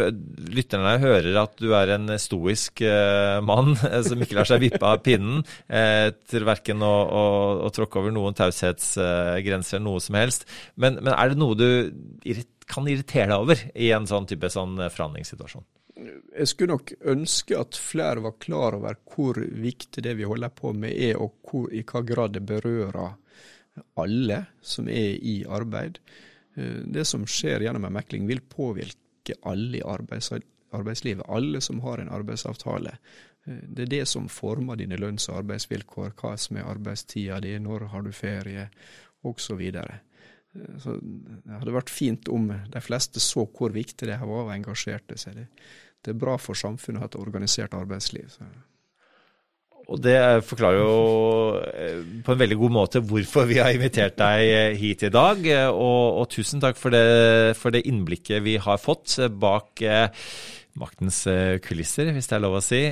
lytterne 0.51 0.97
hører 1.03 1.39
at 1.45 1.55
du 1.63 1.71
er 1.79 1.95
en 1.95 2.11
stoisk 2.19 2.83
eh, 2.83 3.39
mann 3.47 3.77
eh, 3.87 4.01
som 4.07 4.21
ikke 4.21 4.41
lar 4.41 4.51
seg 4.51 4.65
vippe 4.65 4.83
av 4.83 5.05
pinnen 5.07 5.45
etter 5.69 6.19
til 6.35 6.47
verken 6.47 6.83
å, 6.83 6.91
å, 6.91 7.25
å, 7.69 7.71
tråkke 7.75 8.03
over 8.03 8.15
noen 8.15 8.37
taushetsgrenser 8.39 9.79
eller 9.79 9.87
noe 9.87 10.03
som 10.03 10.19
helst. 10.19 10.49
Men, 10.75 10.99
men, 10.99 11.15
er 11.15 11.31
det 11.31 11.41
noe 11.41 11.59
du 11.59 12.43
kan 12.71 12.91
irritere 12.91 13.31
deg 13.31 13.39
over 13.39 13.63
i 13.75 13.93
en 13.95 14.11
sånn 14.11 14.27
type 14.31 14.51
sånn 14.51 14.77
forhandlingssituasjon? 14.91 15.67
Jeg 16.01 16.49
skulle 16.49 16.75
nok 16.75 16.93
ønske 17.13 17.59
at 17.59 17.79
flere 17.79 18.23
var 18.25 18.39
klar 18.43 18.79
over 18.79 18.99
hvor 19.13 19.39
viktig 19.39 20.03
det 20.05 20.15
vi 20.19 20.27
holder 20.27 20.53
på 20.55 20.73
med 20.75 20.95
er, 20.95 21.19
og 21.21 21.39
hvor, 21.47 21.69
i 21.71 21.85
hva 21.87 22.03
grad 22.07 22.35
det 22.35 22.47
berører 22.49 23.19
alle 24.01 24.45
som 24.63 24.89
er 24.89 25.17
i 25.23 25.41
arbeid. 25.49 25.99
Eh, 26.57 26.83
det 26.85 27.07
som 27.09 27.27
skjer 27.27 27.67
gjennom 27.67 27.87
en 27.89 27.97
mekling 27.99 28.29
vil 28.31 28.41
påvirke 28.41 29.37
alle 29.47 29.81
i 29.81 29.85
arbeidslivet, 29.85 31.27
alle 31.29 31.61
som 31.61 31.81
har 31.85 31.99
en 31.99 32.13
arbeidsavtale. 32.13 32.97
Eh, 33.47 33.65
det 33.69 33.87
er 33.87 33.93
det 33.97 34.07
som 34.09 34.29
former 34.29 34.77
dine 34.81 34.99
lønns- 35.01 35.29
og 35.31 35.43
arbeidsvilkår, 35.45 36.15
hva 36.21 36.37
som 36.39 36.57
er 36.57 36.71
arbeidstida 36.71 37.41
di, 37.41 37.59
når 37.59 37.89
har 37.93 38.03
du 38.03 38.13
ferie, 38.13 38.69
osv. 39.23 39.61
så 39.73 39.89
så 40.83 40.97
det 41.01 41.53
hadde 41.53 41.73
vært 41.77 41.91
fint 41.91 42.29
om 42.29 42.49
de 42.51 42.81
fleste 42.83 43.21
så 43.21 43.45
hvor 43.47 43.71
viktig 43.71 44.09
det 44.09 44.17
var 44.19 44.49
og 44.49 44.55
engasjerte 44.55 45.15
seg. 45.21 45.47
Det, 46.03 46.11
er 46.11 46.19
bra 46.19 46.35
for 46.39 46.59
samfunnet 46.59 46.99
å 46.99 47.05
ha 47.05 47.07
et 47.07 47.19
organisert 47.21 47.75
arbeidsliv. 47.77 48.27
Så. 48.35 48.49
Og 49.91 49.99
det 49.99 50.17
forklarer 50.47 50.79
jo 50.79 51.59
eh, 51.67 52.03
på 52.23 52.35
en 52.35 52.41
veldig 52.41 52.59
god 52.61 52.75
måte 52.77 53.03
hvorfor 53.03 53.49
vi 53.51 53.59
har 53.59 53.75
invitert 53.75 54.15
deg 54.21 54.43
eh, 54.47 54.75
hit 54.79 55.03
i 55.09 55.11
dag. 55.11 55.43
Og, 55.75 56.21
og 56.23 56.29
tusen 56.31 56.63
takk 56.63 56.79
for 56.79 56.95
det, 56.95 57.57
for 57.59 57.75
det, 57.75 57.83
innblikket 57.91 58.45
vi 58.47 58.55
har 58.63 58.79
fått 58.79 59.19
bak 59.35 59.83
eh, 59.83 60.07
maktens 60.79 61.25
kulisser, 61.65 62.13
hvis 62.15 62.31
det 62.31 62.37
er 62.39 62.45
lov 62.45 62.61
å 62.61 62.63
si. 62.63 62.85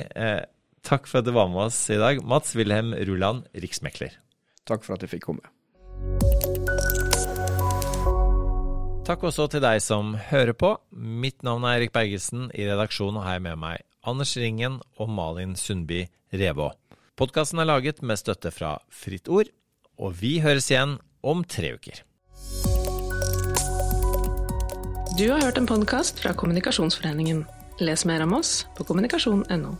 Takk 0.85 1.07
for 1.07 1.21
at 1.21 1.27
du 1.27 1.31
var 1.35 1.47
med 1.51 1.69
oss 1.69 1.79
i 1.93 1.99
dag, 1.99 2.19
Mats 2.27 2.51
Wilhelm 2.59 2.91
Ruland, 3.07 3.47
riksmekler. 3.55 4.19
Takk 4.67 4.83
for 4.83 4.97
at 4.97 5.05
jeg 5.05 5.13
fikk 5.15 5.29
komme. 5.29 5.47
Takk 9.07 9.23
også 9.25 9.47
til 9.49 9.63
deg 9.63 9.79
som 9.81 10.11
hører 10.29 10.53
på. 10.53 10.75
Mitt 10.91 11.41
navn 11.47 11.63
er 11.65 11.79
Erik 11.79 11.95
Bergesen. 11.95 12.51
I 12.53 12.67
redaksjonen 12.67 13.23
har 13.23 13.39
jeg 13.39 13.47
med 13.47 13.63
meg 13.63 13.87
Anders 14.05 14.35
Ringen 14.37 14.77
og 14.99 15.09
Malin 15.09 15.55
Sundby 15.57 16.03
Revå. 16.35 16.69
Podkasten 17.19 17.59
er 17.59 17.67
laget 17.67 17.97
med 17.99 18.15
støtte 18.15 18.47
fra 18.47 18.77
Fritt 18.95 19.27
Ord, 19.27 19.49
og 19.99 20.13
vi 20.21 20.37
høres 20.39 20.69
igjen 20.71 20.93
om 21.19 21.41
tre 21.43 21.73
uker. 21.75 21.99
Du 25.19 25.25
har 25.27 25.43
hørt 25.43 25.59
en 25.59 25.67
podkast 25.67 26.23
fra 26.23 26.31
Kommunikasjonsforeningen. 26.31 27.43
Les 27.83 28.05
mer 28.07 28.23
om 28.23 28.37
oss 28.39 28.61
på 28.77 28.87
kommunikasjon.no. 28.87 29.75